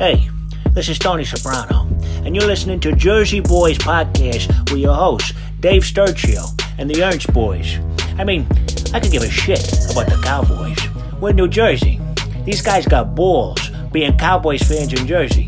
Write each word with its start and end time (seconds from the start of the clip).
Hey, 0.00 0.30
this 0.70 0.88
is 0.88 0.98
Tony 0.98 1.26
Soprano, 1.26 1.86
and 2.24 2.34
you're 2.34 2.46
listening 2.46 2.80
to 2.80 2.92
Jersey 2.92 3.42
Boyz 3.42 3.76
Podcast 3.76 4.48
with 4.70 4.80
your 4.80 4.94
hosts, 4.94 5.34
Dave 5.60 5.82
Sturchio 5.82 6.58
and 6.78 6.88
the 6.88 7.04
Ernst 7.04 7.30
Boys. 7.34 7.78
I 8.16 8.24
mean, 8.24 8.46
I 8.94 9.00
could 9.00 9.12
give 9.12 9.22
a 9.22 9.28
shit 9.28 9.60
about 9.92 10.08
the 10.08 10.18
Cowboys. 10.24 10.78
We're 11.20 11.30
in 11.30 11.36
New 11.36 11.48
Jersey. 11.48 12.00
These 12.46 12.62
guys 12.62 12.86
got 12.86 13.14
balls 13.14 13.60
being 13.92 14.16
Cowboys 14.16 14.62
fans 14.62 14.94
in 14.94 15.06
Jersey. 15.06 15.46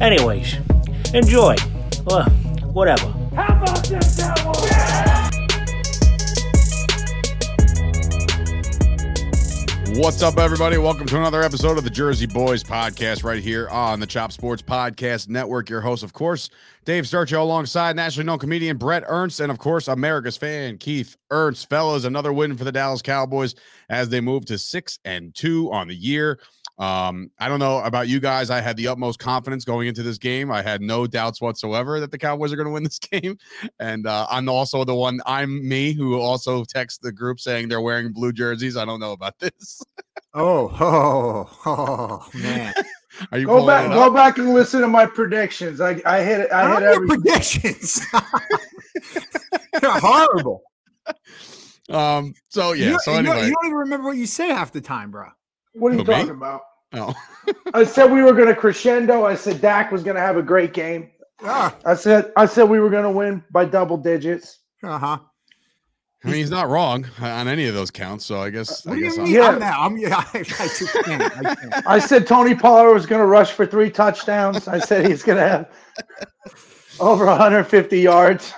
Anyways, 0.00 0.58
enjoy. 1.12 1.56
Well, 2.04 2.30
whatever. 2.70 3.08
How 3.34 3.60
about 3.60 3.84
this, 3.84 4.16
Cowboys? 4.16 4.61
What's 9.94 10.22
up, 10.22 10.38
everybody? 10.38 10.78
Welcome 10.78 11.06
to 11.08 11.18
another 11.18 11.42
episode 11.42 11.76
of 11.76 11.84
the 11.84 11.90
Jersey 11.90 12.26
Boyz 12.26 12.64
podcast 12.64 13.24
right 13.24 13.42
here 13.42 13.68
on 13.68 14.00
the 14.00 14.06
Chop 14.06 14.32
Sports 14.32 14.62
Podcast 14.62 15.28
Network. 15.28 15.68
Your 15.68 15.82
host, 15.82 16.02
of 16.02 16.14
course, 16.14 16.48
Dave 16.84 17.04
Sturchio, 17.04 17.40
alongside 17.40 17.94
nationally 17.94 18.26
known 18.26 18.38
comedian 18.38 18.76
Bret 18.76 19.04
Ernst, 19.06 19.38
and 19.40 19.52
of 19.52 19.58
course, 19.58 19.86
America's 19.86 20.36
fan 20.36 20.78
Keith 20.78 21.16
Ernst. 21.30 21.68
Fellas, 21.68 22.04
another 22.04 22.32
win 22.32 22.56
for 22.56 22.64
the 22.64 22.72
Dallas 22.72 23.02
Cowboys 23.02 23.54
as 23.88 24.08
they 24.08 24.20
move 24.20 24.44
to 24.46 24.58
six 24.58 24.98
and 25.04 25.34
two 25.34 25.70
on 25.72 25.88
the 25.88 25.94
year. 25.94 26.40
Um, 26.78 27.30
I 27.38 27.48
don't 27.48 27.60
know 27.60 27.78
about 27.78 28.08
you 28.08 28.18
guys. 28.18 28.50
I 28.50 28.60
had 28.60 28.76
the 28.76 28.88
utmost 28.88 29.20
confidence 29.20 29.64
going 29.64 29.86
into 29.86 30.02
this 30.02 30.18
game. 30.18 30.50
I 30.50 30.62
had 30.62 30.80
no 30.80 31.06
doubts 31.06 31.40
whatsoever 31.40 32.00
that 32.00 32.10
the 32.10 32.18
Cowboys 32.18 32.52
are 32.52 32.56
going 32.56 32.66
to 32.66 32.72
win 32.72 32.82
this 32.84 32.98
game. 32.98 33.38
And 33.78 34.06
uh, 34.06 34.26
I'm 34.28 34.48
also 34.48 34.82
the 34.84 34.94
one, 34.94 35.20
I'm 35.24 35.66
me 35.68 35.92
who 35.92 36.18
also 36.18 36.64
texts 36.64 36.98
the 37.00 37.12
group 37.12 37.38
saying 37.38 37.68
they're 37.68 37.80
wearing 37.80 38.12
blue 38.12 38.32
jerseys. 38.32 38.76
I 38.76 38.84
don't 38.84 38.98
know 38.98 39.12
about 39.12 39.38
this. 39.38 39.82
oh, 40.34 40.74
oh, 40.80 41.58
oh, 41.66 42.28
man. 42.34 42.74
Are 43.30 43.38
you 43.38 43.46
go 43.46 43.66
back? 43.66 43.90
Go 43.90 44.12
back 44.12 44.38
and 44.38 44.52
listen 44.52 44.80
to 44.80 44.88
my 44.88 45.06
predictions. 45.06 45.80
I 45.80 46.00
I 46.04 46.22
hit. 46.22 46.50
I 46.52 46.74
hit 46.74 46.82
every 46.82 47.06
predictions. 47.08 48.00
horrible. 49.82 50.62
Um. 51.90 52.34
So 52.48 52.72
yeah. 52.72 52.90
You, 52.90 52.98
so 53.00 53.12
you 53.12 53.18
anyway, 53.18 53.36
don't, 53.36 53.46
you 53.46 53.54
don't 53.54 53.66
even 53.66 53.78
remember 53.78 54.08
what 54.08 54.16
you 54.16 54.26
say 54.26 54.48
half 54.48 54.72
the 54.72 54.80
time, 54.80 55.10
bro. 55.10 55.28
What 55.74 55.92
are 55.92 55.94
you 55.94 55.98
Who, 56.00 56.04
talking 56.04 56.26
me? 56.26 56.32
about? 56.32 56.62
Oh. 56.94 57.14
I 57.74 57.84
said 57.84 58.10
we 58.10 58.22
were 58.22 58.32
going 58.32 58.48
to 58.48 58.54
crescendo. 58.54 59.24
I 59.24 59.34
said 59.34 59.60
Dak 59.60 59.90
was 59.92 60.02
going 60.02 60.16
to 60.16 60.20
have 60.20 60.36
a 60.36 60.42
great 60.42 60.72
game. 60.74 61.10
Ah, 61.42 61.74
I 61.84 61.94
said 61.94 62.32
I 62.36 62.46
said 62.46 62.64
we 62.64 62.80
were 62.80 62.90
going 62.90 63.04
to 63.04 63.10
win 63.10 63.42
by 63.50 63.64
double 63.64 63.96
digits. 63.96 64.60
uh 64.82 64.98
huh. 64.98 65.18
I 66.24 66.28
mean, 66.28 66.36
he's 66.36 66.50
not 66.50 66.68
wrong 66.68 67.04
on 67.20 67.48
any 67.48 67.66
of 67.66 67.74
those 67.74 67.90
counts. 67.90 68.24
So 68.24 68.40
I 68.40 68.50
guess. 68.50 68.84
What 68.86 68.92
I 68.92 68.96
do 68.96 69.02
guess 69.02 69.16
you 69.16 69.42
I'm- 69.42 69.60
Yeah. 69.60 69.76
I'm. 69.76 69.92
I'm 69.92 69.96
yeah. 69.98 70.16
I, 70.32 70.38
I 70.38 70.42
can't. 71.04 71.22
I 71.46 71.54
can't. 71.54 71.86
I 71.86 71.98
said 71.98 72.26
Tony 72.26 72.54
Pollard 72.54 72.92
was 72.94 73.06
going 73.06 73.20
to 73.20 73.26
rush 73.26 73.52
for 73.52 73.66
three 73.66 73.90
touchdowns. 73.90 74.68
I 74.68 74.78
said 74.78 75.06
he's 75.06 75.22
going 75.22 75.38
to 75.38 75.48
have 75.48 75.70
over 77.00 77.26
150 77.26 77.98
yards. 78.00 78.52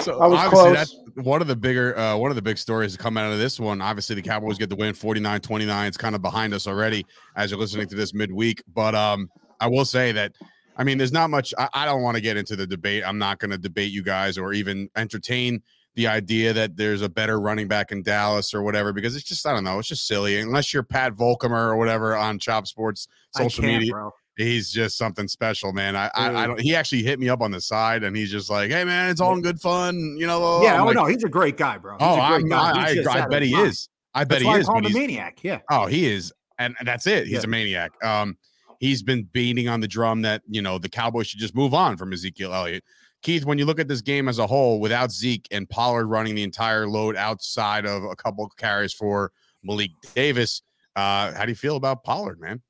So 0.00 0.18
I 0.20 0.26
was 0.26 0.38
obviously 0.38 0.48
close. 0.48 0.76
that's 0.76 0.96
one 1.26 1.40
of 1.40 1.48
the 1.48 1.56
bigger 1.56 1.96
uh, 1.98 2.16
one 2.16 2.30
of 2.30 2.34
the 2.36 2.42
big 2.42 2.58
stories 2.58 2.92
to 2.92 2.98
come 2.98 3.16
out 3.16 3.32
of 3.32 3.38
this 3.38 3.58
one. 3.60 3.80
Obviously 3.80 4.16
the 4.16 4.22
Cowboys 4.22 4.58
get 4.58 4.68
the 4.68 4.76
win 4.76 4.92
49-29. 4.94 5.86
It's 5.88 5.96
kind 5.96 6.14
of 6.14 6.22
behind 6.22 6.52
us 6.54 6.66
already 6.66 7.06
as 7.36 7.50
you're 7.50 7.60
listening 7.60 7.88
to 7.88 7.94
this 7.94 8.12
midweek. 8.14 8.62
But 8.74 8.94
um 8.94 9.30
I 9.60 9.68
will 9.68 9.84
say 9.84 10.12
that 10.12 10.32
I 10.76 10.84
mean 10.84 10.98
there's 10.98 11.12
not 11.12 11.30
much 11.30 11.54
I, 11.58 11.68
I 11.74 11.84
don't 11.86 12.02
want 12.02 12.16
to 12.16 12.20
get 12.20 12.36
into 12.36 12.54
the 12.56 12.66
debate. 12.66 13.02
I'm 13.06 13.18
not 13.18 13.38
gonna 13.38 13.58
debate 13.58 13.92
you 13.92 14.02
guys 14.02 14.36
or 14.38 14.52
even 14.52 14.88
entertain 14.96 15.62
the 15.94 16.06
idea 16.06 16.52
that 16.54 16.76
there's 16.76 17.02
a 17.02 17.08
better 17.08 17.38
running 17.40 17.68
back 17.68 17.92
in 17.92 18.02
Dallas 18.02 18.54
or 18.54 18.62
whatever, 18.62 18.92
because 18.92 19.14
it's 19.16 19.24
just 19.26 19.46
I 19.46 19.52
don't 19.52 19.64
know, 19.64 19.78
it's 19.78 19.88
just 19.88 20.06
silly. 20.06 20.38
Unless 20.40 20.72
you're 20.72 20.82
Pat 20.82 21.14
Volkamer 21.14 21.66
or 21.66 21.76
whatever 21.76 22.16
on 22.16 22.38
Chop 22.38 22.66
Sports 22.66 23.08
social 23.36 23.64
media 23.64 23.92
bro. 23.92 24.10
he's 24.36 24.70
just 24.72 24.96
something 24.96 25.28
special, 25.28 25.72
man. 25.72 25.94
I, 25.94 26.10
I, 26.14 26.44
I 26.44 26.46
don't. 26.46 26.60
He 26.60 26.74
actually 26.74 27.02
hit 27.02 27.18
me 27.20 27.28
up 27.28 27.40
on 27.42 27.50
the 27.50 27.60
side, 27.60 28.04
and 28.04 28.16
he's 28.16 28.30
just 28.30 28.48
like, 28.48 28.70
"Hey, 28.70 28.84
man, 28.84 29.10
it's 29.10 29.20
all 29.20 29.34
in 29.34 29.42
good 29.42 29.60
fun." 29.60 30.16
You 30.18 30.26
know. 30.26 30.62
Yeah. 30.62 30.74
I'm 30.76 30.80
Oh 30.82 30.84
like, 30.86 30.94
no, 30.96 31.04
he's 31.06 31.24
a 31.24 31.28
great 31.28 31.56
guy, 31.58 31.76
bro. 31.78 31.92
He's 31.98 32.00
Oh, 32.00 32.14
a 32.14 32.28
great 32.28 32.42
I'm, 32.44 32.48
guy. 32.48 32.72
I, 32.72 33.02
I, 33.20 33.24
I 33.24 33.28
bet 33.28 33.42
he 33.42 33.54
is. 33.54 33.88
I 34.14 34.24
bet 34.24 34.40
That's 34.40 34.42
he 34.44 34.48
I 34.48 34.58
is. 34.58 34.66
call 34.66 34.78
him 34.78 34.86
a 34.86 34.90
maniac. 34.90 35.38
Yeah. 35.42 35.60
Oh, 35.70 35.86
he 35.86 36.06
is, 36.06 36.32
and 36.58 36.74
and 36.78 36.88
that's 36.88 37.06
it. 37.06 37.24
He's 37.24 37.34
Yeah. 37.34 37.40
a 37.44 37.46
maniac. 37.48 37.92
Um, 38.04 38.36
he's 38.80 39.02
been 39.02 39.24
beating 39.32 39.68
on 39.68 39.80
the 39.80 39.88
drum 39.88 40.22
that 40.22 40.40
you 40.48 40.62
know 40.62 40.78
the 40.78 40.88
Cowboys 40.88 41.26
should 41.26 41.40
just 41.40 41.54
move 41.54 41.74
on 41.74 41.96
from 41.98 42.12
Ezekiel 42.14 42.54
Elliott. 42.54 42.82
Keith, 43.22 43.44
when 43.44 43.58
you 43.58 43.64
look 43.64 43.78
at 43.78 43.88
this 43.88 44.00
game 44.00 44.28
as 44.28 44.38
a 44.38 44.46
whole, 44.46 44.80
without 44.80 45.12
Zeke 45.12 45.46
and 45.50 45.68
Pollard 45.68 46.06
running 46.06 46.34
the 46.34 46.42
entire 46.42 46.88
load 46.88 47.16
outside 47.16 47.86
of 47.86 48.02
a 48.04 48.16
couple 48.16 48.44
of 48.44 48.56
carries 48.56 48.92
for 48.92 49.32
Malik 49.62 49.92
Davis, 50.14 50.62
uh, 50.96 51.32
how 51.32 51.44
do 51.44 51.50
you 51.50 51.56
feel 51.56 51.76
about 51.76 52.02
Pollard, 52.04 52.40
man? 52.40 52.60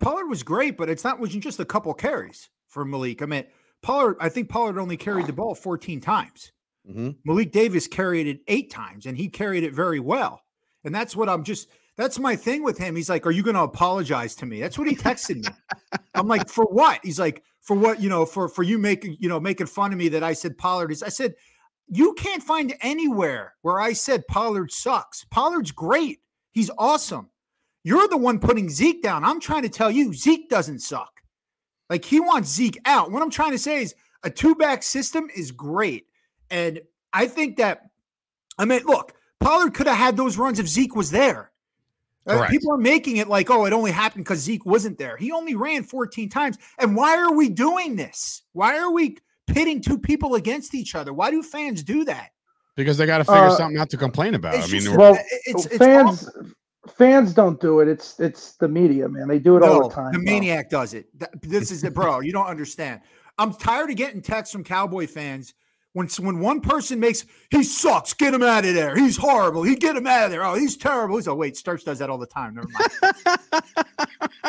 Pollard 0.00 0.26
was 0.26 0.42
great, 0.42 0.76
but 0.76 0.88
it's 0.88 1.04
not 1.04 1.20
wasn't 1.20 1.42
just 1.42 1.60
a 1.60 1.64
couple 1.64 1.92
carries 1.94 2.48
for 2.68 2.84
Malik. 2.84 3.22
I 3.22 3.26
mean, 3.26 3.44
Pollard. 3.82 4.16
I 4.20 4.28
think 4.28 4.48
Pollard 4.48 4.78
only 4.78 4.96
carried 4.96 5.26
the 5.26 5.32
ball 5.32 5.54
14 5.54 6.00
times. 6.00 6.52
Mm-hmm. 6.88 7.10
Malik 7.24 7.52
Davis 7.52 7.86
carried 7.86 8.26
it 8.26 8.40
eight 8.48 8.70
times 8.70 9.06
and 9.06 9.16
he 9.16 9.28
carried 9.28 9.62
it 9.62 9.74
very 9.74 10.00
well. 10.00 10.42
And 10.84 10.94
that's 10.94 11.14
what 11.14 11.28
I'm 11.28 11.44
just 11.44 11.68
that's 11.96 12.18
my 12.18 12.36
thing 12.36 12.62
with 12.62 12.78
him. 12.78 12.96
He's 12.96 13.10
like, 13.10 13.26
Are 13.26 13.30
you 13.30 13.42
gonna 13.42 13.64
apologize 13.64 14.34
to 14.36 14.46
me? 14.46 14.60
That's 14.60 14.78
what 14.78 14.88
he 14.88 14.96
texted 14.96 15.44
me. 15.44 15.50
I'm 16.14 16.28
like, 16.28 16.48
for 16.48 16.64
what? 16.64 17.00
He's 17.02 17.18
like, 17.18 17.42
for 17.68 17.76
what, 17.76 18.00
you 18.00 18.08
know, 18.08 18.24
for 18.24 18.48
for 18.48 18.62
you 18.62 18.78
making, 18.78 19.18
you 19.20 19.28
know, 19.28 19.38
making 19.38 19.66
fun 19.66 19.92
of 19.92 19.98
me 19.98 20.08
that 20.08 20.22
I 20.22 20.32
said 20.32 20.56
Pollard 20.56 20.90
is 20.90 21.02
I 21.02 21.10
said, 21.10 21.34
you 21.86 22.14
can't 22.14 22.42
find 22.42 22.74
anywhere 22.80 23.56
where 23.60 23.78
I 23.78 23.92
said 23.92 24.26
Pollard 24.26 24.72
sucks. 24.72 25.26
Pollard's 25.30 25.70
great. 25.70 26.20
He's 26.50 26.70
awesome. 26.78 27.28
You're 27.84 28.08
the 28.08 28.16
one 28.16 28.38
putting 28.38 28.70
Zeke 28.70 29.02
down. 29.02 29.22
I'm 29.22 29.38
trying 29.38 29.64
to 29.64 29.68
tell 29.68 29.90
you, 29.90 30.14
Zeke 30.14 30.48
doesn't 30.48 30.78
suck. 30.78 31.20
Like 31.90 32.06
he 32.06 32.20
wants 32.20 32.48
Zeke 32.48 32.80
out. 32.86 33.10
What 33.10 33.22
I'm 33.22 33.28
trying 33.28 33.52
to 33.52 33.58
say 33.58 33.82
is 33.82 33.94
a 34.22 34.30
two 34.30 34.54
back 34.54 34.82
system 34.82 35.28
is 35.36 35.50
great. 35.52 36.06
And 36.48 36.80
I 37.12 37.26
think 37.26 37.58
that, 37.58 37.82
I 38.56 38.64
mean, 38.64 38.80
look, 38.86 39.12
Pollard 39.40 39.74
could 39.74 39.88
have 39.88 39.98
had 39.98 40.16
those 40.16 40.38
runs 40.38 40.58
if 40.58 40.66
Zeke 40.66 40.96
was 40.96 41.10
there. 41.10 41.52
Uh, 42.28 42.36
Correct. 42.36 42.50
people 42.52 42.72
are 42.72 42.78
making 42.78 43.16
it 43.16 43.28
like, 43.28 43.48
oh, 43.50 43.64
it 43.64 43.72
only 43.72 43.90
happened 43.90 44.24
because 44.24 44.40
Zeke 44.40 44.66
wasn't 44.66 44.98
there. 44.98 45.16
He 45.16 45.32
only 45.32 45.54
ran 45.54 45.82
14 45.82 46.28
times. 46.28 46.58
And 46.78 46.94
why 46.94 47.16
are 47.16 47.32
we 47.32 47.48
doing 47.48 47.96
this? 47.96 48.42
Why 48.52 48.78
are 48.78 48.92
we 48.92 49.16
pitting 49.46 49.80
two 49.80 49.98
people 49.98 50.34
against 50.34 50.74
each 50.74 50.94
other? 50.94 51.12
Why 51.14 51.30
do 51.30 51.42
fans 51.42 51.82
do 51.82 52.04
that? 52.04 52.30
Because 52.76 52.98
they 52.98 53.06
got 53.06 53.18
to 53.18 53.24
figure 53.24 53.40
Uh, 53.46 53.56
something 53.56 53.78
out 53.80 53.90
to 53.90 53.96
complain 53.96 54.34
about. 54.34 54.54
It's 54.54 54.68
I 54.68 54.72
mean, 54.72 54.82
just- 54.82 54.96
Well, 54.96 55.18
it's, 55.46 55.66
it's 55.66 55.76
fans 55.78 56.28
awful. 56.28 56.50
fans 56.96 57.32
don't 57.34 57.60
do 57.60 57.80
it. 57.80 57.88
It's 57.88 58.20
it's 58.20 58.52
the 58.56 58.68
media, 58.68 59.08
man. 59.08 59.26
They 59.26 59.38
do 59.38 59.56
it 59.56 59.62
all 59.62 59.88
the 59.88 59.94
time. 59.94 60.12
The 60.12 60.18
bro. 60.18 60.24
maniac 60.24 60.70
does 60.70 60.94
it. 60.94 61.06
This 61.42 61.70
is 61.70 61.82
it, 61.82 61.94
bro. 61.94 62.20
You 62.28 62.32
don't 62.32 62.46
understand. 62.46 63.00
I'm 63.38 63.52
tired 63.54 63.90
of 63.90 63.96
getting 63.96 64.20
texts 64.20 64.52
from 64.52 64.64
Cowboy 64.64 65.06
fans 65.06 65.54
when 65.92 66.08
when 66.20 66.40
one 66.40 66.60
person 66.60 67.00
makes 67.00 67.24
he 67.50 67.62
sucks, 67.62 68.14
get 68.14 68.34
him 68.34 68.42
out 68.42 68.64
of 68.64 68.74
there. 68.74 68.96
He's 68.96 69.16
horrible. 69.16 69.62
He 69.62 69.74
get 69.74 69.96
him 69.96 70.06
out 70.06 70.26
of 70.26 70.30
there. 70.30 70.44
Oh, 70.44 70.54
he's 70.54 70.76
terrible. 70.76 71.16
He's 71.16 71.28
oh 71.28 71.34
wait, 71.34 71.56
Starch 71.56 71.84
does 71.84 71.98
that 71.98 72.10
all 72.10 72.18
the 72.18 72.26
time. 72.26 72.54
Never 72.54 72.68
mind. 72.68 74.42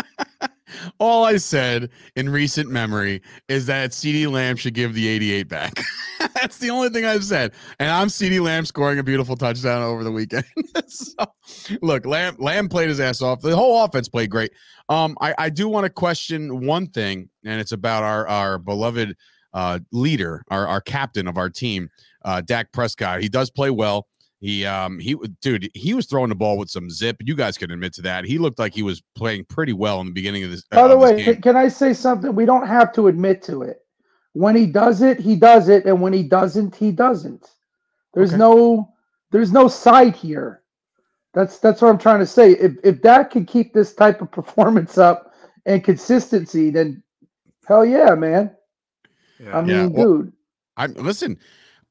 all 0.99 1.25
I 1.25 1.37
said 1.37 1.89
in 2.15 2.29
recent 2.29 2.69
memory 2.69 3.21
is 3.47 3.65
that 3.67 3.91
CeeDee 3.91 4.29
Lamb 4.29 4.55
should 4.55 4.73
give 4.73 4.93
the 4.93 5.07
88 5.07 5.47
back. 5.47 5.81
That's 6.33 6.57
the 6.57 6.69
only 6.69 6.89
thing 6.89 7.05
I've 7.05 7.23
said. 7.23 7.53
And 7.79 7.89
I'm 7.89 8.07
CeeDee 8.07 8.41
Lamb 8.41 8.65
scoring 8.65 8.99
a 8.99 9.03
beautiful 9.03 9.35
touchdown 9.35 9.81
over 9.81 10.03
the 10.03 10.11
weekend. 10.11 10.45
so, 10.87 11.13
look, 11.81 12.05
Lamb 12.05 12.35
Lamb 12.39 12.69
played 12.69 12.89
his 12.89 12.99
ass 12.99 13.21
off. 13.21 13.41
The 13.41 13.55
whole 13.55 13.83
offense 13.83 14.09
played 14.09 14.29
great. 14.29 14.51
Um, 14.89 15.15
I, 15.21 15.35
I 15.37 15.49
do 15.49 15.69
want 15.69 15.85
to 15.85 15.89
question 15.89 16.65
one 16.65 16.87
thing, 16.87 17.29
and 17.45 17.59
it's 17.61 17.71
about 17.71 18.03
our 18.03 18.27
our 18.27 18.57
beloved 18.57 19.15
uh, 19.53 19.79
leader, 19.91 20.43
our 20.49 20.67
our 20.67 20.81
captain 20.81 21.27
of 21.27 21.37
our 21.37 21.49
team, 21.49 21.89
uh, 22.25 22.41
Dak 22.41 22.71
Prescott. 22.71 23.21
He 23.21 23.29
does 23.29 23.49
play 23.49 23.69
well. 23.69 24.07
He 24.41 24.65
um 24.65 24.99
he 24.99 25.17
dude 25.41 25.69
he 25.73 25.93
was 25.93 26.05
throwing 26.05 26.29
the 26.29 26.35
ball 26.35 26.57
with 26.57 26.69
some 26.69 26.89
zip. 26.89 27.17
You 27.19 27.35
guys 27.35 27.57
can 27.57 27.71
admit 27.71 27.93
to 27.95 28.01
that. 28.03 28.23
He 28.23 28.37
looked 28.37 28.57
like 28.57 28.73
he 28.73 28.83
was 28.83 29.01
playing 29.15 29.45
pretty 29.45 29.73
well 29.73 29.99
in 29.99 30.07
the 30.07 30.13
beginning 30.13 30.45
of 30.45 30.51
this. 30.51 30.63
By 30.71 30.81
uh, 30.81 30.87
the 30.87 30.97
this 30.97 31.03
way, 31.11 31.23
can, 31.23 31.41
can 31.41 31.57
I 31.57 31.67
say 31.67 31.93
something? 31.93 32.33
We 32.33 32.45
don't 32.45 32.65
have 32.67 32.93
to 32.93 33.07
admit 33.07 33.41
to 33.43 33.63
it. 33.63 33.81
When 34.33 34.55
he 34.55 34.65
does 34.65 35.01
it, 35.01 35.19
he 35.19 35.35
does 35.35 35.67
it, 35.67 35.85
and 35.85 36.01
when 36.01 36.13
he 36.13 36.23
doesn't, 36.23 36.75
he 36.75 36.91
doesn't. 36.91 37.49
There's 38.13 38.29
Okay. 38.29 38.37
no 38.37 38.93
there's 39.31 39.51
no 39.51 39.67
side 39.67 40.15
here. 40.15 40.61
That's 41.33 41.59
that's 41.59 41.81
what 41.81 41.89
I'm 41.89 41.97
trying 41.97 42.19
to 42.19 42.25
say. 42.25 42.53
If 42.53 42.73
if 42.83 43.01
that 43.01 43.31
can 43.31 43.45
keep 43.45 43.73
this 43.73 43.93
type 43.93 44.21
of 44.21 44.31
performance 44.39 44.97
up 44.97 45.33
and 45.65 45.83
consistency, 45.83 46.69
then 46.69 47.03
hell 47.67 47.83
yeah, 47.83 48.15
man. 48.15 48.55
I 49.51 49.61
mean, 49.61 49.69
Yeah, 49.69 49.85
well- 49.87 50.17
dude. 50.19 50.33
I 50.77 50.87
listen. 50.87 51.37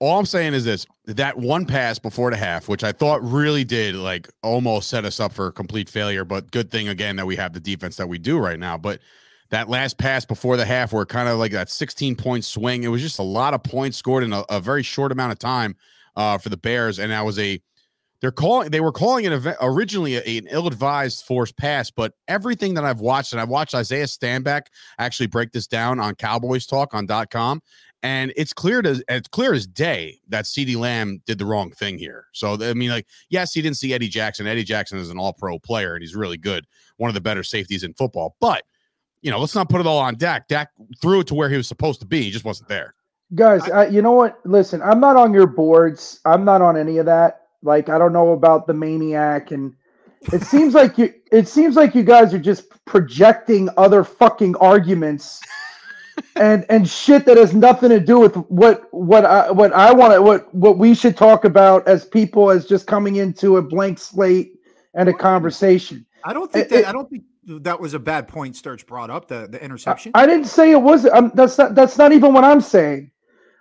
All 0.00 0.18
I'm 0.18 0.26
saying 0.26 0.54
is 0.54 0.64
this: 0.64 0.86
that 1.06 1.36
one 1.36 1.66
pass 1.66 1.98
before 1.98 2.30
the 2.30 2.36
half, 2.36 2.68
which 2.68 2.84
I 2.84 2.92
thought 2.92 3.22
really 3.22 3.64
did 3.64 3.96
like 3.96 4.28
almost 4.42 4.88
set 4.88 5.04
us 5.04 5.18
up 5.18 5.32
for 5.32 5.50
complete 5.50 5.88
failure. 5.88 6.24
But 6.24 6.50
good 6.52 6.70
thing 6.70 6.88
again 6.88 7.16
that 7.16 7.26
we 7.26 7.36
have 7.36 7.52
the 7.52 7.60
defense 7.60 7.96
that 7.96 8.08
we 8.08 8.16
do 8.18 8.38
right 8.38 8.58
now. 8.58 8.78
But 8.78 9.00
that 9.50 9.68
last 9.68 9.98
pass 9.98 10.24
before 10.24 10.56
the 10.56 10.64
half, 10.64 10.92
where 10.92 11.04
kind 11.04 11.28
of 11.28 11.38
like 11.38 11.52
that 11.52 11.68
16 11.68 12.14
point 12.16 12.44
swing, 12.44 12.84
it 12.84 12.88
was 12.88 13.02
just 13.02 13.18
a 13.18 13.22
lot 13.24 13.54
of 13.54 13.62
points 13.62 13.96
scored 13.96 14.22
in 14.22 14.32
a, 14.32 14.44
a 14.48 14.60
very 14.60 14.82
short 14.82 15.10
amount 15.10 15.32
of 15.32 15.38
time 15.38 15.74
uh, 16.16 16.38
for 16.38 16.48
the 16.48 16.56
Bears, 16.56 16.98
and 16.98 17.10
that 17.10 17.24
was 17.24 17.38
a 17.38 17.60
they're 18.20 18.32
calling 18.32 18.70
they 18.70 18.80
were 18.80 18.92
calling 18.92 19.24
it 19.24 19.56
originally 19.60 20.16
an 20.16 20.48
ill-advised 20.50 21.24
forced 21.24 21.56
pass, 21.56 21.90
but 21.90 22.14
everything 22.26 22.74
that 22.74 22.84
I've 22.84 23.00
watched, 23.00 23.32
and 23.32 23.40
I've 23.40 23.48
watched 23.48 23.74
Isaiah 23.74 24.06
Stanback 24.06 24.66
actually 24.98 25.28
break 25.28 25.52
this 25.52 25.66
down 25.66 26.00
on 26.00 26.14
Cowboys 26.16 26.66
Talk 26.66 26.94
on 26.94 27.06
.com, 27.30 27.62
and 28.02 28.32
it's 28.36 28.52
clear 28.52 28.82
to 28.82 29.02
it's 29.08 29.28
clear 29.28 29.54
as 29.54 29.66
day 29.66 30.20
that 30.28 30.46
CeeDee 30.46 30.76
Lamb 30.76 31.22
did 31.26 31.38
the 31.38 31.46
wrong 31.46 31.70
thing 31.70 31.98
here. 31.98 32.26
So 32.32 32.54
I 32.60 32.74
mean, 32.74 32.90
like, 32.90 33.06
yes, 33.28 33.52
he 33.52 33.62
didn't 33.62 33.76
see 33.76 33.92
Eddie 33.92 34.08
Jackson. 34.08 34.46
Eddie 34.46 34.64
Jackson 34.64 34.98
is 34.98 35.10
an 35.10 35.18
all-pro 35.18 35.58
player 35.58 35.94
and 35.94 36.02
he's 36.02 36.16
really 36.16 36.38
good, 36.38 36.66
one 36.96 37.08
of 37.08 37.14
the 37.14 37.20
better 37.20 37.42
safeties 37.42 37.84
in 37.84 37.94
football. 37.94 38.36
But 38.40 38.64
you 39.20 39.30
know, 39.30 39.38
let's 39.40 39.54
not 39.54 39.68
put 39.68 39.80
it 39.80 39.86
all 39.86 39.98
on 39.98 40.16
Dak. 40.16 40.48
Dak 40.48 40.70
threw 41.00 41.20
it 41.20 41.26
to 41.28 41.34
where 41.34 41.48
he 41.48 41.56
was 41.56 41.66
supposed 41.66 42.00
to 42.00 42.06
be. 42.06 42.22
He 42.22 42.30
just 42.30 42.44
wasn't 42.44 42.68
there. 42.68 42.94
Guys, 43.34 43.68
I, 43.68 43.86
you 43.86 44.00
know 44.00 44.12
what? 44.12 44.38
Listen, 44.44 44.80
I'm 44.80 45.00
not 45.00 45.16
on 45.16 45.34
your 45.34 45.46
boards. 45.46 46.20
I'm 46.24 46.44
not 46.44 46.62
on 46.62 46.76
any 46.76 46.98
of 46.98 47.06
that. 47.06 47.47
Like, 47.62 47.88
I 47.88 47.99
don't 47.99 48.12
know 48.12 48.32
about 48.32 48.66
the 48.66 48.75
maniac, 48.75 49.50
and 49.50 49.75
it 50.32 50.43
seems 50.43 50.75
like 50.75 50.96
you. 50.99 51.12
It 51.32 51.49
seems 51.49 51.76
like 51.76 51.94
you 51.94 52.02
guys 52.05 52.32
are 52.32 52.38
just 52.38 52.64
projecting 52.84 53.69
other 53.76 54.05
fucking 54.05 54.55
arguments, 54.56 55.40
and 56.37 56.64
and 56.69 56.88
shit 56.88 57.25
that 57.26 57.37
has 57.37 57.55
nothing 57.55 57.90
to 57.90 58.00
do 58.00 58.20
with 58.20 58.37
what 58.49 58.87
what 58.93 59.25
I 59.25 59.50
what 59.50 59.72
I 59.72 59.93
want 59.93 60.12
to 60.14 60.22
what 60.22 60.55
what 60.55 60.78
we 60.78 60.94
should 60.94 61.16
talk 61.16 61.44
about 61.44 61.87
as 61.88 62.05
people 62.05 62.50
as 62.50 62.66
just 62.66 62.87
coming 62.87 63.16
into 63.16 63.56
a 63.56 63.62
blank 63.62 63.99
slate 63.99 64.52
and 64.94 65.08
a 65.08 65.12
conversation. 65.12 66.06
I 66.25 66.32
don't 66.32 66.50
think 66.52 66.66
It- 66.66 66.70
that 66.70 66.78
it- 66.81 66.88
I 66.88 66.93
don't 66.93 67.11
think 67.11 67.25
that 67.46 67.81
was 67.81 67.94
a 67.94 67.99
bad 67.99 68.28
point 68.28 68.54
Sturge 68.56 68.87
brought 68.87 69.11
up 69.11 69.26
the 69.26 69.49
the 69.50 69.62
interception. 69.62 70.12
I 70.14 70.26
didn't 70.26 70.46
say 70.46 70.70
it 70.70 70.81
was. 70.81 71.06
Um, 71.06 71.32
that's 71.34 71.58
not. 71.58 71.75
That's 71.75 71.99
not 71.99 72.12
even 72.12 72.32
what 72.34 72.44
I'm 72.44 72.61
saying. 72.61 73.11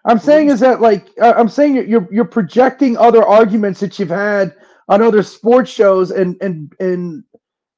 I'm 0.07 0.19
saying 0.19 0.49
is 0.49 0.59
that 0.61 0.81
like 0.81 1.07
I'm 1.21 1.49
saying 1.49 1.75
you're- 1.75 2.07
you're 2.11 2.25
projecting 2.25 2.97
other 2.97 3.23
arguments 3.23 3.79
that 3.81 3.99
you've 3.99 4.09
had 4.09 4.55
on 4.89 5.01
other 5.01 5.21
sports 5.21 5.69
shows 5.69 6.11
and 6.11 6.37
and 6.41 6.71
and 6.79 7.23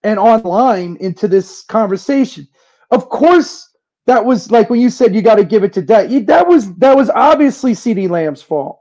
and 0.04 0.20
online 0.20 0.96
into 1.02 1.28
this 1.28 1.64
conversation. 1.64 2.48
Of 2.92 3.10
course, 3.10 3.68
that 4.06 4.24
was 4.24 4.52
like 4.52 4.70
when 4.70 4.80
you 4.80 4.90
said 4.90 5.14
you 5.16 5.22
got 5.22 5.36
to 5.36 5.44
give 5.44 5.64
it 5.64 5.74
to 5.74 5.82
that. 5.84 6.10
That 6.28 6.48
was 6.48 6.74
that 6.76 6.96
was 6.96 7.10
obviously 7.10 7.74
CeeDee 7.74 8.10
Lamb's 8.10 8.42
fault. 8.44 8.80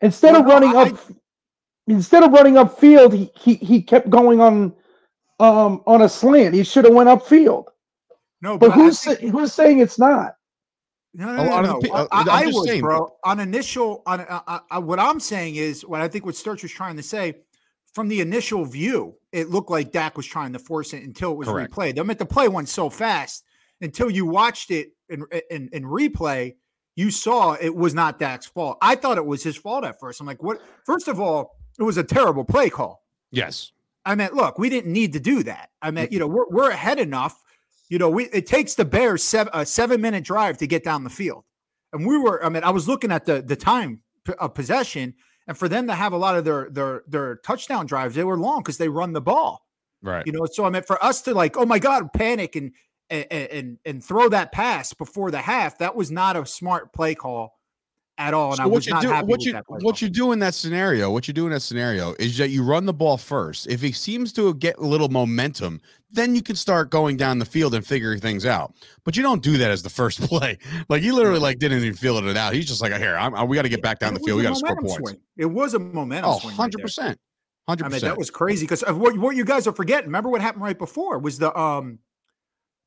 Instead 0.00 0.32
Well, 0.32 0.42
of 0.42 0.46
running 0.48 0.76
I- 0.76 0.82
up, 0.90 0.98
instead 1.86 2.22
of 2.24 2.32
running 2.32 2.54
upfield, 2.54 3.12
he 3.12 3.30
he 3.36 3.54
he 3.54 3.82
kept 3.82 4.10
going 4.10 4.40
on 4.40 4.74
um 5.40 5.82
on 5.86 6.02
a 6.02 6.08
slant. 6.08 6.54
He 6.54 6.64
should 6.64 6.84
have 6.86 6.94
went 6.94 7.08
upfield. 7.08 7.66
no, 8.42 8.58
But 8.58 8.70
I 8.70 8.74
who's 8.74 9.00
think- 9.02 9.20
who's 9.32 9.52
saying 9.52 9.78
it's 9.78 9.98
not? 9.98 10.34
No, 11.14 11.34
no, 11.34 11.44
no, 11.44 11.62
no. 11.62 11.80
pe- 11.80 11.90
uh, 11.90 12.06
I, 12.12 12.44
I 12.44 12.46
was, 12.46 12.66
saying, 12.68 12.82
bro. 12.82 13.14
On 13.24 13.40
initial, 13.40 14.02
on 14.06 14.20
uh, 14.20 14.60
uh, 14.70 14.80
what 14.80 14.98
I'm 14.98 15.20
saying 15.20 15.56
is 15.56 15.84
what 15.84 16.00
I 16.00 16.08
think 16.08 16.24
what 16.26 16.36
Sturch 16.36 16.62
was 16.62 16.72
trying 16.72 16.96
to 16.96 17.02
say. 17.02 17.34
From 17.94 18.08
the 18.08 18.20
initial 18.20 18.64
view, 18.64 19.16
it 19.32 19.48
looked 19.48 19.70
like 19.70 19.92
Dak 19.92 20.16
was 20.16 20.26
trying 20.26 20.52
to 20.52 20.58
force 20.58 20.92
it 20.92 21.02
until 21.02 21.32
it 21.32 21.38
was 21.38 21.48
Correct. 21.48 21.72
replayed. 21.72 21.98
I 21.98 22.02
mean, 22.02 22.18
the 22.18 22.26
play 22.26 22.46
went 22.46 22.68
so 22.68 22.90
fast 22.90 23.44
until 23.80 24.10
you 24.10 24.26
watched 24.26 24.70
it 24.70 24.90
in, 25.08 25.24
in 25.50 25.70
in 25.72 25.84
replay. 25.84 26.54
You 26.96 27.10
saw 27.10 27.54
it 27.54 27.74
was 27.74 27.94
not 27.94 28.18
Dak's 28.18 28.46
fault. 28.46 28.76
I 28.82 28.94
thought 28.94 29.16
it 29.16 29.24
was 29.24 29.42
his 29.42 29.56
fault 29.56 29.84
at 29.84 29.98
first. 29.98 30.20
I'm 30.20 30.26
like, 30.26 30.42
what? 30.42 30.60
First 30.84 31.08
of 31.08 31.18
all, 31.18 31.56
it 31.78 31.82
was 31.82 31.96
a 31.96 32.04
terrible 32.04 32.44
play 32.44 32.70
call. 32.70 33.02
Yes. 33.30 33.72
I 34.04 34.14
mean, 34.14 34.28
look, 34.32 34.58
we 34.58 34.68
didn't 34.68 34.92
need 34.92 35.12
to 35.14 35.20
do 35.20 35.42
that. 35.44 35.70
I 35.82 35.90
mean, 35.90 36.08
you 36.10 36.18
know, 36.18 36.26
we're, 36.26 36.48
we're 36.48 36.70
ahead 36.70 36.98
enough. 36.98 37.42
You 37.88 37.98
know, 37.98 38.10
we 38.10 38.24
it 38.26 38.46
takes 38.46 38.74
the 38.74 38.84
Bears 38.84 39.22
seven, 39.22 39.50
a 39.54 39.64
seven 39.64 40.00
minute 40.00 40.24
drive 40.24 40.58
to 40.58 40.66
get 40.66 40.84
down 40.84 41.04
the 41.04 41.10
field, 41.10 41.44
and 41.92 42.06
we 42.06 42.18
were. 42.18 42.44
I 42.44 42.48
mean, 42.48 42.64
I 42.64 42.70
was 42.70 42.86
looking 42.86 43.10
at 43.10 43.24
the 43.24 43.40
the 43.40 43.56
time 43.56 44.02
of 44.38 44.54
possession, 44.54 45.14
and 45.46 45.56
for 45.56 45.68
them 45.68 45.86
to 45.86 45.94
have 45.94 46.12
a 46.12 46.18
lot 46.18 46.36
of 46.36 46.44
their 46.44 46.68
their 46.70 47.02
their 47.06 47.36
touchdown 47.36 47.86
drives, 47.86 48.14
they 48.14 48.24
were 48.24 48.38
long 48.38 48.60
because 48.60 48.78
they 48.78 48.88
run 48.88 49.12
the 49.12 49.20
ball. 49.20 49.66
Right. 50.02 50.24
You 50.26 50.32
know, 50.32 50.46
so 50.52 50.64
I 50.64 50.70
mean, 50.70 50.82
for 50.82 51.02
us 51.02 51.22
to 51.22 51.34
like, 51.34 51.56
oh 51.56 51.66
my 51.66 51.78
god, 51.78 52.12
panic 52.12 52.56
and 52.56 52.72
and 53.10 53.26
and 53.30 53.78
and 53.84 54.04
throw 54.04 54.28
that 54.28 54.52
pass 54.52 54.92
before 54.92 55.30
the 55.30 55.40
half, 55.40 55.78
that 55.78 55.96
was 55.96 56.10
not 56.10 56.36
a 56.36 56.44
smart 56.44 56.92
play 56.92 57.14
call 57.14 57.57
at 58.18 58.34
all. 58.34 58.48
And 58.50 58.56
So 58.56 58.62
I 58.64 58.66
what 58.66 58.74
was 58.76 58.86
you 58.86 58.92
not 58.92 59.02
do, 59.02 59.08
happy 59.08 59.26
what 59.26 59.38
with 59.38 59.46
you 59.46 59.52
that 59.52 59.66
play 59.66 59.78
what 59.80 60.02
you 60.02 60.08
do 60.08 60.32
in 60.32 60.38
that 60.40 60.54
scenario, 60.54 61.10
what 61.10 61.28
you 61.28 61.34
do 61.34 61.46
in 61.46 61.52
that 61.52 61.62
scenario 61.62 62.14
is 62.18 62.36
that 62.38 62.50
you 62.50 62.62
run 62.64 62.84
the 62.84 62.92
ball 62.92 63.16
first. 63.16 63.66
If 63.68 63.80
he 63.80 63.92
seems 63.92 64.32
to 64.34 64.54
get 64.54 64.76
a 64.78 64.82
little 64.84 65.08
momentum, 65.08 65.80
then 66.10 66.34
you 66.34 66.42
can 66.42 66.56
start 66.56 66.90
going 66.90 67.16
down 67.16 67.38
the 67.38 67.44
field 67.44 67.74
and 67.74 67.86
figuring 67.86 68.18
things 68.20 68.44
out. 68.44 68.74
But 69.04 69.16
you 69.16 69.22
don't 69.22 69.42
do 69.42 69.56
that 69.58 69.70
as 69.70 69.82
the 69.82 69.90
first 69.90 70.20
play. 70.28 70.58
Like 70.88 71.02
he 71.02 71.12
literally 71.12 71.38
like 71.38 71.58
didn't 71.58 71.78
even 71.82 71.94
feel 71.94 72.18
it 72.18 72.36
out. 72.36 72.52
He's 72.54 72.66
just 72.66 72.82
like, 72.82 72.92
here, 72.94 73.16
I'm, 73.16 73.48
we 73.48 73.54
got 73.56 73.62
to 73.62 73.68
get 73.68 73.82
back 73.82 74.00
down 74.00 74.14
It 74.14 74.18
the 74.20 74.24
field. 74.24 74.38
We 74.38 74.42
got 74.42 74.50
to 74.50 74.56
score 74.56 74.76
points. 74.76 74.96
swing. 74.96 75.16
It 75.36 75.46
was 75.46 75.74
a 75.74 75.78
momentum 75.78 76.30
Oh, 76.30 76.38
swing. 76.38 76.50
right 76.52 76.58
100 76.58 76.78
there. 76.78 76.82
percent, 76.84 77.20
hundred 77.68 77.84
I 77.86 77.88
mean, 77.90 78.00
that 78.00 78.18
was 78.18 78.30
crazy 78.30 78.64
because 78.66 78.82
what 78.88 79.16
what 79.18 79.36
you 79.36 79.44
guys 79.44 79.66
are 79.66 79.72
forgetting. 79.72 80.06
Remember 80.06 80.28
what 80.28 80.40
happened 80.40 80.64
right 80.64 80.78
before 80.78 81.18
was 81.18 81.38
the 81.38 81.56
um 81.58 82.00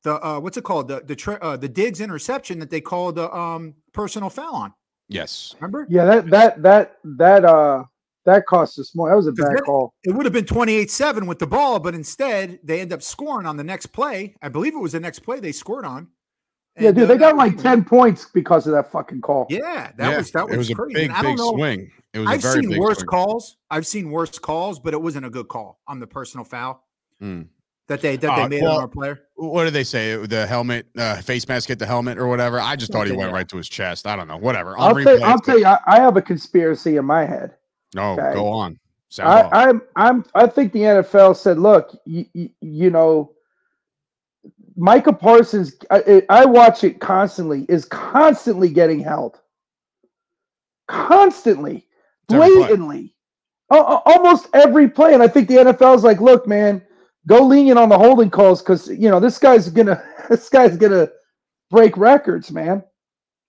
the 0.02 0.14
uh 0.24 0.40
what's 0.40 0.56
it 0.56 0.64
called 0.64 0.88
the 0.88 1.00
the 1.04 1.14
tra- 1.16 1.38
uh, 1.40 1.56
the 1.56 1.68
Diggs 1.68 2.00
interception 2.00 2.58
that 2.58 2.68
they 2.70 2.80
called 2.80 3.14
the 3.14 3.32
um 3.34 3.74
personal 3.92 4.28
foul 4.28 4.54
on. 4.56 4.74
Yes. 5.12 5.54
Remember? 5.60 5.86
Yeah, 5.88 6.04
that 6.06 6.30
that 6.30 6.62
that 6.62 6.96
that 7.04 7.44
uh 7.44 7.84
that 8.24 8.46
cost 8.46 8.78
us 8.78 8.94
more. 8.94 9.08
That 9.10 9.16
was 9.16 9.26
a 9.26 9.32
bad 9.32 9.56
that- 9.56 9.64
call. 9.64 9.92
It 10.04 10.12
would 10.12 10.24
have 10.26 10.32
been 10.32 10.44
28-7 10.44 11.26
with 11.26 11.38
the 11.40 11.46
ball, 11.46 11.80
but 11.80 11.94
instead 11.94 12.60
they 12.62 12.80
end 12.80 12.92
up 12.92 13.02
scoring 13.02 13.46
on 13.46 13.56
the 13.56 13.64
next 13.64 13.86
play. 13.86 14.34
I 14.40 14.48
believe 14.48 14.74
it 14.74 14.78
was 14.78 14.92
the 14.92 15.00
next 15.00 15.20
play 15.20 15.40
they 15.40 15.50
scored 15.52 15.84
on. 15.84 16.08
Yeah, 16.78 16.92
dude, 16.92 17.02
uh, 17.04 17.06
they 17.06 17.18
got 17.18 17.36
like 17.36 17.58
ten 17.58 17.84
points 17.84 18.26
because 18.32 18.66
of 18.66 18.72
that 18.72 18.90
fucking 18.90 19.20
call. 19.20 19.46
Yeah, 19.50 19.90
that 19.98 20.10
Yeah, 20.12 20.16
was 20.16 20.30
that 20.30 20.46
was, 20.46 20.54
it 20.54 20.58
was 20.58 20.70
a 20.70 20.74
crazy. 20.74 20.94
big, 20.94 21.10
I 21.10 21.20
don't 21.20 21.32
big 21.32 21.38
know. 21.38 21.50
swing. 21.52 21.90
It 22.14 22.18
was 22.20 22.28
I've 22.28 22.38
a 22.38 22.42
very 22.42 22.60
seen 22.62 22.70
big 22.70 22.78
worse 22.80 22.96
swing. 22.98 23.06
calls. 23.08 23.56
I've 23.70 23.86
seen 23.86 24.10
worse 24.10 24.38
calls, 24.38 24.80
but 24.80 24.94
it 24.94 25.02
wasn't 25.02 25.26
a 25.26 25.30
good 25.30 25.48
call 25.48 25.80
on 25.86 26.00
the 26.00 26.06
personal 26.06 26.44
foul 26.44 26.82
Mm. 27.22 27.48
That 27.92 28.00
they 28.00 28.16
that 28.16 28.30
Uh, 28.30 28.42
they 28.42 28.48
made 28.48 28.62
well, 28.62 28.76
on 28.76 28.82
our 28.82 28.88
player. 28.88 29.20
What 29.36 29.64
did 29.64 29.72
they 29.74 29.84
say? 29.84 30.16
The 30.16 30.46
helmet, 30.46 30.86
uh, 30.96 31.16
face 31.16 31.46
mask 31.48 31.68
hit 31.68 31.78
the 31.78 31.86
helmet 31.86 32.18
or 32.18 32.26
whatever. 32.28 32.60
I 32.60 32.76
just 32.76 32.92
thought 32.92 33.06
he 33.06 33.12
went 33.12 33.30
yeah. 33.30 33.36
right 33.36 33.48
to 33.48 33.56
his 33.56 33.68
chest. 33.68 34.06
I 34.06 34.16
don't 34.16 34.28
know. 34.28 34.36
Whatever. 34.36 34.78
I'll 34.78 34.94
On 34.96 35.02
tell, 35.02 35.18
replay, 35.18 35.22
I'll 35.22 35.38
tell 35.40 35.58
you, 35.58 35.66
I, 35.66 35.78
I 35.86 35.96
have 36.00 36.16
a 36.16 36.22
conspiracy 36.22 36.96
in 36.96 37.04
my 37.04 37.24
head. 37.24 37.54
No, 37.94 38.12
Okay. 38.12 38.32
go 38.34 38.48
on. 38.48 38.78
Sound 39.08 39.28
I, 39.28 39.42
off. 39.42 39.50
I'm 39.52 39.82
I'm 39.96 40.24
I 40.34 40.46
think 40.46 40.72
the 40.72 40.80
NFL 40.80 41.36
said, 41.36 41.58
look, 41.58 41.94
you, 42.06 42.24
you, 42.32 42.50
you 42.62 42.90
know, 42.90 43.32
Micah 44.76 45.12
Parsons. 45.12 45.74
I, 45.90 46.22
I 46.30 46.44
watch 46.46 46.82
it 46.84 46.98
constantly. 47.00 47.66
Is 47.68 47.84
constantly 47.84 48.70
getting 48.70 49.00
held. 49.00 49.38
Constantly, 50.88 51.86
It's 52.28 52.34
every 52.34 52.48
play. 52.48 52.56
blatantly, 52.56 53.14
Al- 53.70 53.78
al- 53.88 54.02
almost 54.06 54.48
every 54.54 54.88
play. 54.88 55.14
And 55.14 55.22
I 55.22 55.28
think 55.28 55.48
the 55.48 55.56
NFL 55.56 55.96
is 55.96 56.04
like, 56.04 56.20
look, 56.20 56.46
man, 56.46 56.82
go 57.26 57.44
lenient 57.44 57.78
on 57.78 57.88
the 57.88 57.98
holding 57.98 58.30
calls 58.30 58.62
because 58.62 58.88
you 58.88 59.10
know 59.10 59.20
this 59.20 59.38
guy's 59.38 59.68
gonna 59.68 60.02
this 60.28 60.48
guy's 60.48 60.76
gonna 60.76 61.08
break 61.70 61.96
records, 61.96 62.50
man. 62.50 62.82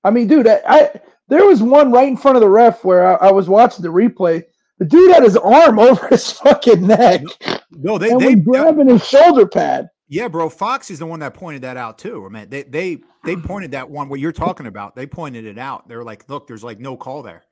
I 0.03 0.12
mean, 0.12 0.27
dude, 0.27 0.48
I, 0.48 0.62
I 0.65 1.01
there 1.27 1.46
was 1.46 1.63
one 1.63 1.92
right 1.92 2.08
in 2.08 2.18
front 2.18 2.38
of 2.38 2.42
the 2.42 2.50
ref 2.50 2.84
where 2.84 3.22
I, 3.22 3.27
I 3.27 3.32
was 3.32 3.50
watching 3.50 3.84
the 3.84 3.89
replay. 3.89 4.44
The 4.80 4.86
dude 4.86 5.13
had 5.13 5.24
his 5.24 5.38
arm 5.38 5.80
over 5.80 6.08
his 6.08 6.32
fucking 6.32 6.86
neck 6.86 7.22
No, 7.72 7.98
they 7.98 8.12
and 8.12 8.20
they 8.20 8.36
was 8.36 8.46
grabbing 8.46 8.89
his 8.89 9.08
shoulder 9.08 9.48
pad. 9.48 9.89
Yeah, 10.10 10.27
bro. 10.27 10.50
Fox 10.50 10.92
is 10.92 11.00
the 11.00 11.06
one 11.06 11.22
that 11.22 11.34
pointed 11.34 11.62
that 11.63 11.77
out 11.77 11.98
too. 11.98 12.25
I 12.25 12.30
mean, 12.30 12.50
they 12.50 12.63
they 12.63 13.00
they 13.24 13.36
pointed 13.36 13.72
that 13.72 13.89
one 13.89 14.10
what 14.10 14.20
you're 14.20 14.34
talking 14.34 14.68
about. 14.68 14.96
They 14.96 15.08
pointed 15.08 15.46
it 15.46 15.58
out. 15.58 15.88
They're 15.88 16.03
like, 16.03 16.30
look, 16.30 16.48
there's 16.48 16.63
like 16.63 16.80
no 16.80 16.98
call 16.98 17.24
there. 17.24 17.44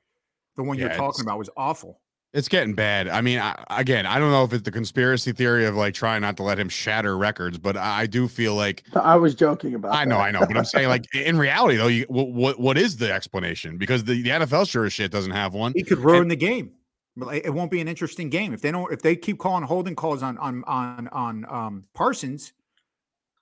The 0.56 0.62
one 0.62 0.78
Yeah, 0.78 0.86
you're 0.86 0.94
talking 0.94 1.24
about 1.24 1.38
was 1.38 1.50
awful. 1.56 2.01
It's 2.34 2.48
getting 2.48 2.74
bad. 2.74 3.08
I 3.08 3.20
mean, 3.20 3.38
I, 3.38 3.62
again, 3.68 4.06
I 4.06 4.18
don't 4.18 4.30
know 4.30 4.42
if 4.42 4.54
it's 4.54 4.62
the 4.62 4.70
conspiracy 4.70 5.32
theory 5.32 5.66
of 5.66 5.74
like 5.74 5.92
trying 5.92 6.22
not 6.22 6.38
to 6.38 6.42
let 6.42 6.58
him 6.58 6.70
shatter 6.70 7.18
records, 7.18 7.58
but 7.58 7.76
I 7.76 8.02
I 8.02 8.06
do 8.06 8.26
feel 8.26 8.54
like 8.54 8.84
I 8.94 9.16
was 9.16 9.34
joking 9.34 9.74
about. 9.74 9.94
I 9.94 10.04
know, 10.04 10.16
that. 10.16 10.22
I 10.22 10.30
know, 10.30 10.40
but 10.40 10.56
I'm 10.56 10.64
saying 10.64 10.88
like 10.88 11.04
in 11.14 11.38
reality 11.38 11.76
though, 11.76 11.88
you 11.88 12.06
what 12.08 12.30
what, 12.30 12.58
what 12.58 12.78
is 12.78 12.96
the 12.96 13.12
explanation? 13.12 13.76
Because 13.76 14.04
the, 14.04 14.22
the 14.22 14.30
NFL 14.30 14.68
sure 14.68 14.86
as 14.86 14.92
shit 14.94 15.10
doesn't 15.10 15.32
have 15.32 15.52
one. 15.52 15.72
He 15.74 15.84
could 15.84 15.98
ruin 15.98 16.28
the 16.28 16.36
game. 16.36 16.72
But 17.14 17.34
it 17.34 17.52
won't 17.52 17.70
be 17.70 17.82
an 17.82 17.88
interesting 17.88 18.30
game 18.30 18.54
if 18.54 18.62
they 18.62 18.70
don't. 18.70 18.90
If 18.90 19.02
they 19.02 19.14
keep 19.16 19.38
calling 19.38 19.64
holding 19.64 19.94
calls 19.94 20.22
on 20.22 20.38
on 20.38 20.64
on 20.64 21.08
on 21.08 21.44
um, 21.50 21.84
Parsons, 21.92 22.54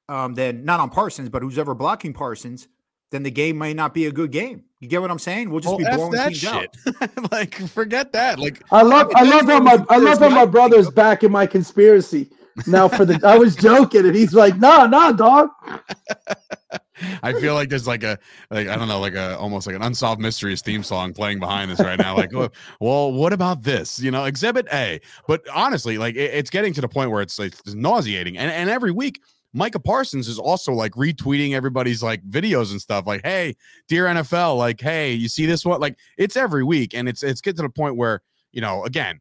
um, 0.09 0.35
then 0.35 0.65
not 0.65 0.81
on 0.81 0.91
Parsons, 0.91 1.29
but 1.29 1.43
who's 1.43 1.57
ever 1.57 1.75
blocking 1.75 2.13
Parsons, 2.13 2.67
then 3.11 3.23
the 3.23 3.31
game 3.31 3.59
may 3.59 3.75
not 3.75 3.93
be 3.95 4.07
a 4.07 4.13
good 4.13 4.31
game. 4.31 4.65
You 4.79 4.89
get 4.89 5.01
what 5.03 5.11
I'm 5.11 5.19
saying? 5.19 5.51
We'll 5.51 5.61
just 5.61 5.71
Well, 5.71 5.79
be 5.79 5.85
blowing 5.97 6.13
that 6.13 6.29
teams 6.29 6.45
out. 6.45 6.77
like 7.33 7.55
forget 7.55 8.13
that. 8.13 8.39
Like 8.39 8.63
I 8.71 8.83
love 8.83 9.11
I 9.15 9.25
That's 9.25 9.47
love 9.47 9.47
how 9.47 9.61
my 9.61 9.85
I 9.91 9.99
love 9.99 10.19
how 10.19 10.29
my 10.31 10.47
brother's 10.47 10.87
think. 10.87 10.95
back 10.97 11.23
in 11.25 11.31
my 11.33 11.47
conspiracy. 11.47 12.31
Now 12.67 12.89
for 12.89 13.05
the 13.05 13.21
I 13.27 13.37
was 13.37 13.55
joking 13.57 14.07
and 14.07 14.15
he's 14.15 14.33
like, 14.35 14.57
nah, 14.59 14.87
nah, 14.87 15.13
dog. 15.13 15.51
I 17.23 17.33
feel 17.33 17.55
like 17.55 17.69
there's 17.71 17.87
like 17.87 18.03
a 18.03 18.19
like 18.51 18.69
I 18.69 18.77
don't 18.77 18.89
know 18.89 19.01
like 19.01 19.15
a 19.15 19.37
almost 19.39 19.67
like 19.67 19.75
an 19.77 19.83
unsolved 19.83 20.21
mysteries 20.21 20.61
theme 20.61 20.83
song 20.83 21.13
playing 21.15 21.41
behind 21.41 21.71
this 21.71 21.81
right 21.81 21.99
now. 21.99 22.15
Like, 22.17 22.35
oh, 22.35 22.51
well, 22.79 23.13
what 23.13 23.33
about 23.33 23.63
this? 23.63 23.99
You 24.01 24.11
know, 24.11 24.25
Exhibit 24.25 24.67
A. 24.73 25.01
But 25.27 25.43
honestly, 25.55 25.97
like 25.99 26.15
it- 26.15 26.35
it's 26.35 26.51
getting 26.51 26.73
to 26.75 26.81
the 26.83 26.89
point 26.89 27.11
where 27.11 27.23
it's 27.23 27.39
like 27.39 27.55
it's 27.65 27.75
nauseating, 27.75 28.37
and 28.39 28.51
and 28.51 28.69
every 28.71 28.91
week. 28.93 29.21
Micah 29.53 29.81
Parsons 29.81 30.29
is 30.29 30.39
also 30.39 30.73
like 30.73 30.93
retweeting 30.93 31.55
everybody's 31.55 32.03
like 32.03 32.23
videos 32.29 32.71
and 32.71 32.81
stuff 32.81 33.07
like, 33.07 33.23
hey, 33.25 33.57
dear 33.89 34.07
NFL, 34.07 34.57
like, 34.57 34.81
hey, 34.81 35.13
you 35.13 35.29
see 35.29 35.47
this 35.47 35.65
one? 35.65 35.81
Like 35.81 35.97
it's 36.17 36.37
every 36.37 36.63
week. 36.63 36.95
And 36.95 37.09
it's 37.09 37.23
it's 37.23 37.41
get 37.41 37.57
to 37.57 37.63
the 37.63 37.69
point 37.69 37.97
where, 37.97 38.23
you 38.53 38.61
know, 38.61 38.85
again, 38.85 39.21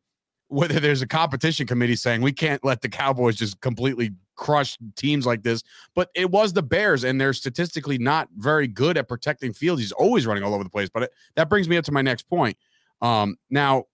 whether 0.50 0.80
there's 0.80 1.02
a 1.02 1.08
competition 1.08 1.66
committee 1.66 1.96
saying 1.96 2.22
we 2.22 2.32
can't 2.32 2.64
let 2.64 2.82
the 2.82 2.90
Cowboys 2.90 3.36
just 3.36 3.60
completely 3.62 4.12
crush 4.36 4.78
teams 4.96 5.26
like 5.26 5.44
this. 5.44 5.64
But 5.96 6.10
it 6.16 6.30
was 6.30 6.54
the 6.54 6.64
Bears, 6.64 7.04
and 7.04 7.20
they're 7.20 7.34
statistically 7.34 7.98
not 7.98 8.30
very 8.38 8.68
good 8.68 8.98
at 8.98 9.08
protecting 9.08 9.54
fields. 9.54 9.82
He's 9.82 9.92
always 9.92 10.28
running 10.28 10.44
all 10.44 10.54
over 10.54 10.64
the 10.64 10.70
place. 10.70 10.90
But 10.90 11.04
it, 11.04 11.12
that 11.36 11.50
brings 11.50 11.68
me 11.70 11.78
up 11.78 11.86
to 11.86 11.92
my 11.92 12.02
next 12.02 12.24
point. 12.24 12.58
Um, 13.02 13.38
now, 13.50 13.86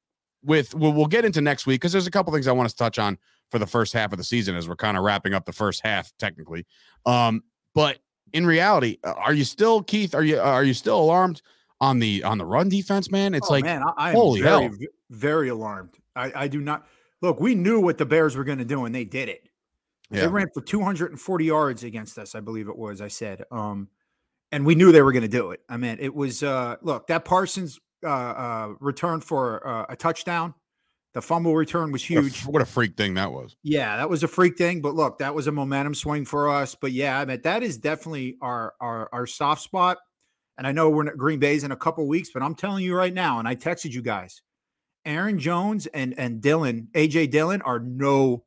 with 0.44 0.74
we'll, 0.75 0.94
we'll 0.94 1.08
get 1.08 1.25
into 1.25 1.42
next 1.42 1.65
week 1.65 1.82
because 1.82 1.92
there's 1.92 2.08
a 2.08 2.12
couple 2.12 2.32
things 2.32 2.48
I 2.48 2.51
want 2.51 2.70
to 2.70 2.75
touch 2.75 3.00
on 3.00 3.18
for 3.52 3.60
the 3.60 3.68
first 3.68 3.94
half 3.94 4.12
of 4.12 4.18
the 4.18 4.24
season 4.24 4.56
as 4.56 4.68
we're 4.68 4.75
kind 4.75 4.98
of 4.98 5.04
wrapping 5.04 5.34
up 5.34 5.46
the 5.46 5.54
first 5.54 5.82
half 5.84 6.12
technically. 6.18 6.66
Um, 7.06 7.44
but 7.74 8.00
in 8.34 8.46
reality, 8.46 8.98
uh, 9.04 9.14
are 9.14 9.34
you 9.34 9.44
still 9.44 9.84
Keith? 9.84 10.16
Are 10.16 10.24
you 10.24 10.40
are 10.40 10.64
you 10.64 10.74
still 10.74 11.00
alarmed 11.00 11.42
on 11.82 12.00
the 12.00 12.24
on 12.24 12.38
the 12.38 12.46
run 12.46 12.70
defense, 12.70 13.12
man? 13.12 13.34
It's 13.34 13.50
Oh, 13.50 13.54
like 13.54 13.64
man, 13.66 13.84
I, 13.84 13.92
I 13.98 14.10
am 14.10 14.16
holy 14.16 14.42
very, 14.42 14.64
hell. 14.64 14.72
very 15.10 15.50
alarmed. 15.50 15.98
I, 16.16 16.32
I 16.36 16.48
do 16.48 16.62
not 16.62 16.88
look. 17.22 17.40
We 17.40 17.56
knew 17.56 17.80
what 17.80 17.98
the 17.98 18.06
Bears 18.06 18.36
were 18.36 18.44
going 18.44 18.58
to 18.58 18.66
do, 18.66 18.86
and 18.86 18.96
they 18.96 19.06
did 19.06 19.30
it. 19.30 19.50
They 20.12 20.28
ran 20.28 20.48
for 20.54 20.62
240 20.62 21.46
yards 21.46 21.84
against 21.84 22.18
us, 22.20 22.36
I 22.36 22.40
believe 22.40 22.70
it 22.70 22.78
was. 22.78 23.02
I 23.02 23.08
said, 23.08 23.44
um, 23.52 23.90
and 24.52 24.66
we 24.66 24.75
knew 24.75 24.92
they 24.92 25.02
were 25.02 25.12
going 25.12 25.24
to 25.24 25.28
do 25.28 25.52
it. 25.52 25.62
I 25.68 25.78
mean, 25.78 25.98
it 26.00 26.14
was 26.14 26.44
uh, 26.44 26.75
look 26.84 27.08
that 27.08 27.25
Parsons 27.25 27.80
uh, 28.04 28.08
uh, 28.08 28.74
return 28.80 29.20
for 29.20 29.68
uh, 29.68 29.86
a 29.90 29.96
touchdown. 29.96 30.54
The 31.15 31.22
fumble 31.22 31.55
return 31.55 31.93
was 31.93 32.03
what 32.10 32.17
a, 32.17 32.22
huge. 32.24 32.41
what 32.41 32.62
a 32.62 32.65
freak 32.65 32.98
thing 32.98 33.13
that 33.13 33.31
was. 33.31 33.55
Yeah, 33.63 33.95
that 33.95 34.10
was 34.10 34.24
a 34.24 34.27
freak 34.27 34.57
thing, 34.57 34.81
but 34.81 34.95
look, 34.95 35.19
that 35.19 35.34
was 35.34 35.48
a 35.48 35.51
momentum 35.51 35.95
swing 35.95 36.25
for 36.25 36.50
us. 36.50 36.75
But 36.75 36.91
yeah, 36.91 37.17
I 37.17 37.24
mean, 37.24 37.39
that 37.43 37.63
is 37.63 37.77
definitely 37.77 38.36
our 38.41 38.74
our 38.81 39.07
our 39.13 39.25
soft 39.25 39.62
spot. 39.62 39.98
And 40.57 40.67
I 40.67 40.74
know 40.74 40.89
we're 40.89 41.07
in 41.07 41.15
Green 41.15 41.39
Bay's 41.39 41.63
in 41.63 41.72
a 41.72 41.77
couple 41.77 42.05
weeks, 42.05 42.31
but 42.34 42.43
I'm 42.43 42.53
telling 42.53 42.84
you 42.84 42.93
right 42.95 43.13
now, 43.13 43.39
and 43.39 43.48
I 43.48 43.55
texted 43.55 43.93
you 43.93 44.01
guys, 44.01 44.41
Aaron 45.05 45.39
Jones 45.39 45.88
and 45.88 46.19
and 46.19 46.41
Dillon, 46.41 46.89
AJ 46.93 47.31
Dillon 47.31 47.62
are 47.62 47.79
no 47.79 48.43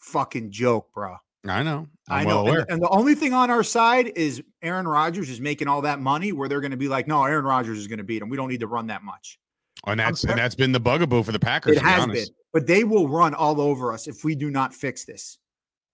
fucking 0.00 0.50
joke, 0.50 0.92
bro. 0.92 1.14
I 1.46 1.62
know. 1.62 1.86
I'm 2.08 2.22
i 2.22 2.24
well 2.24 2.44
know. 2.44 2.50
aware. 2.50 2.60
And, 2.62 2.70
and 2.72 2.82
the 2.82 2.88
only 2.88 3.14
thing 3.14 3.32
on 3.32 3.48
our 3.48 3.62
side 3.62 4.10
is 4.16 4.42
Aaron 4.60 4.88
Rodgers 4.88 5.30
is 5.30 5.40
making 5.40 5.68
all 5.68 5.82
that 5.82 6.00
money 6.00 6.32
where 6.32 6.48
they're 6.48 6.60
going 6.60 6.72
to 6.72 6.76
be 6.76 6.88
like, 6.88 7.06
no, 7.06 7.22
Aaron 7.22 7.44
Rodgers 7.44 7.78
is 7.78 7.86
going 7.86 7.98
to 7.98 8.04
beat 8.04 8.22
him. 8.22 8.28
We 8.28 8.36
don't 8.36 8.48
need 8.48 8.60
to 8.60 8.66
run 8.66 8.88
that 8.88 9.04
much. 9.04 9.38
And 9.86 10.00
that's 10.00 10.24
and 10.24 10.38
that's 10.38 10.54
been 10.54 10.72
the 10.72 10.80
bugaboo 10.80 11.22
for 11.22 11.32
the 11.32 11.38
Packers. 11.38 11.76
It 11.76 11.80
to 11.80 11.84
be 11.84 11.90
has 11.90 12.02
honest. 12.02 12.26
been, 12.26 12.34
but 12.52 12.66
they 12.66 12.84
will 12.84 13.08
run 13.08 13.34
all 13.34 13.60
over 13.60 13.92
us 13.92 14.08
if 14.08 14.24
we 14.24 14.34
do 14.34 14.50
not 14.50 14.74
fix 14.74 15.04
this. 15.04 15.38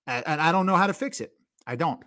And, 0.06 0.26
and 0.26 0.40
I 0.40 0.52
don't 0.52 0.66
know 0.66 0.76
how 0.76 0.86
to 0.86 0.94
fix 0.94 1.20
it. 1.20 1.32
I 1.66 1.76
don't. 1.76 2.02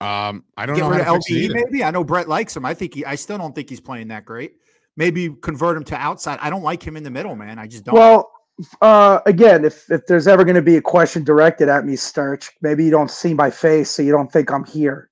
Um, 0.00 0.44
I 0.56 0.66
don't 0.66 0.76
Get 0.76 0.82
know 0.82 0.90
rid 0.90 1.02
how 1.02 1.16
of 1.16 1.22
to 1.24 1.34
fix 1.34 1.46
it 1.46 1.54
maybe. 1.54 1.82
I 1.82 1.90
know 1.90 2.04
Bret 2.04 2.28
likes 2.28 2.56
him. 2.56 2.64
I 2.64 2.74
think 2.74 2.94
he. 2.94 3.04
I 3.04 3.14
still 3.14 3.38
don't 3.38 3.54
think 3.54 3.70
he's 3.70 3.80
playing 3.80 4.08
that 4.08 4.24
great. 4.24 4.56
Maybe 4.96 5.30
convert 5.30 5.76
him 5.76 5.84
to 5.84 5.96
outside. 5.96 6.38
I 6.42 6.50
don't 6.50 6.62
like 6.62 6.82
him 6.82 6.96
in 6.96 7.02
the 7.02 7.10
middle, 7.10 7.34
man. 7.36 7.58
I 7.58 7.66
just 7.66 7.84
don't. 7.84 7.94
Well, 7.94 8.30
uh, 8.82 9.20
again, 9.26 9.64
if 9.64 9.90
if 9.90 10.06
there's 10.06 10.26
ever 10.26 10.44
going 10.44 10.56
to 10.56 10.62
be 10.62 10.76
a 10.76 10.82
question 10.82 11.24
directed 11.24 11.68
at 11.68 11.84
me, 11.84 11.96
Sturch, 11.96 12.50
maybe 12.60 12.84
you 12.84 12.90
don't 12.90 13.10
see 13.10 13.34
my 13.34 13.50
face, 13.50 13.90
so 13.90 14.02
you 14.02 14.12
don't 14.12 14.30
think 14.30 14.50
I'm 14.52 14.64
here. 14.64 15.10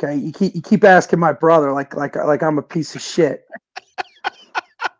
Okay, 0.00 0.16
you 0.16 0.32
keep 0.32 0.54
you 0.54 0.62
keep 0.62 0.84
asking 0.84 1.18
my 1.18 1.32
brother 1.32 1.72
like 1.72 1.96
like 1.96 2.14
like 2.16 2.42
I'm 2.42 2.58
a 2.58 2.62
piece 2.62 2.94
of 2.94 3.00
shit. 3.00 3.44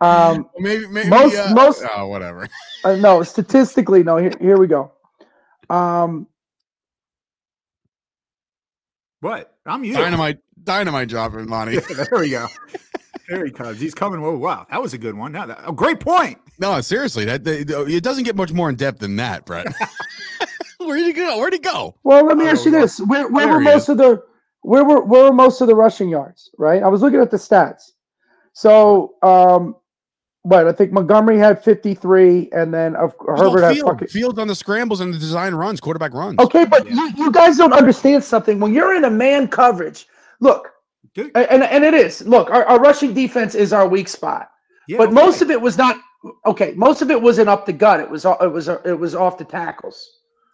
Um, 0.00 0.48
Maybe 0.58 0.86
maybe 0.86 1.08
Most- 1.08 1.36
uh, 1.36 1.52
most- 1.54 1.84
oh 1.94 2.06
whatever. 2.06 2.48
uh, 2.84 2.96
no, 2.96 3.22
statistically, 3.24 4.02
no. 4.04 4.16
Here 4.16 4.32
here 4.40 4.56
we 4.58 4.66
go. 4.68 4.92
Um, 5.68 6.28
what? 9.20 9.54
I'm 9.66 9.84
you. 9.84 9.94
Dynamite 9.94 10.38
dynamite 10.62 11.08
dropping 11.08 11.48
Lonnie. 11.48 11.78
there 11.78 12.08
we 12.12 12.30
go. 12.30 12.46
There 13.28 13.44
he 13.44 13.50
comes. 13.50 13.80
He's 13.80 13.94
coming. 13.94 14.22
Whoa, 14.22 14.36
wow, 14.38 14.66
that 14.70 14.80
was 14.80 14.94
a 14.94 14.98
good 14.98 15.14
one. 15.16 15.32
Now 15.32 15.46
that, 15.46 15.60
a 15.66 15.72
great 15.72 16.00
point. 16.00 16.38
No, 16.58 16.80
seriously, 16.80 17.24
that 17.26 17.44
that- 17.44 17.88
it 17.88 18.02
doesn't 18.04 18.24
get 18.24 18.36
much 18.36 18.52
more 18.52 18.68
in 18.70 18.76
depth 18.76 19.00
than 19.00 19.16
that, 19.16 19.44
Bret. 19.44 19.66
Where'd 20.78 21.00
he 21.04 21.12
go? 21.12 21.38
Where'd 21.38 21.52
he 21.52 21.58
go? 21.58 21.96
well, 22.04 22.24
let 22.24 22.36
me 22.36 22.46
Oh, 22.46 22.50
ask 22.50 22.64
you 22.64 22.70
this: 22.70 23.00
where 23.00 23.28
where 23.28 23.48
were 23.48 23.60
he 23.60 23.64
most 23.64 23.88
of 23.88 23.98
the 23.98 24.22
where 24.62 24.84
were 24.84 25.02
where 25.04 25.24
were 25.24 25.32
most 25.32 25.60
of 25.60 25.66
the 25.66 25.74
rushing 25.74 26.08
yards? 26.08 26.50
Right, 26.56 26.82
I 26.82 26.88
was 26.88 27.02
looking 27.02 27.20
at 27.20 27.30
the 27.32 27.36
stats. 27.36 27.90
So, 28.54 29.14
um, 29.22 29.76
what 30.48 30.66
I 30.66 30.72
think 30.72 30.92
Montgomery 30.92 31.38
had 31.38 31.62
53, 31.62 32.50
and 32.52 32.72
then 32.72 32.96
of 32.96 33.14
no 33.26 33.36
Herbert 33.36 33.62
had 33.62 33.74
field. 33.74 33.90
fucking 33.90 34.08
Fields 34.08 34.38
on 34.38 34.48
the 34.48 34.54
scrambles 34.54 35.00
and 35.00 35.12
the 35.12 35.18
design 35.18 35.54
runs, 35.54 35.80
quarterback 35.80 36.14
runs. 36.14 36.38
Okay, 36.40 36.64
but 36.64 36.86
Yeah. 36.88 37.06
you, 37.08 37.24
you 37.24 37.32
guys 37.32 37.56
don't 37.56 37.72
understand 37.72 38.24
something. 38.24 38.58
When 38.60 38.72
you're 38.74 38.94
in 38.94 39.04
a 39.04 39.10
man 39.10 39.48
coverage, 39.48 40.06
look, 40.40 40.70
Dude, 41.14 41.30
and, 41.34 41.62
and 41.64 41.84
it 41.84 41.94
is. 41.94 42.22
Look, 42.26 42.50
our, 42.50 42.64
our 42.66 42.78
rushing 42.80 43.14
defense 43.14 43.54
is 43.54 43.72
our 43.72 43.88
weak 43.88 44.08
spot. 44.08 44.50
yeah, 44.88 44.98
but 44.98 45.12
most 45.12 45.42
of 45.42 45.50
it 45.50 45.60
was 45.60 45.76
not 45.78 45.96
okay. 46.46 46.72
Most 46.76 47.02
of 47.02 47.10
it 47.10 47.20
wasn't 47.20 47.48
up 47.48 47.66
the 47.66 47.72
gut. 47.72 48.00
It 48.00 48.08
was 48.10 48.24
uh, 48.24 48.36
it 48.40 48.52
was 48.52 48.68
uh, 48.68 48.80
it 48.84 48.98
was 48.98 49.14
off 49.14 49.38
the 49.38 49.44
tackles. 49.44 50.06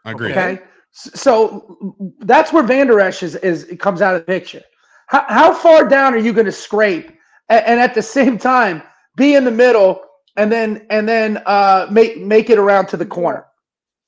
I 0.05 0.13
agree. 0.13 0.31
Okay, 0.33 0.61
so 0.93 1.77
that's 2.21 2.53
where 2.53 2.63
Vander 2.63 3.01
Esch 3.01 3.23
is, 3.23 3.35
is 3.37 3.65
it 3.65 3.81
comes 3.81 4.01
out 4.03 4.15
of 4.15 4.21
the 4.23 4.27
picture. 4.27 4.63
How, 5.09 5.25
how 5.29 5.55
far 5.55 5.87
down 5.89 6.15
are 6.15 6.19
you 6.19 6.33
going 6.33 6.47
to 6.47 6.53
scrape, 6.53 7.11
A- 7.51 7.69
and, 7.69 7.79
at 7.81 7.95
the 7.95 8.03
same 8.03 8.39
time 8.39 8.83
be 9.17 9.35
in 9.35 9.45
the 9.45 9.51
middle, 9.51 10.03
and 10.37 10.51
then 10.51 10.87
and 10.91 11.09
then 11.09 11.43
uh, 11.47 11.87
make 11.91 12.19
make 12.21 12.51
it 12.51 12.59
around 12.59 12.87
to 12.89 12.97
the 12.97 13.07
corner? 13.07 13.47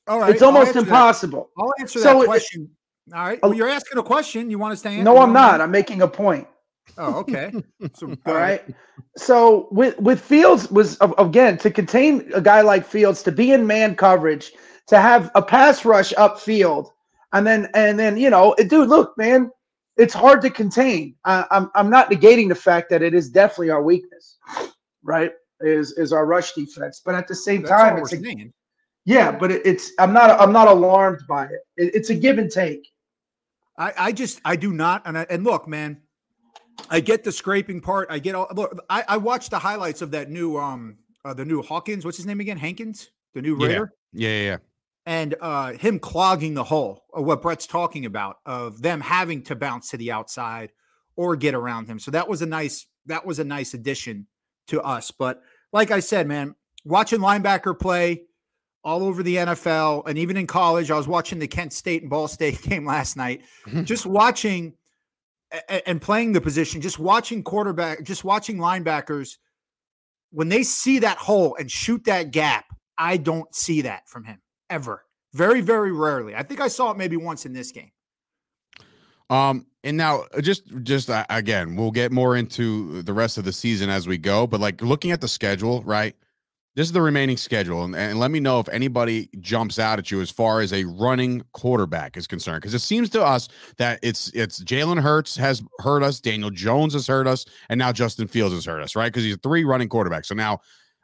All 0.08 0.20
right, 0.20 0.30
it's 0.30 0.42
I'll 0.42 0.48
almost 0.48 0.74
that. 0.74 0.80
impossible. 0.84 1.50
I'll 1.58 1.72
answer 1.80 1.98
So 2.00 2.14
that 2.14 2.22
it- 2.22 2.26
question. 2.26 2.70
All 3.14 3.24
right. 3.24 3.38
Oh. 3.42 3.48
Well, 3.48 3.56
you're 3.56 3.68
asking 3.68 3.98
a 3.98 4.02
question. 4.02 4.50
You 4.50 4.58
want 4.58 4.72
us 4.72 4.82
to 4.82 4.88
answer? 4.88 5.04
No, 5.04 5.18
I'm 5.18 5.32
not. 5.32 5.60
I'm 5.60 5.70
making 5.70 6.02
a 6.02 6.08
point. 6.08 6.46
Oh, 6.98 7.14
okay. 7.20 7.52
So, 7.94 8.14
All 8.26 8.34
right. 8.34 8.62
So 9.16 9.68
with 9.70 9.98
with 10.00 10.20
Fields 10.20 10.70
was 10.70 10.96
again 11.18 11.56
to 11.58 11.70
contain 11.70 12.30
a 12.34 12.40
guy 12.40 12.62
like 12.62 12.84
Fields 12.86 13.22
to 13.24 13.32
be 13.32 13.52
in 13.52 13.66
man 13.66 13.94
coverage, 13.94 14.52
to 14.88 15.00
have 15.00 15.30
a 15.34 15.42
pass 15.42 15.84
rush 15.84 16.12
upfield, 16.14 16.90
and 17.32 17.46
then 17.46 17.68
and 17.74 17.98
then 17.98 18.16
you 18.16 18.30
know, 18.30 18.54
it- 18.54 18.68
dude, 18.70 18.88
look, 18.88 19.16
man, 19.18 19.50
it's 19.96 20.14
hard 20.14 20.42
to 20.42 20.50
contain. 20.50 21.14
I, 21.24 21.44
I'm 21.50 21.70
I'm 21.74 21.90
not 21.90 22.10
negating 22.10 22.48
the 22.48 22.54
fact 22.56 22.90
that 22.90 23.02
it 23.02 23.14
is 23.14 23.30
definitely 23.30 23.70
our 23.70 23.82
weakness, 23.82 24.36
right? 25.06 25.32
Is 25.60 25.92
is 25.92 26.12
our 26.12 26.26
rush 26.26 26.52
defense, 26.52 27.00
but 27.04 27.14
at 27.14 27.26
the 27.26 27.34
same 27.34 27.62
That's 27.62 27.70
time, 27.70 27.98
it's 27.98 28.12
a, 28.12 28.20
saying. 28.22 28.52
yeah, 29.06 29.32
but 29.32 29.50
it, 29.50 29.62
it's 29.64 29.92
I'm 29.98 30.12
not 30.12 30.38
I'm 30.38 30.52
not 30.52 30.68
alarmed 30.68 31.20
by 31.26 31.44
it. 31.46 31.60
it. 31.78 31.94
It's 31.94 32.10
a 32.10 32.14
give 32.14 32.36
and 32.38 32.50
take. 32.50 32.86
I, 33.78 33.92
I 33.98 34.12
just 34.12 34.40
I 34.44 34.56
do 34.56 34.72
not 34.72 35.02
and 35.06 35.16
I, 35.16 35.26
and 35.30 35.44
look, 35.44 35.66
man, 35.66 36.02
I 36.90 37.00
get 37.00 37.24
the 37.24 37.32
scraping 37.32 37.80
part. 37.80 38.08
I 38.10 38.18
get 38.18 38.34
all 38.34 38.48
look. 38.54 38.78
I, 38.90 39.04
I 39.08 39.16
watched 39.16 39.50
the 39.50 39.58
highlights 39.58 40.02
of 40.02 40.10
that 40.10 40.30
new 40.30 40.58
um 40.58 40.98
uh, 41.24 41.32
the 41.32 41.44
new 41.46 41.62
Hawkins. 41.62 42.04
What's 42.04 42.18
his 42.18 42.26
name 42.26 42.40
again? 42.40 42.58
Hankins, 42.58 43.10
the 43.32 43.40
new 43.40 43.56
Raider, 43.56 43.94
Yeah, 44.12 44.28
yeah, 44.28 44.42
yeah. 44.42 44.56
and 45.06 45.34
uh 45.40 45.72
him 45.72 45.98
clogging 45.98 46.52
the 46.52 46.64
hole. 46.64 47.04
Of 47.14 47.24
what 47.24 47.40
Bret's 47.40 47.66
talking 47.66 48.04
about 48.04 48.36
of 48.44 48.82
them 48.82 49.00
having 49.00 49.42
to 49.44 49.56
bounce 49.56 49.88
to 49.90 49.96
the 49.96 50.12
outside 50.12 50.72
or 51.16 51.34
get 51.34 51.54
around 51.54 51.86
him. 51.86 51.98
So 51.98 52.10
that 52.10 52.28
was 52.28 52.42
a 52.42 52.46
nice 52.46 52.86
that 53.06 53.24
was 53.24 53.38
a 53.38 53.44
nice 53.44 53.72
addition 53.72 54.26
to 54.68 54.82
us. 54.82 55.10
But 55.10 55.42
like 55.72 55.90
I 55.90 56.00
said, 56.00 56.26
man, 56.26 56.54
watching 56.84 57.20
linebacker 57.20 57.78
play 57.78 58.22
all 58.84 59.02
over 59.02 59.22
the 59.22 59.36
NFL 59.36 60.08
and 60.08 60.16
even 60.16 60.36
in 60.36 60.46
college, 60.46 60.90
I 60.90 60.96
was 60.96 61.08
watching 61.08 61.38
the 61.38 61.48
Kent 61.48 61.72
State 61.72 62.02
and 62.02 62.10
Ball 62.10 62.28
State 62.28 62.62
game 62.68 62.86
last 62.86 63.16
night. 63.16 63.42
just 63.84 64.06
watching 64.06 64.74
and 65.86 66.00
playing 66.00 66.32
the 66.32 66.40
position, 66.40 66.80
just 66.80 66.98
watching 66.98 67.42
quarterback, 67.42 68.02
just 68.02 68.24
watching 68.24 68.58
linebackers 68.58 69.36
when 70.30 70.48
they 70.48 70.62
see 70.62 70.98
that 71.00 71.18
hole 71.18 71.56
and 71.58 71.70
shoot 71.70 72.04
that 72.04 72.30
gap. 72.30 72.64
I 72.98 73.16
don't 73.16 73.54
see 73.54 73.82
that 73.82 74.08
from 74.08 74.24
him 74.24 74.40
ever. 74.70 75.04
Very, 75.34 75.60
very 75.60 75.92
rarely. 75.92 76.34
I 76.34 76.42
think 76.42 76.60
I 76.60 76.68
saw 76.68 76.90
it 76.90 76.96
maybe 76.96 77.16
once 77.16 77.44
in 77.44 77.52
this 77.52 77.70
game. 77.72 77.90
Um, 79.28 79.66
and 79.86 79.96
now 79.96 80.24
uh, 80.36 80.40
just 80.40 80.64
just 80.82 81.08
uh, 81.08 81.24
again, 81.30 81.76
we'll 81.76 81.90
get 81.90 82.12
more 82.12 82.36
into 82.36 83.02
the 83.02 83.12
rest 83.12 83.38
of 83.38 83.44
the 83.44 83.52
season 83.52 83.88
as 83.88 84.06
we 84.06 84.18
go. 84.18 84.46
But 84.46 84.60
like 84.60 84.82
looking 84.82 85.12
at 85.12 85.20
the 85.20 85.28
schedule, 85.28 85.82
right? 85.84 86.14
This 86.74 86.88
is 86.88 86.92
the 86.92 87.00
remaining 87.00 87.38
schedule, 87.38 87.84
and, 87.84 87.96
and 87.96 88.20
let 88.20 88.30
me 88.30 88.38
know 88.38 88.60
if 88.60 88.68
anybody 88.68 89.30
jumps 89.40 89.78
out 89.78 89.98
at 89.98 90.10
you 90.10 90.20
as 90.20 90.30
far 90.30 90.60
as 90.60 90.74
a 90.74 90.84
running 90.84 91.42
quarterback 91.52 92.18
is 92.18 92.26
concerned. 92.26 92.60
Because 92.60 92.74
it 92.74 92.80
seems 92.80 93.08
to 93.10 93.24
us 93.24 93.48
that 93.78 93.98
it's 94.02 94.28
it's 94.34 94.62
Jalen 94.62 95.00
Hurts 95.00 95.36
has 95.36 95.62
hurt 95.78 96.02
us, 96.02 96.20
Daniel 96.20 96.50
Jones 96.50 96.92
has 96.92 97.06
hurt 97.06 97.26
us, 97.26 97.46
and 97.70 97.78
now 97.78 97.92
Justin 97.92 98.28
Fields 98.28 98.54
has 98.54 98.66
hurt 98.66 98.82
us, 98.82 98.94
right? 98.94 99.10
Because 99.10 99.24
he's 99.24 99.38
three 99.42 99.64
running 99.64 99.88
quarterbacks. 99.88 100.26
So 100.26 100.34
now 100.34 100.60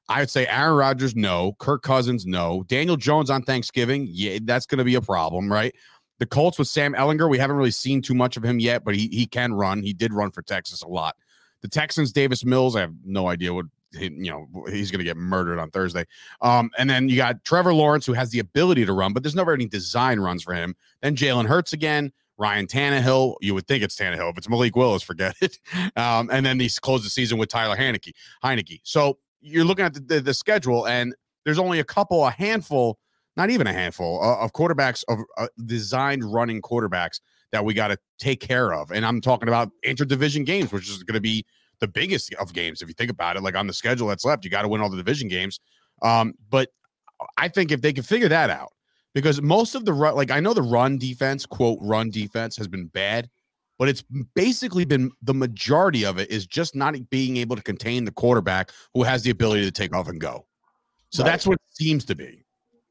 I 0.08 0.20
would 0.20 0.30
say 0.30 0.46
Aaron 0.46 0.76
Rodgers, 0.76 1.16
no. 1.16 1.54
Kirk 1.58 1.82
Cousins, 1.82 2.26
no. 2.26 2.64
Daniel 2.66 2.96
Jones 2.96 3.30
on 3.30 3.42
Thanksgiving, 3.42 4.08
yeah, 4.10 4.40
that's 4.42 4.66
going 4.66 4.78
to 4.78 4.84
be 4.84 4.96
a 4.96 5.00
problem, 5.00 5.50
right? 5.50 5.74
The 6.22 6.26
Colts 6.26 6.56
with 6.56 6.68
Sam 6.68 6.94
Ehlinger, 6.94 7.28
we 7.28 7.36
haven't 7.36 7.56
really 7.56 7.72
seen 7.72 8.00
too 8.00 8.14
much 8.14 8.36
of 8.36 8.44
him 8.44 8.60
yet, 8.60 8.84
but 8.84 8.94
he 8.94 9.08
he 9.08 9.26
can 9.26 9.52
run. 9.52 9.82
He 9.82 9.92
did 9.92 10.12
run 10.12 10.30
for 10.30 10.40
Texas 10.40 10.80
a 10.82 10.86
lot. 10.86 11.16
The 11.62 11.68
Texans, 11.68 12.12
Davis 12.12 12.44
Mills, 12.44 12.76
I 12.76 12.80
have 12.82 12.94
no 13.04 13.26
idea 13.26 13.52
what 13.52 13.66
he, 13.90 14.04
you 14.04 14.30
know 14.30 14.46
he's 14.70 14.92
going 14.92 15.00
to 15.00 15.04
get 15.04 15.16
murdered 15.16 15.58
on 15.58 15.72
Thursday. 15.72 16.04
Um, 16.40 16.70
and 16.78 16.88
then 16.88 17.08
you 17.08 17.16
got 17.16 17.42
Trevor 17.42 17.74
Lawrence, 17.74 18.06
who 18.06 18.12
has 18.12 18.30
the 18.30 18.38
ability 18.38 18.86
to 18.86 18.92
run, 18.92 19.12
but 19.12 19.24
there's 19.24 19.34
never 19.34 19.52
any 19.52 19.66
design 19.66 20.20
runs 20.20 20.44
for 20.44 20.54
him. 20.54 20.76
Then 21.00 21.16
Jalen 21.16 21.46
Hurts 21.46 21.72
again. 21.72 22.12
Ryan 22.38 22.68
Tannehill, 22.68 23.34
you 23.40 23.52
would 23.54 23.66
think 23.66 23.82
it's 23.82 23.96
Tannehill. 23.96 24.30
If 24.30 24.38
it's 24.38 24.48
Malik 24.48 24.76
Willis, 24.76 25.02
forget 25.02 25.34
it. 25.40 25.58
Um, 25.96 26.30
and 26.32 26.46
then 26.46 26.56
these 26.56 26.78
close 26.78 27.02
the 27.02 27.10
season 27.10 27.36
with 27.36 27.48
Tyler 27.48 27.76
Heinicke. 27.76 28.12
Heinicke. 28.44 28.78
So 28.84 29.18
you're 29.40 29.64
looking 29.64 29.84
at 29.84 29.94
the, 29.94 30.00
the, 30.00 30.20
the 30.20 30.34
schedule, 30.34 30.86
and 30.86 31.16
there's 31.44 31.58
only 31.58 31.80
a 31.80 31.84
couple, 31.84 32.24
a 32.24 32.30
handful, 32.30 32.98
not 33.36 33.50
even 33.50 33.66
a 33.66 33.72
handful 33.72 34.22
uh, 34.22 34.38
of 34.38 34.52
quarterbacks 34.52 35.04
of 35.08 35.20
uh, 35.36 35.48
designed 35.64 36.24
running 36.24 36.60
quarterbacks 36.60 37.20
that 37.52 37.64
we 37.64 37.74
got 37.74 37.88
to 37.88 37.98
take 38.18 38.40
care 38.40 38.72
of. 38.72 38.90
And 38.90 39.04
I'm 39.04 39.20
talking 39.20 39.48
about 39.48 39.70
interdivision 39.84 40.44
games, 40.44 40.72
which 40.72 40.88
is 40.88 41.02
going 41.02 41.14
to 41.14 41.20
be 41.20 41.44
the 41.80 41.88
biggest 41.88 42.32
of 42.34 42.52
games 42.52 42.82
if 42.82 42.88
you 42.88 42.94
think 42.94 43.10
about 43.10 43.36
it. 43.36 43.42
Like 43.42 43.56
on 43.56 43.66
the 43.66 43.72
schedule 43.72 44.08
that's 44.08 44.24
left, 44.24 44.44
you 44.44 44.50
got 44.50 44.62
to 44.62 44.68
win 44.68 44.80
all 44.80 44.88
the 44.88 44.96
division 44.96 45.28
games. 45.28 45.60
Um, 46.02 46.34
but 46.50 46.70
I 47.36 47.48
think 47.48 47.70
if 47.70 47.82
they 47.82 47.92
can 47.92 48.04
figure 48.04 48.28
that 48.28 48.50
out, 48.50 48.72
because 49.14 49.42
most 49.42 49.74
of 49.74 49.84
the 49.84 49.92
run, 49.92 50.14
like 50.14 50.30
I 50.30 50.40
know 50.40 50.54
the 50.54 50.62
run 50.62 50.98
defense, 50.98 51.44
quote, 51.44 51.78
run 51.82 52.10
defense 52.10 52.56
has 52.56 52.68
been 52.68 52.86
bad, 52.86 53.28
but 53.78 53.88
it's 53.88 54.04
basically 54.34 54.84
been 54.84 55.10
the 55.22 55.34
majority 55.34 56.04
of 56.04 56.18
it 56.18 56.30
is 56.30 56.46
just 56.46 56.74
not 56.74 56.94
being 57.10 57.36
able 57.36 57.56
to 57.56 57.62
contain 57.62 58.04
the 58.04 58.12
quarterback 58.12 58.70
who 58.94 59.02
has 59.02 59.22
the 59.22 59.30
ability 59.30 59.64
to 59.64 59.70
take 59.70 59.94
off 59.94 60.08
and 60.08 60.20
go. 60.20 60.46
So 61.10 61.22
Right. 61.22 61.30
that's 61.30 61.46
what 61.46 61.54
it 61.54 61.76
seems 61.76 62.04
to 62.06 62.14
be. 62.14 62.41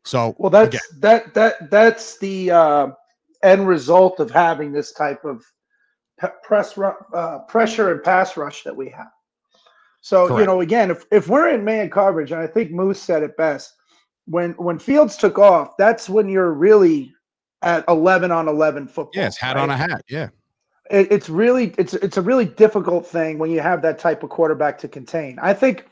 So 0.03 0.35
Well, 0.37 0.49
that's 0.49 0.69
again, 0.69 0.81
that 0.99 1.33
that 1.33 1.69
that's 1.69 2.17
the 2.17 2.51
uh, 2.51 2.87
end 3.43 3.67
result 3.67 4.19
of 4.19 4.31
having 4.31 4.71
this 4.71 4.93
type 4.93 5.23
of 5.25 5.43
press 6.43 6.77
uh, 6.77 7.39
pressure 7.47 7.91
and 7.91 8.03
pass 8.03 8.37
rush 8.37 8.63
that 8.63 8.75
we 8.75 8.89
have. 8.89 9.11
So 10.01 10.39
you 10.39 10.45
know, 10.45 10.61
again, 10.61 10.89
if 10.89 11.05
if 11.11 11.27
we're 11.27 11.49
in 11.49 11.63
man 11.63 11.89
coverage, 11.89 12.31
and 12.31 12.41
I 12.41 12.47
think 12.47 12.71
Moose 12.71 13.01
said 13.01 13.21
it 13.21 13.37
best, 13.37 13.73
when 14.25 14.51
when 14.53 14.79
Fields 14.79 15.15
took 15.15 15.37
off, 15.37 15.77
that's 15.77 16.09
when 16.09 16.27
you're 16.27 16.53
really 16.53 17.13
at 17.61 17.85
eleven 17.87 18.31
on 18.31 18.47
eleven 18.47 18.87
football. 18.87 19.11
yeah, 19.13 19.27
it's 19.27 19.37
hat 19.37 19.55
right? 19.55 19.61
on 19.61 19.69
a 19.69 19.77
hat. 19.77 20.03
Yeah. 20.09 20.29
it, 20.89 21.11
it's 21.11 21.29
really 21.29 21.75
it's 21.77 21.93
it's 21.93 22.17
a 22.17 22.21
really 22.21 22.45
difficult 22.45 23.05
thing 23.05 23.37
when 23.37 23.51
you 23.51 23.59
have 23.59 23.83
that 23.83 23.99
type 23.99 24.23
of 24.23 24.31
quarterback 24.31 24.79
to 24.79 24.87
contain. 24.87 25.37
I 25.39 25.53
think 25.53 25.87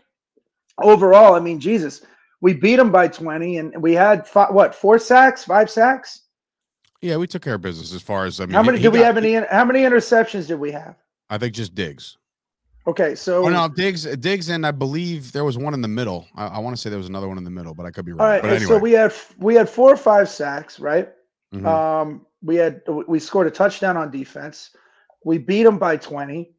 overall, 0.80 1.36
I 1.36 1.40
mean, 1.40 1.60
Jesus, 1.60 2.02
we 2.42 2.54
beat 2.54 2.78
them 2.78 2.92
by 2.92 3.08
twenty, 3.08 3.58
and 3.58 3.82
we 3.82 3.94
had 3.94 4.28
fi- 4.28 4.52
what 4.52 4.74
four 4.76 5.00
sacks, 5.00 5.44
five 5.44 5.70
sacks. 5.70 6.22
Yeah, 7.02 7.18
we 7.18 7.28
took 7.28 7.42
care 7.42 7.56
of 7.56 7.62
business 7.62 7.94
as 7.94 8.02
far 8.02 8.26
as 8.26 8.40
I 8.40 8.46
mean. 8.46 8.54
how 8.56 8.64
many 8.64 8.78
he 8.78 8.84
did 8.84 8.94
we 8.94 9.00
got- 9.00 9.06
have? 9.06 9.18
Any 9.18 9.34
how 9.36 9.66
many 9.66 9.82
interceptions 9.82 10.48
did 10.48 10.60
we 10.60 10.72
have? 10.72 10.96
I 11.30 11.38
think 11.38 11.54
just 11.54 11.76
Diggs. 11.76 12.18
Okay, 12.88 13.14
so 13.14 13.46
Oh 13.46 13.50
no, 13.50 13.68
Diggs, 13.68 14.04
Diggs, 14.18 14.50
and 14.50 14.66
I 14.66 14.72
believe 14.72 15.32
there 15.32 15.44
was 15.46 15.58
one 15.58 15.74
in 15.76 15.82
the 15.82 15.88
middle. 15.88 16.26
I, 16.36 16.48
I 16.48 16.60
want 16.60 16.76
to 16.76 16.82
say 16.82 16.90
there 16.90 16.98
was 16.98 17.10
another 17.10 17.28
one 17.28 17.38
in 17.38 17.44
the 17.44 17.52
middle, 17.52 17.76
but 17.76 17.86
I 17.86 17.92
could 17.92 18.04
be 18.06 18.14
wrong. 18.14 18.22
all 18.22 18.28
right, 18.28 18.44
anyway, 18.44 18.60
so 18.66 18.78
we 18.78 18.94
had 18.94 19.14
we 19.38 19.54
had 19.56 19.70
four 19.70 19.92
or 19.94 19.98
five 19.98 20.28
sacks, 20.30 20.80
right? 20.80 21.10
Mhm. 21.54 21.66
Um, 21.66 22.26
we 22.42 22.56
had 22.56 22.82
we 23.08 23.20
scored 23.20 23.48
a 23.48 23.52
touchdown 23.52 23.96
on 23.98 24.10
defense. 24.12 24.72
We 25.26 25.38
beat 25.38 25.64
them 25.64 25.78
by 25.78 25.98
twenty. 25.98 26.54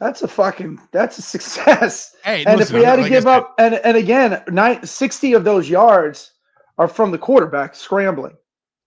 That's 0.00 0.22
a 0.22 0.28
fucking 0.28 0.80
that's 0.92 1.18
a 1.18 1.22
success. 1.34 2.16
hey, 2.24 2.44
and 2.44 2.58
listen, 2.58 2.76
if 2.76 2.80
we 2.80 2.84
had 2.84 2.96
to 2.96 3.02
like 3.02 3.10
give 3.10 3.26
up, 3.26 3.54
and 3.58 3.74
and 3.74 3.96
again, 3.96 4.42
nine, 4.48 4.84
60 4.84 5.34
of 5.34 5.44
those 5.44 5.68
yards 5.68 6.32
are 6.78 6.88
from 6.88 7.10
the 7.10 7.18
quarterback 7.18 7.74
scrambling, 7.74 8.36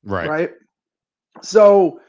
right, 0.04 0.28
right? 0.28 0.52
So, 1.42 2.02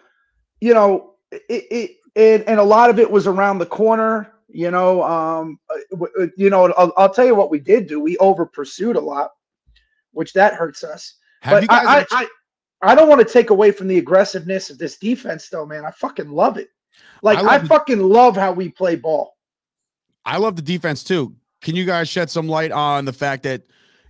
you 0.60 0.74
know, 0.74 1.14
it, 1.30 1.42
it 1.70 1.90
and, 2.16 2.48
and 2.48 2.60
a 2.60 2.64
lot 2.64 2.90
of 2.90 2.98
it 2.98 3.10
was 3.10 3.26
around 3.26 3.58
the 3.58 3.66
corner. 3.66 4.32
You 4.48 4.70
know, 4.70 5.02
um, 5.02 5.58
uh, 5.68 6.04
uh, 6.20 6.26
you 6.36 6.48
know, 6.48 6.72
I'll, 6.78 6.92
I'll 6.96 7.12
tell 7.12 7.26
you 7.26 7.34
what 7.34 7.50
we 7.50 7.58
did 7.58 7.88
do. 7.88 7.98
We 7.98 8.16
over 8.18 8.46
pursued 8.46 8.96
a 8.96 9.00
lot, 9.00 9.30
which 10.12 10.32
that 10.34 10.54
hurts 10.54 10.84
us. 10.84 11.16
Have 11.42 11.62
you 11.62 11.68
but 11.68 11.82
guys? 11.82 12.06
I, 12.10 12.16
I, 12.16 12.22
I, 12.22 12.92
I 12.92 12.94
don't 12.94 13.08
want 13.08 13.26
to 13.26 13.30
take 13.30 13.50
away 13.50 13.72
from 13.72 13.88
the 13.88 13.98
aggressiveness 13.98 14.70
of 14.70 14.78
this 14.78 14.96
defense, 14.96 15.48
though, 15.48 15.66
man. 15.66 15.84
I 15.84 15.90
fucking 15.90 16.30
love 16.30 16.56
it. 16.56 16.68
Like 17.24 17.38
I 17.38 17.40
I, 17.40 17.44
love 17.44 17.62
the- 17.62 17.68
fucking 17.68 18.00
love 18.00 18.36
how 18.36 18.52
we 18.52 18.68
play 18.68 18.94
ball. 18.96 19.34
I 20.24 20.36
love 20.36 20.56
the 20.56 20.62
defense 20.62 21.02
too. 21.02 21.34
Can 21.62 21.74
you 21.74 21.84
guys 21.84 22.08
shed 22.08 22.30
some 22.30 22.48
light 22.48 22.70
on 22.70 23.04
the 23.06 23.12
fact 23.12 23.42
that 23.44 23.62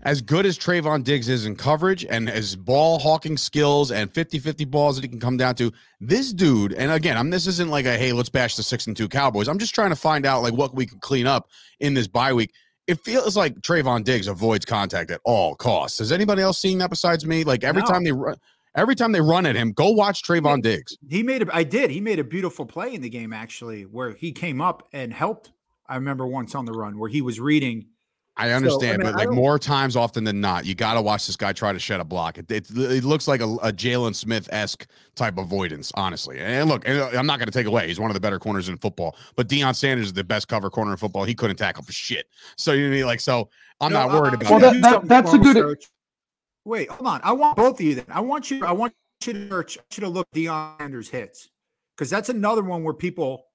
as 0.02 0.20
good 0.20 0.44
as 0.44 0.58
Trevon 0.58 1.02
Diggs 1.02 1.28
is 1.30 1.46
in 1.46 1.56
coverage 1.56 2.04
and 2.04 2.28
his 2.28 2.56
ball 2.56 2.98
hawking 2.98 3.36
skills 3.38 3.90
and 3.90 4.12
50-50 4.12 4.68
balls 4.70 4.96
that 4.96 5.02
he 5.02 5.08
can 5.08 5.18
come 5.20 5.36
down 5.38 5.54
to, 5.54 5.72
this 6.00 6.32
dude, 6.32 6.74
and 6.74 6.92
again, 6.92 7.16
I'm 7.16 7.30
this 7.30 7.46
isn't 7.46 7.70
like 7.70 7.86
a 7.86 7.96
hey, 7.96 8.12
let's 8.12 8.28
bash 8.28 8.56
the 8.56 8.62
six 8.62 8.86
and 8.86 8.96
two 8.96 9.08
Cowboys. 9.08 9.48
I'm 9.48 9.58
just 9.58 9.74
trying 9.74 9.90
to 9.90 9.96
find 9.96 10.26
out 10.26 10.42
like 10.42 10.52
what 10.54 10.74
we 10.74 10.84
can 10.84 10.98
clean 10.98 11.26
up 11.26 11.48
in 11.80 11.94
this 11.94 12.06
bye 12.08 12.32
week. 12.34 12.52
It 12.86 13.00
feels 13.00 13.34
like 13.34 13.54
Trevon 13.62 14.04
Diggs 14.04 14.26
avoids 14.26 14.66
contact 14.66 15.10
at 15.10 15.20
all 15.24 15.54
costs. 15.54 16.00
Is 16.02 16.12
anybody 16.12 16.42
else 16.42 16.58
seeing 16.60 16.76
that 16.78 16.90
besides 16.90 17.24
me? 17.24 17.42
Like 17.44 17.64
every 17.64 17.80
No. 17.80 17.88
time 17.88 18.04
they 18.04 18.12
run, 18.12 18.36
every 18.76 18.94
time 18.94 19.12
they 19.12 19.20
run 19.20 19.46
at 19.46 19.56
him, 19.56 19.72
go 19.72 19.90
watch 19.90 20.22
Trevon 20.22 20.62
Diggs. 20.62 20.96
He 21.08 21.22
made 21.22 21.42
a, 21.48 21.54
I 21.54 21.64
did. 21.64 21.90
He 21.90 22.00
made 22.00 22.18
a 22.18 22.24
beautiful 22.24 22.66
play 22.66 22.94
in 22.94 23.00
the 23.00 23.10
game 23.10 23.32
actually, 23.32 23.82
where 23.82 24.12
he 24.12 24.32
came 24.32 24.60
up 24.60 24.88
and 24.92 25.12
helped. 25.12 25.52
I 25.88 25.96
remember 25.96 26.26
once 26.26 26.54
on 26.54 26.64
the 26.64 26.72
run 26.72 26.98
where 26.98 27.10
he 27.10 27.20
was 27.22 27.38
reading. 27.40 27.86
I 28.36 28.50
understand, 28.50 28.98
mean, 29.00 29.12
but 29.12 29.20
I 29.20 29.26
like 29.26 29.30
more 29.30 29.60
times 29.60 29.94
often 29.94 30.24
than 30.24 30.40
not, 30.40 30.66
you 30.66 30.74
got 30.74 30.94
to 30.94 31.02
watch 31.02 31.24
this 31.28 31.36
guy 31.36 31.52
try 31.52 31.72
to 31.72 31.78
shed 31.78 32.00
a 32.00 32.04
block. 32.04 32.36
It, 32.36 32.50
it, 32.50 32.68
it 32.70 33.04
looks 33.04 33.28
like 33.28 33.40
a, 33.40 33.44
a 33.62 33.72
Jaylon 33.72 34.12
Smith 34.12 34.48
esque 34.50 34.88
type 35.14 35.38
avoidance, 35.38 35.92
honestly. 35.94 36.40
And 36.40 36.68
look, 36.68 36.82
and 36.88 36.98
uh, 36.98 37.10
I'm 37.14 37.26
not 37.28 37.38
going 37.38 37.46
to 37.46 37.52
take 37.56 37.66
away; 37.66 37.86
he's 37.86 38.00
one 38.00 38.10
of 38.10 38.14
the 38.14 38.20
better 38.20 38.40
corners 38.40 38.68
in 38.68 38.76
football. 38.78 39.14
But 39.36 39.46
Deion 39.48 39.76
Sanders 39.76 40.06
is 40.06 40.12
the 40.14 40.24
best 40.24 40.48
cover 40.48 40.68
corner 40.68 40.90
in 40.90 40.96
football. 40.96 41.22
He 41.22 41.34
couldn't 41.36 41.58
tackle 41.58 41.84
for 41.84 41.92
shit. 41.92 42.26
So 42.56 42.72
you 42.72 42.80
know, 42.82 42.88
what 42.88 42.94
I 42.94 42.96
mean? 42.96 43.06
like, 43.06 43.20
so 43.20 43.50
I'm 43.80 43.92
No, 43.92 44.08
not 44.08 44.20
worried 44.20 44.32
I- 44.32 44.34
about 44.34 44.50
Well, 44.50 44.58
that. 44.58 44.82
that- 44.82 45.00
that- 45.02 45.08
that's 45.08 45.32
a 45.34 45.38
good- 45.38 45.54
Search. 45.54 45.84
Wait, 46.64 46.88
hold 46.90 47.06
on. 47.06 47.20
I 47.22 47.32
want 47.32 47.56
both 47.56 47.78
of 47.78 47.80
you. 47.80 47.94
Then 47.96 48.06
I 48.08 48.20
want 48.20 48.50
you. 48.50 48.64
I 48.64 48.72
want 48.72 48.94
you 49.26 49.32
to 49.32 49.48
search. 49.48 49.76
You 49.92 50.00
to 50.02 50.08
look 50.08 50.26
Deion 50.34 50.78
Sanders 50.78 51.08
hits 51.08 51.48
because 51.96 52.10
that's 52.10 52.28
another 52.28 52.62
one 52.62 52.82
where 52.82 52.94
people 52.94 53.46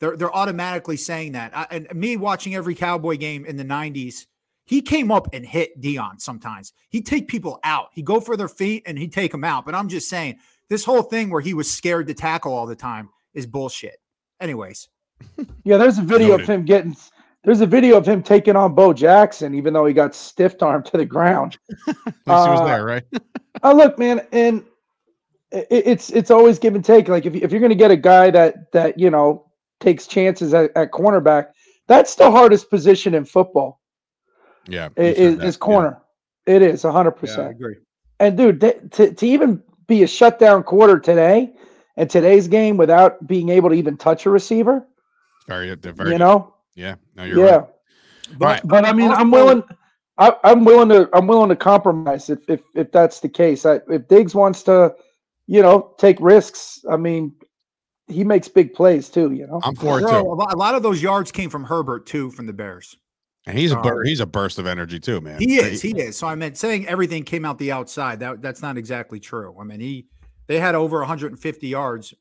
they're 0.00 0.16
they're 0.16 0.34
automatically 0.34 0.96
saying 0.96 1.32
that. 1.32 1.56
I, 1.56 1.66
and 1.70 1.94
me 1.94 2.16
watching 2.16 2.54
every 2.54 2.74
Cowboy 2.74 3.16
game 3.16 3.44
in 3.46 3.56
the 3.56 3.64
'90s, 3.64 4.26
he 4.64 4.82
came 4.82 5.10
up 5.10 5.28
and 5.32 5.46
hit 5.46 5.80
Deion. 5.80 6.20
Sometimes 6.20 6.72
he'd 6.90 7.06
take 7.06 7.28
people 7.28 7.58
out. 7.64 7.88
He'd 7.92 8.04
go 8.04 8.20
for 8.20 8.36
their 8.36 8.48
feet 8.48 8.82
and 8.86 8.98
he'd 8.98 9.12
take 9.12 9.32
them 9.32 9.44
out. 9.44 9.64
But 9.64 9.74
I'm 9.74 9.88
just 9.88 10.08
saying 10.08 10.38
this 10.68 10.84
whole 10.84 11.02
thing 11.02 11.30
where 11.30 11.40
he 11.40 11.54
was 11.54 11.70
scared 11.70 12.06
to 12.08 12.14
tackle 12.14 12.52
all 12.52 12.66
the 12.66 12.76
time 12.76 13.08
is 13.34 13.46
bullshit. 13.46 13.96
Anyways, 14.40 14.88
Yeah, 15.64 15.76
there's 15.76 15.98
a 15.98 16.02
video 16.02 16.30
Noted. 16.30 16.42
of 16.44 16.48
him 16.50 16.64
getting. 16.64 16.96
There's 17.44 17.60
a 17.60 17.66
video 17.66 17.96
of 17.96 18.06
him 18.06 18.22
taking 18.22 18.54
on 18.56 18.74
Bo 18.74 18.92
Jackson, 18.92 19.54
even 19.54 19.72
though 19.72 19.84
he 19.86 19.92
got 19.92 20.14
stiff 20.14 20.54
armed 20.62 20.84
to 20.86 20.96
the 20.96 21.04
ground. 21.04 21.58
At 21.88 21.94
least 22.26 22.44
he 22.44 22.50
was 22.50 22.60
uh, 22.60 22.64
there, 22.64 22.84
right? 22.84 23.02
Oh, 23.64 23.74
look, 23.74 23.98
man, 23.98 24.26
and 24.32 24.64
i- 25.52 25.66
it's 25.70 26.10
it's 26.10 26.30
always 26.30 26.58
give 26.58 26.74
and 26.74 26.84
take. 26.84 27.08
Like 27.08 27.26
if 27.26 27.34
if 27.34 27.50
you're 27.50 27.60
going 27.60 27.70
to 27.70 27.74
get 27.76 27.90
a 27.90 27.96
guy 27.96 28.30
that 28.30 28.70
that 28.72 28.98
you 28.98 29.10
know 29.10 29.46
takes 29.80 30.06
chances 30.06 30.54
at, 30.54 30.70
at 30.76 30.92
cornerback, 30.92 31.48
that's 31.88 32.14
the 32.14 32.30
hardest 32.30 32.70
position 32.70 33.14
in 33.14 33.24
football. 33.24 33.80
yeah, 34.68 34.88
i- 34.96 35.02
you 35.02 35.14
said 35.14 35.24
Is, 35.24 35.38
that, 35.38 35.44
is 35.46 35.54
yeah. 35.54 35.58
corner. 35.58 35.98
It 36.46 36.62
is 36.62 36.82
hundred 36.82 37.10
yeah, 37.10 37.16
I 37.16 37.20
percent. 37.20 37.50
agree. 37.50 37.76
And 38.20 38.36
dude, 38.36 38.60
to 38.92 39.12
to 39.14 39.26
even 39.26 39.62
be 39.88 40.04
a 40.04 40.06
shutdown 40.06 40.62
quarter 40.62 40.98
today 41.00 41.52
and 41.96 42.08
today's 42.08 42.46
game 42.46 42.76
without 42.76 43.26
being 43.26 43.48
able 43.48 43.68
to 43.70 43.74
even 43.74 43.96
touch 43.96 44.26
a 44.26 44.30
receiver, 44.30 44.86
Very, 45.48 45.74
very 45.74 46.12
you 46.12 46.18
know, 46.18 46.54
yeah. 46.74 46.96
No, 47.16 47.24
you're 47.24 47.44
yeah. 47.44 47.56
right. 47.56 47.66
Right. 48.38 48.60
But 48.64 48.84
I 48.84 48.92
mean, 48.92 49.10
I'm 49.10 49.30
willing. 49.30 49.62
I, 50.18 50.34
I'm 50.44 50.64
willing 50.64 50.88
to. 50.90 51.08
I'm 51.12 51.26
willing 51.26 51.48
to 51.48 51.56
compromise 51.56 52.30
if 52.30 52.38
if 52.48 52.60
if 52.74 52.92
that's 52.92 53.20
the 53.20 53.28
case. 53.28 53.66
I, 53.66 53.80
if 53.88 54.08
Diggs 54.08 54.34
wants 54.34 54.62
to, 54.64 54.94
you 55.46 55.62
know, 55.62 55.94
take 55.98 56.16
risks. 56.20 56.84
I 56.90 56.96
mean, 56.96 57.34
he 58.06 58.24
makes 58.24 58.48
big 58.48 58.74
plays 58.74 59.08
too. 59.08 59.32
You 59.32 59.46
know. 59.46 59.60
I'm 59.62 59.74
for 59.74 59.98
it 59.98 60.02
too, 60.02 60.06
a 60.08 60.56
lot- 60.56 60.74
of 60.74 60.82
those 60.82 61.02
yards 61.02 61.32
came 61.32 61.50
from 61.50 61.64
Herbert 61.64 62.06
too, 62.06 62.30
from 62.30 62.46
the 62.46 62.52
Bears. 62.52 62.96
and 63.46 63.58
he's 63.58 63.72
a 63.72 63.76
bur- 63.76 63.82
Sorry. 63.82 64.08
he's 64.08 64.20
a 64.20 64.26
burst 64.26 64.58
of 64.58 64.66
energy 64.66 65.00
too, 65.00 65.20
man. 65.20 65.40
He 65.40 65.56
is, 65.56 65.82
he 65.82 65.90
is. 65.98 66.16
So 66.16 66.26
I 66.26 66.34
meant 66.34 66.56
saying 66.56 66.86
everything 66.86 67.24
came 67.24 67.44
out 67.44 67.58
the 67.58 67.72
outside. 67.72 68.20
That 68.20 68.40
that's 68.40 68.62
not 68.62 68.78
exactly 68.78 69.20
true. 69.20 69.56
I 69.60 69.64
mean, 69.64 69.80
he 69.80 70.06
they 70.46 70.58
had 70.58 70.74
over 70.74 70.98
150 70.98 71.68
yards, 71.68 72.14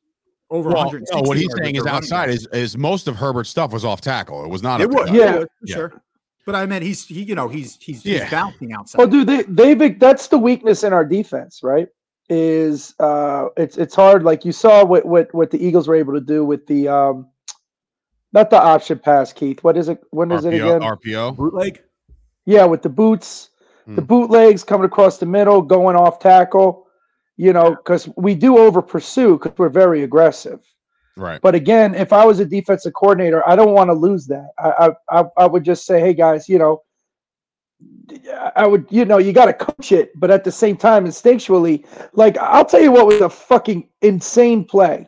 over 0.51 0.69
Well, 0.69 0.77
160. 0.85 1.15
no, 1.15 1.21
what 1.27 1.37
he's 1.37 1.51
saying 1.57 1.75
is 1.77 1.85
outside 1.87 2.29
is, 2.29 2.47
is 2.53 2.77
most 2.77 3.07
of 3.07 3.15
Herbert's 3.15 3.49
stuff 3.49 3.71
was 3.71 3.83
off 3.85 4.01
tackle. 4.01 4.43
It 4.43 4.49
was 4.49 4.61
not. 4.61 4.81
It 4.81 4.89
was, 4.89 5.09
Yeah. 5.09 5.39
yeah, 5.39 5.43
Yeah. 5.63 5.75
sure. 5.75 6.01
But 6.45 6.55
I 6.55 6.65
meant 6.65 6.83
he's 6.83 7.05
he, 7.05 7.21
you 7.23 7.35
know, 7.35 7.47
he's 7.47 7.77
he's, 7.79 8.05
Yeah. 8.05 8.23
he's 8.23 8.31
bouncing 8.31 8.73
outside. 8.73 8.97
Well, 8.99 9.07
dude, 9.07 9.27
they 9.27 9.43
they've 9.73 9.99
that's 9.99 10.27
the 10.27 10.37
weakness 10.37 10.83
in 10.83 10.91
our 10.91 11.05
defense, 11.05 11.61
right? 11.63 11.87
Is 12.29 12.93
uh, 12.99 13.47
it's 13.57 13.77
it's 13.77 13.95
hard. 13.95 14.23
Like 14.23 14.43
you 14.43 14.51
saw 14.51 14.83
what 14.83 15.05
what 15.05 15.33
what 15.33 15.51
the 15.51 15.63
Eagles 15.65 15.87
were 15.87 15.95
able 15.95 16.13
to 16.13 16.21
do 16.21 16.43
with 16.43 16.65
the 16.67 16.87
um, 16.87 17.27
not 18.33 18.49
the 18.49 18.61
option 18.61 18.99
pass, 18.99 19.31
Keith. 19.33 19.63
What 19.63 19.77
is 19.77 19.87
it? 19.89 20.01
When 20.11 20.31
is 20.31 20.45
it 20.45 20.53
RPO, 20.53 20.75
again? 20.77 20.81
RPO. 20.81 21.35
bootleg. 21.37 21.81
Yeah, 22.45 22.65
with 22.65 22.81
the 22.81 22.89
boots, 22.89 23.49
the 23.85 24.01
Hmm. 24.01 24.07
bootlegs 24.07 24.63
coming 24.63 24.85
across 24.85 25.17
the 25.19 25.25
middle, 25.25 25.61
going 25.61 25.95
off 25.95 26.19
tackle. 26.19 26.87
You 27.37 27.53
know, 27.53 27.71
because 27.71 28.09
we 28.17 28.35
do 28.35 28.57
over 28.57 28.81
pursue 28.81 29.37
because 29.37 29.57
we're 29.57 29.69
very 29.69 30.03
aggressive. 30.03 30.59
Right. 31.17 31.41
But 31.41 31.55
again, 31.55 31.95
if 31.95 32.13
I 32.13 32.25
was 32.25 32.39
a 32.39 32.45
defensive 32.45 32.93
coordinator, 32.93 33.47
I 33.47 33.55
don't 33.55 33.73
want 33.73 33.89
to 33.89 33.93
lose 33.93 34.27
that. 34.27 34.49
I 34.59 34.91
I 35.09 35.25
I, 35.37 35.45
would 35.45 35.63
just 35.63 35.85
say, 35.85 35.99
hey 35.99 36.13
guys, 36.13 36.47
you 36.47 36.57
know, 36.57 36.83
I 38.55 38.65
would, 38.65 38.85
you 38.89 39.05
know, 39.05 39.17
you 39.17 39.33
got 39.33 39.45
to 39.45 39.53
coach 39.53 39.91
it, 39.91 40.11
but 40.19 40.31
at 40.31 40.43
the 40.43 40.51
same 40.51 40.77
time, 40.77 41.05
instinctually, 41.05 41.85
like 42.13 42.37
I'll 42.37 42.65
tell 42.65 42.81
you 42.81 42.91
what 42.91 43.07
was 43.07 43.21
a 43.21 43.29
fucking 43.29 43.89
insane 44.01 44.63
play. 44.63 45.07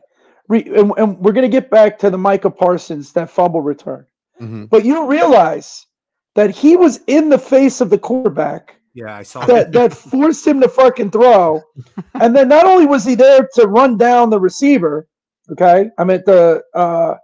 Re, 0.49 0.63
and, 0.75 0.91
and 0.97 1.17
we're 1.19 1.31
gonna 1.31 1.47
get 1.47 1.69
back 1.69 1.97
to 1.99 2.09
the 2.09 2.17
Micah 2.17 2.49
Parsons 2.49 3.13
that 3.13 3.29
fumble 3.29 3.61
return. 3.61 4.05
Mhm. 4.41 4.69
But 4.69 4.83
you 4.83 5.05
realize 5.07 5.85
that 6.35 6.49
he 6.49 6.75
was 6.75 6.99
in 7.07 7.29
the 7.29 7.37
face 7.37 7.79
of 7.79 7.89
the 7.89 7.97
quarterback 7.97 8.75
Yeah, 8.93 9.15
I 9.15 9.23
saw 9.23 9.45
that 9.47 9.71
that 9.71 9.93
forced 9.93 10.45
him 10.45 10.61
to 10.61 10.69
fucking 10.69 11.11
throw. 11.11 11.61
And 12.21 12.35
then 12.35 12.47
not 12.47 12.65
only 12.65 12.85
was 12.85 13.03
he 13.03 13.15
there 13.15 13.49
to 13.55 13.67
run 13.67 13.97
down 13.97 14.29
the 14.29 14.39
receiver, 14.39 15.07
okay, 15.51 15.89
I 15.97 16.03
mean 16.03 16.21
the 16.25 16.63
uh 16.75 17.15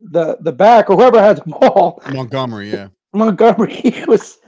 the 0.00 0.38
the 0.40 0.52
back 0.52 0.88
or 0.88 0.96
whoever 0.96 1.20
had 1.20 1.36
the 1.36 1.44
ball, 1.44 2.02
Montgomery, 2.10 2.70
yeah. 2.72 2.88
Montgomery, 3.12 3.74
he 3.74 4.04
was 4.06 4.38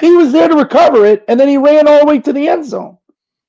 he 0.00 0.16
was 0.16 0.32
there 0.32 0.48
to 0.48 0.56
recover 0.56 1.06
it, 1.06 1.24
and 1.26 1.40
then 1.40 1.48
he 1.48 1.56
ran 1.56 1.88
all 1.88 2.00
the 2.00 2.06
way 2.06 2.18
to 2.18 2.32
the 2.32 2.48
end 2.48 2.66
zone. 2.66 2.98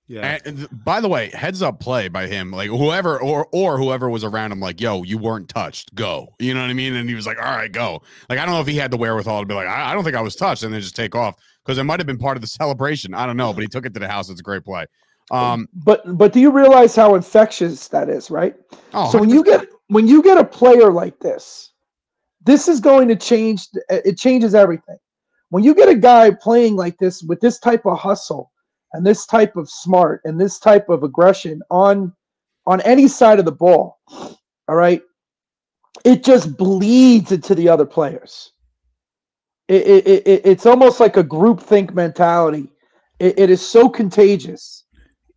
Yeah. 0.08 0.40
And, 0.46 0.60
and 0.60 0.84
by 0.86 1.02
the 1.02 1.10
way, 1.10 1.30
heads 1.34 1.62
up 1.62 1.80
play 1.80 2.08
by 2.08 2.28
him, 2.28 2.52
like 2.52 2.70
whoever 2.70 3.20
or 3.20 3.48
or 3.52 3.78
whoever 3.78 4.10
was 4.10 4.24
around 4.24 4.52
him, 4.52 4.60
like, 4.60 4.80
yo, 4.80 5.04
you 5.04 5.18
weren't 5.18 5.50
touched, 5.50 5.96
go. 5.96 6.36
You 6.40 6.54
know 6.54 6.62
what 6.62 6.70
I 6.70 6.74
mean? 6.74 6.94
And 6.94 7.10
he 7.10 7.16
was 7.16 7.26
like, 7.26 7.38
all 7.38 7.44
right, 7.44 7.72
go. 7.72 8.02
Like, 8.30 8.40
I 8.40 8.46
don't 8.46 8.54
know 8.54 8.62
if 8.62 8.68
he 8.68 8.76
had 8.76 8.92
the 8.92 8.98
wherewithal 8.98 9.42
to 9.42 9.46
be 9.46 9.54
like, 9.54 9.68
I, 9.68 9.92
I 9.92 9.94
don't 9.94 10.04
think 10.04 10.16
I 10.16 10.22
was 10.22 10.36
touched, 10.36 10.64
and 10.64 10.74
then 10.74 10.82
just 10.82 10.96
take 10.96 11.16
off 11.16 11.36
because 11.64 11.78
it 11.78 11.84
might 11.84 12.00
have 12.00 12.08
been 12.08 12.18
part 12.18 12.38
of 12.38 12.42
the 12.42 12.48
celebration. 12.48 13.14
I 13.14 13.26
don't 13.26 13.38
know, 13.38 13.54
but 13.54 13.62
he 13.62 13.68
took 13.68 13.86
it 13.86 13.94
to 13.94 14.00
the 14.00 14.08
house. 14.08 14.30
It's 14.30 14.40
a 14.40 14.44
great 14.44 14.64
play. 14.64 14.86
Um, 15.32 15.68
But 15.74 16.18
but 16.18 16.34
do 16.34 16.40
you 16.40 16.52
realize 16.52 16.96
how 16.96 17.16
infectious 17.16 17.88
that 17.90 18.10
is, 18.10 18.30
right? 18.30 18.56
oh, 18.94 19.12
so 19.12 19.20
when 19.20 19.30
you 19.30 19.44
get 19.44 19.66
when 19.88 20.08
you 20.08 20.22
get 20.22 20.38
a 20.38 20.44
player 20.44 20.92
like 20.92 21.20
this, 21.20 21.72
this 22.46 22.68
is 22.68 22.80
going 22.80 23.08
to 23.08 23.16
change. 23.16 23.68
It 23.90 24.18
changes 24.18 24.54
everything. 24.54 24.98
When 25.50 25.64
you 25.64 25.74
get 25.76 25.88
a 25.88 25.96
guy 25.96 26.32
playing 26.32 26.76
like 26.76 26.98
this 26.98 27.24
with 27.24 27.40
this 27.40 27.60
type 27.60 27.86
of 27.86 27.98
hustle 27.98 28.52
and 28.94 29.06
this 29.06 29.26
type 29.26 29.56
of 29.56 29.70
smart 29.70 30.22
and 30.26 30.40
this 30.40 30.60
type 30.60 30.90
of 30.90 31.04
aggression 31.04 31.62
on 31.70 32.14
on 32.66 32.82
any 32.82 33.08
side 33.08 33.40
of 33.40 33.46
the 33.46 33.52
ball, 33.52 34.00
all 34.68 34.76
right, 34.76 35.02
it 36.04 36.24
just 36.24 36.58
bleeds 36.58 37.32
into 37.32 37.56
the 37.56 37.70
other 37.70 37.86
players. 37.86 38.52
It, 39.68 39.88
it, 39.88 40.08
it, 40.08 40.28
it- 40.28 40.42
it's 40.46 40.66
almost 40.66 41.00
like 41.00 41.18
a 41.18 41.24
group 41.24 41.60
think 41.60 41.94
mentality. 41.94 42.70
It, 43.20 43.40
it 43.40 43.50
is 43.50 43.66
so 43.66 43.90
contagious 43.90 44.84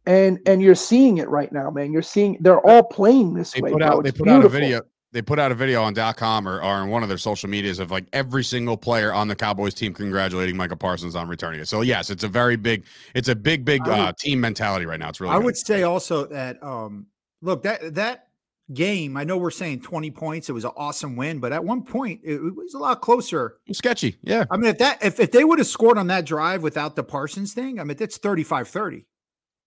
and 0.07 0.39
and 0.47 0.63
you're 0.63 0.75
seeing 0.75 1.19
it 1.19 1.29
right 1.29 1.53
now, 1.53 1.71
man. 1.71 1.93
You're 1.93 2.03
seeing 2.03 2.39
they're 2.41 2.61
all 2.67 2.83
playing 2.83 3.35
this 3.35 3.53
they 3.53 3.61
way. 3.61 3.73
put 3.73 3.83
out 3.83 4.03
they 4.03 4.09
It's 4.11 4.19
put 4.19 4.29
out 4.29 4.45
a 4.45 4.49
video 4.49 4.81
they 5.13 5.23
put 5.23 5.39
out 5.39 5.51
a 5.51 5.55
video 5.55 5.83
on 5.83 5.95
.com 6.15 6.47
or, 6.49 6.57
or 6.59 6.63
on 6.65 6.91
one 6.91 7.03
of 7.03 7.09
their 7.09 7.17
social 7.19 7.49
medias 7.49 7.79
of 7.79 7.91
like 7.91 8.07
every 8.13 8.45
single 8.45 8.77
player 8.77 9.13
on 9.13 9.29
the 9.29 9.37
Cowboys 9.37 9.73
team 9.75 9.95
congratulating 9.95 10.57
Michael 10.57 10.77
Parsons 10.77 11.15
on 11.17 11.27
returning 11.29 11.61
it. 11.61 11.69
So 11.69 11.81
yes, 11.83 12.11
it's 12.11 12.25
a 12.25 12.29
very 12.29 12.57
big 12.57 12.85
it's 13.15 13.29
a 13.29 13.35
big 13.37 13.65
big 13.65 13.83
I 13.83 13.89
would- 13.89 13.99
uh, 13.99 14.13
team 14.19 14.41
mentality 14.41 14.87
right 14.87 14.99
now. 14.99 15.09
It's 15.09 15.21
really 15.21 15.35
I 15.35 15.39
good. 15.39 15.45
would 15.45 15.57
say 15.57 15.83
also 15.85 16.27
that 16.27 16.63
um 16.63 17.07
look 17.43 17.63
that 17.63 17.95
that 17.95 18.26
game, 18.73 19.17
I 19.17 19.25
know 19.25 19.37
we're 19.37 19.51
saying 19.51 19.81
20 19.83 20.11
points, 20.11 20.49
it 20.49 20.53
was 20.53 20.65
an 20.65 20.73
awesome 20.77 21.15
win, 21.17 21.39
but 21.39 21.53
at 21.53 21.65
one 21.65 21.83
point 21.83 22.21
it, 22.25 22.41
was 22.41 22.75
a 22.75 22.79
lot 22.79 23.01
closer. 23.01 23.59
sketchy. 23.73 24.17
Yeah. 24.23 24.45
I 24.51 24.57
mean, 24.57 24.71
if 24.71 24.79
that 24.79 25.05
if, 25.05 25.21
if 25.21 25.31
they 25.31 25.45
would 25.45 25.59
have 25.59 25.69
scored 25.69 25.99
on 25.99 26.09
that 26.09 26.25
drive 26.27 26.63
without 26.63 26.97
the 26.97 27.05
Parsons 27.05 27.55
thing, 27.55 27.79
I 27.81 27.85
mean 27.85 27.97
that's 27.97 28.19
35-30. 28.19 29.05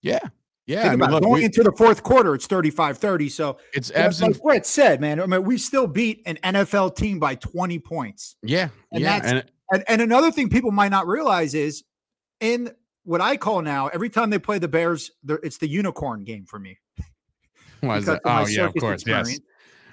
Yeah. 0.01 0.19
Yeah. 0.67 0.81
Think 0.81 0.85
I 0.85 0.89
mean, 0.91 1.01
about 1.01 1.11
look, 1.11 1.23
going 1.23 1.33
we- 1.35 1.45
into 1.45 1.63
the 1.63 1.71
fourth 1.71 2.03
quarter, 2.03 2.35
it's 2.35 2.45
35-30. 2.47 3.31
So 3.31 3.57
it's 3.73 3.89
and 3.89 4.19
like 4.21 4.41
Bret 4.41 4.65
said, 4.65 5.01
man, 5.01 5.19
I 5.21 5.25
mean, 5.25 5.43
we 5.43 5.57
still 5.57 5.87
beat 5.87 6.21
an 6.25 6.37
NFL 6.43 6.95
team 6.95 7.19
by 7.19 7.35
20 7.35 7.79
points. 7.79 8.35
yeah. 8.43 8.69
and 8.91 9.01
yeah. 9.01 9.19
that's- 9.19 9.31
And 9.31 9.51
And, 9.71 9.83
and 9.87 10.01
another 10.01 10.31
thing 10.31 10.49
people 10.49 10.71
might 10.71 10.89
not 10.89 11.07
realize 11.07 11.53
is 11.53 11.83
in 12.39 12.71
what 13.03 13.21
I 13.21 13.37
call 13.37 13.61
now, 13.61 13.87
every 13.87 14.09
time 14.09 14.29
they 14.29 14.39
play 14.39 14.59
the 14.59 14.67
Bears, 14.67 15.11
it's 15.27 15.57
the 15.57 15.67
unicorn 15.67 16.23
game 16.23 16.45
for 16.45 16.59
me. 16.59 16.79
why 17.87 17.97
is 17.97 18.05
that? 18.05 18.21
Oh 18.25 18.45
yeah, 18.47 18.65
of 18.65 18.73
course. 18.75 19.03
Yes. 19.05 19.39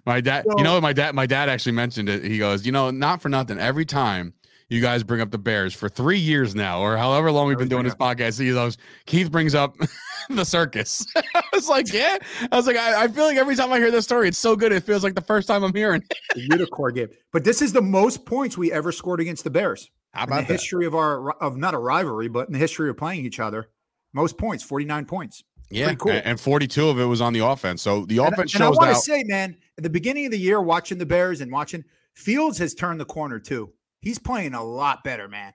My 0.05 0.21
dad, 0.21 0.45
So- 0.49 0.59
you 0.59 0.65
know 0.65 0.81
my 0.81 0.93
dad, 0.93 1.15
my 1.15 1.27
dad 1.27 1.49
actually 1.49 1.73
mentioned 1.73 2.09
it. 2.09 2.25
He 2.25 2.39
goes, 2.39 2.65
you 2.65 2.73
know, 2.73 2.91
not 2.91 3.21
for 3.21 3.29
nothing. 3.29 3.59
Every 3.59 3.85
time 3.85 4.33
you 4.69 4.81
guys 4.81 5.03
bring 5.03 5.21
up 5.21 5.31
the 5.31 5.39
Bears 5.39 5.75
for 5.75 5.89
three 5.89 6.19
years 6.19 6.55
now, 6.55 6.81
or 6.81 6.97
however 6.97 7.31
long 7.33 7.49
we've 7.49 7.59
been 7.59 7.69
doing 7.69 7.85
this 7.85 7.95
podcast, 7.95 8.39
he 8.41 8.51
goes, 8.51 8.79
Keith 9.07 9.31
brings 9.31 9.55
up 9.55 9.77
the 10.31 10.45
circus. 10.45 11.05
I 11.35 11.43
was 11.53 11.69
like, 11.69 11.93
yeah. 11.93 12.19
I 12.53 12.57
was 12.57 12.67
like, 12.67 12.77
I, 12.77 13.05
I 13.05 13.09
feel 13.09 13.25
like 13.25 13.37
every 13.37 13.55
time 13.57 13.73
I 13.73 13.79
hear 13.79 13.91
this 13.91 14.05
story, 14.05 14.29
it's 14.29 14.39
so 14.39 14.55
good. 14.57 14.73
It 14.73 14.83
feels 14.85 15.03
like 15.05 15.15
the 15.15 15.21
first 15.21 15.47
time 15.49 15.63
I'm 15.65 15.75
hearing. 15.75 16.03
The 16.35 16.41
unicorn 16.51 16.95
game. 16.95 17.09
But 17.33 17.43
this 17.45 17.61
is 17.63 17.73
the 17.73 17.83
most 17.83 18.25
points 18.27 18.57
we 18.59 18.71
ever 18.73 18.91
scored 18.93 19.21
against 19.21 19.45
the 19.45 19.51
Bears. 19.51 19.91
How 20.13 20.23
in 20.25 20.29
the 20.31 20.35
about 20.37 20.49
that? 20.49 20.55
history 20.55 20.87
of 20.87 20.95
our 20.95 21.33
of 21.43 21.57
not 21.57 21.75
a 21.75 21.79
rivalry, 21.79 22.29
but 22.29 22.47
in 22.49 22.53
the 22.53 22.59
history 22.59 22.89
of 22.91 22.97
playing 22.97 23.25
each 23.25 23.39
other. 23.41 23.69
Most 24.15 24.39
points, 24.39 24.65
49 24.65 25.05
points. 25.05 25.45
Yeah, 25.71 25.95
cool. 25.95 26.13
and, 26.13 26.25
and 26.25 26.41
42 26.41 26.89
of 26.89 26.99
it 27.01 27.05
was 27.05 27.21
on 27.21 27.33
the 27.33 27.41
offense. 27.45 27.83
So 27.83 28.07
the 28.07 28.19
And, 28.19 28.33
offense 28.33 28.55
and 28.55 28.63
I 28.63 28.69
want 28.71 28.95
to 28.95 29.01
say, 29.01 29.25
man, 29.25 29.57
at 29.77 29.83
the 29.85 29.91
beginning 29.91 30.27
of 30.27 30.31
the 30.33 30.39
year, 30.39 30.61
watching 30.61 30.99
the 30.99 31.07
Bears 31.07 31.41
and 31.41 31.51
watching 31.51 31.85
Fields 32.15 32.59
has 32.59 32.75
turned 32.75 33.01
the 33.01 33.05
corner 33.05 33.39
too. 33.41 33.73
He's 34.01 34.19
playing 34.19 34.55
a 34.55 34.63
lot 34.63 35.03
better, 35.03 35.29
man. 35.29 35.53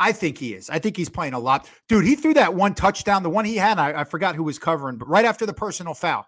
I 0.00 0.10
think 0.12 0.38
he 0.38 0.54
is. 0.54 0.68
I 0.68 0.80
think 0.80 0.96
he's 0.96 1.08
playing 1.08 1.34
a 1.34 1.38
lot. 1.38 1.70
Dude, 1.88 2.04
he 2.04 2.16
threw 2.16 2.34
that 2.34 2.52
one 2.54 2.74
touchdown, 2.74 3.22
the 3.22 3.30
one 3.30 3.44
he 3.44 3.56
had, 3.56 3.78
I, 3.78 4.00
I 4.00 4.04
forgot 4.04 4.34
who 4.34 4.42
was 4.42 4.58
covering, 4.58 4.98
but 4.98 5.08
right 5.08 5.24
after 5.24 5.46
the 5.46 5.54
personal 5.54 5.94
foul. 5.94 6.26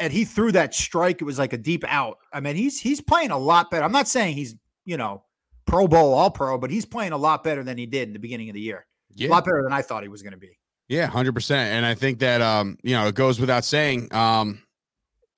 And 0.00 0.12
he 0.12 0.24
threw 0.24 0.50
that 0.52 0.74
strike. 0.74 1.20
It 1.22 1.24
was 1.24 1.38
like 1.38 1.52
a 1.52 1.56
deep 1.56 1.84
out. 1.86 2.18
I 2.32 2.40
mean, 2.40 2.56
he's 2.56 2.80
he's 2.80 3.00
playing 3.00 3.30
a 3.30 3.38
lot 3.38 3.70
better. 3.70 3.84
I'm 3.84 3.92
not 3.92 4.08
saying 4.08 4.34
he's, 4.34 4.56
you 4.84 4.96
know, 4.96 5.22
Pro 5.66 5.86
Bowl, 5.86 6.12
all 6.12 6.32
pro, 6.32 6.58
but 6.58 6.70
he's 6.72 6.84
playing 6.84 7.12
a 7.12 7.16
lot 7.16 7.44
better 7.44 7.62
than 7.62 7.78
he 7.78 7.86
did 7.86 8.08
in 8.08 8.12
the 8.12 8.18
beginning 8.18 8.50
of 8.50 8.54
the 8.54 8.60
year. 8.60 8.86
yeah. 9.14 9.28
A 9.28 9.30
lot 9.30 9.44
better 9.44 9.62
than 9.62 9.72
I 9.72 9.82
thought 9.82 10.02
he 10.02 10.08
was 10.08 10.22
going 10.22 10.32
to 10.32 10.38
be. 10.38 10.58
Yeah, 10.88 11.06
hundred 11.06 11.34
percent. 11.34 11.72
And 11.72 11.86
I 11.86 11.94
think 11.94 12.18
that 12.18 12.40
um, 12.40 12.76
you 12.82 12.94
know, 12.94 13.06
it 13.06 13.14
goes 13.14 13.40
without 13.40 13.64
saying. 13.64 14.12
Um, 14.14 14.62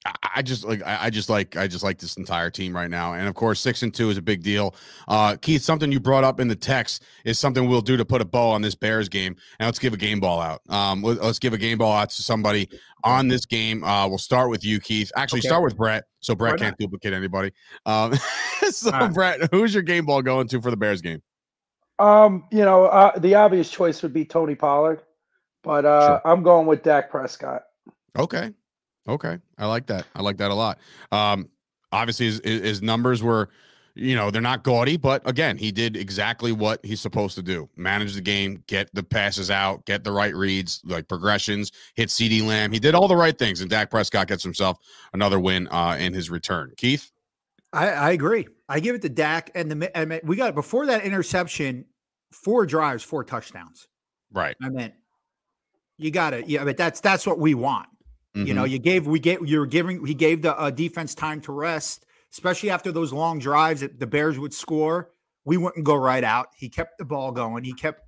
I, 0.07 0.13
I 0.37 0.43
just 0.43 0.65
like 0.65 0.83
I, 0.83 1.05
I 1.05 1.11
just 1.11 1.29
like 1.29 1.57
I 1.57 1.67
just 1.67 1.85
like 1.85 1.99
this 1.99 2.17
entire 2.17 2.51
team 2.51 2.75
right 2.75 2.91
now. 2.91 3.15
And 3.15 3.29
of 3.29 3.35
course, 3.35 3.61
six 3.61 3.83
and 3.83 3.93
two 3.93 4.11
is 4.11 4.17
a 4.17 4.23
big 4.23 4.43
deal. 4.43 4.75
Uh, 5.09 5.37
Keith, 5.41 5.63
something 5.63 5.91
you 5.91 6.01
brought 6.01 6.25
up 6.25 6.41
in 6.41 6.49
the 6.49 6.57
text 6.57 7.05
is 7.25 7.39
something 7.39 7.69
we'll 7.69 7.81
do 7.81 7.97
to 7.97 8.05
put 8.05 8.21
a 8.21 8.25
bow 8.25 8.51
on 8.51 8.63
this 8.63 8.75
Bears 8.75 9.09
game. 9.09 9.37
And 9.59 9.67
let's 9.67 9.79
give 9.79 9.93
a 9.93 9.97
game 9.97 10.21
ball 10.21 10.41
out. 10.41 10.63
Um, 10.69 11.03
let, 11.03 11.19
us 11.19 11.39
give 11.39 11.53
a 11.53 11.59
game 11.59 11.79
ball 11.79 11.93
out 11.93 12.11
to 12.11 12.23
somebody 12.23 12.69
on 13.05 13.29
this 13.29 13.47
game. 13.47 13.85
Uh, 13.85 14.09
we'll 14.09 14.19
start 14.19 14.51
with 14.51 14.65
you, 14.65 14.81
Keith. 14.81 15.11
Actually, 15.17 15.41
Okay. 15.41 15.49
start 15.49 15.63
with 15.63 15.77
Bret, 15.77 16.05
so 16.21 16.35
Bret 16.35 16.55
Why 16.55 16.59
can't 16.59 16.79
duplicate 16.79 17.13
anybody. 17.13 17.53
Um, 17.85 18.15
so 18.71 18.91
right. 18.91 19.13
Bret, 19.13 19.49
who's 19.53 19.75
your 19.75 19.83
game 19.83 20.07
ball 20.07 20.23
going 20.23 20.49
to 20.49 20.61
for 20.61 20.71
the 20.71 20.77
Bears 20.77 21.03
game? 21.03 21.23
Um, 21.99 22.45
you 22.51 22.65
know, 22.65 22.87
uh, 22.87 23.19
the 23.19 23.35
obvious 23.35 23.71
choice 23.71 24.03
would 24.03 24.13
be 24.13 24.25
Tony 24.25 24.55
Pollard, 24.55 25.03
but 25.67 25.85
uh, 25.85 26.21
I'm 26.25 26.43
going 26.43 26.67
with 26.67 26.83
Dak 26.83 27.11
Prescott. 27.11 27.65
Okay. 28.17 28.53
Okay. 29.09 29.39
I 29.59 29.67
like 29.67 29.87
that. 29.87 30.07
I 30.15 30.23
like 30.23 30.39
that 30.39 30.51
a 30.51 30.55
lot. 30.55 30.79
Um, 31.13 31.49
obviously 31.93 32.27
his, 32.27 32.41
his 32.45 32.63
his 32.63 32.83
numbers 32.83 33.23
were, 33.23 33.51
you 33.95 34.15
know, 34.15 34.31
they're 34.31 34.43
not 34.43 34.63
gaudy, 34.63 34.97
but 34.97 35.29
again, 35.29 35.57
he 35.57 35.73
did 35.73 35.97
exactly 35.97 36.53
what 36.53 36.85
he's 36.85 37.01
supposed 37.01 37.35
to 37.35 37.43
do. 37.43 37.69
Manage 37.77 38.15
the 38.15 38.21
game, 38.21 38.63
get 38.69 38.89
the 38.95 39.03
passes 39.03 39.51
out, 39.51 39.85
get 39.87 40.05
the 40.05 40.13
right 40.13 40.35
reads, 40.35 40.81
like 40.85 41.09
progressions, 41.09 41.73
hit 41.95 42.09
CeeDee 42.09 42.47
Lamb. 42.47 42.73
He 42.73 42.79
did 42.79 42.95
all 42.95 43.09
the 43.09 43.17
right 43.17 43.37
things, 43.37 43.61
and 43.61 43.69
Dak 43.69 43.91
Prescott 43.91 44.29
gets 44.29 44.43
himself 44.43 44.79
another 45.13 45.41
win 45.41 45.69
uh 45.69 45.97
in 45.99 46.15
his 46.15 46.31
return. 46.31 46.73
Keith? 46.77 47.11
I, 47.73 47.89
I 47.89 48.11
agree. 48.13 48.47
I 48.69 48.81
give 48.81 48.95
it 48.95 49.03
to 49.03 49.09
Dak, 49.09 49.51
and 49.55 49.71
the 49.71 49.77
mi- 49.77 49.89
I 49.95 50.05
mean, 50.05 50.21
we 50.23 50.37
got 50.37 50.55
before 50.55 50.87
that 50.87 51.03
interception, 51.03 51.87
four 52.33 52.67
drives, 52.67 53.03
four 53.03 53.25
touchdowns. 53.25 53.89
Right. 54.33 54.57
I 54.63 54.69
mean, 54.69 54.93
you 55.99 56.11
got 56.11 56.31
to, 56.31 56.43
yeah, 56.47 56.65
but 56.65 56.77
that's 56.77 57.01
that's 57.01 57.27
what 57.27 57.39
we 57.39 57.55
want. 57.55 57.89
You 58.35 58.53
know, 58.53 58.65
Mhm. 58.65 58.71
you 58.71 58.79
gave 58.79 59.07
we 59.07 59.19
gave 59.19 59.49
you 59.49 59.59
were 59.61 59.67
giving 59.67 60.05
he 60.05 60.13
gave 60.13 60.43
the 60.43 60.55
uh, 60.59 60.71
defense 60.71 61.15
time 61.15 61.41
to 61.43 61.53
rest, 61.53 62.05
especially 62.33 62.69
after 62.69 62.93
those 62.93 63.11
long 63.13 63.39
drives 63.39 63.81
that 63.81 63.99
the 63.99 64.07
Bears 64.07 64.39
would 64.39 64.53
score. 64.53 65.11
We 65.47 65.57
wouldn't 65.57 65.85
go 65.87 65.95
right 65.95 66.23
out. 66.25 66.49
He 66.55 66.69
kept 66.69 66.99
the 66.99 67.07
ball 67.07 67.33
going. 67.33 67.65
He 67.65 67.73
kept, 67.73 68.03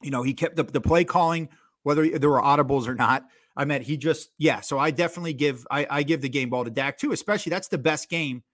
you 0.00 0.10
know, 0.12 0.22
he 0.22 0.32
kept 0.34 0.54
the, 0.54 0.62
the 0.62 0.80
play 0.80 1.02
calling, 1.02 1.48
whether 1.82 2.06
there 2.18 2.30
were 2.30 2.40
audibles 2.40 2.86
or 2.86 2.94
not. 2.94 3.24
I 3.56 3.64
meant 3.64 3.82
he 3.82 3.96
just 3.96 4.30
yeah. 4.38 4.60
So 4.60 4.78
I 4.78 4.92
definitely 4.92 5.32
give 5.32 5.66
I, 5.72 5.86
I 5.90 6.02
give 6.04 6.20
the 6.20 6.28
game 6.28 6.50
ball 6.50 6.64
to 6.64 6.70
Dak 6.70 6.96
too. 6.98 7.10
Especially 7.10 7.50
that's 7.50 7.66
the 7.66 7.78
best 7.78 8.08
game 8.08 8.44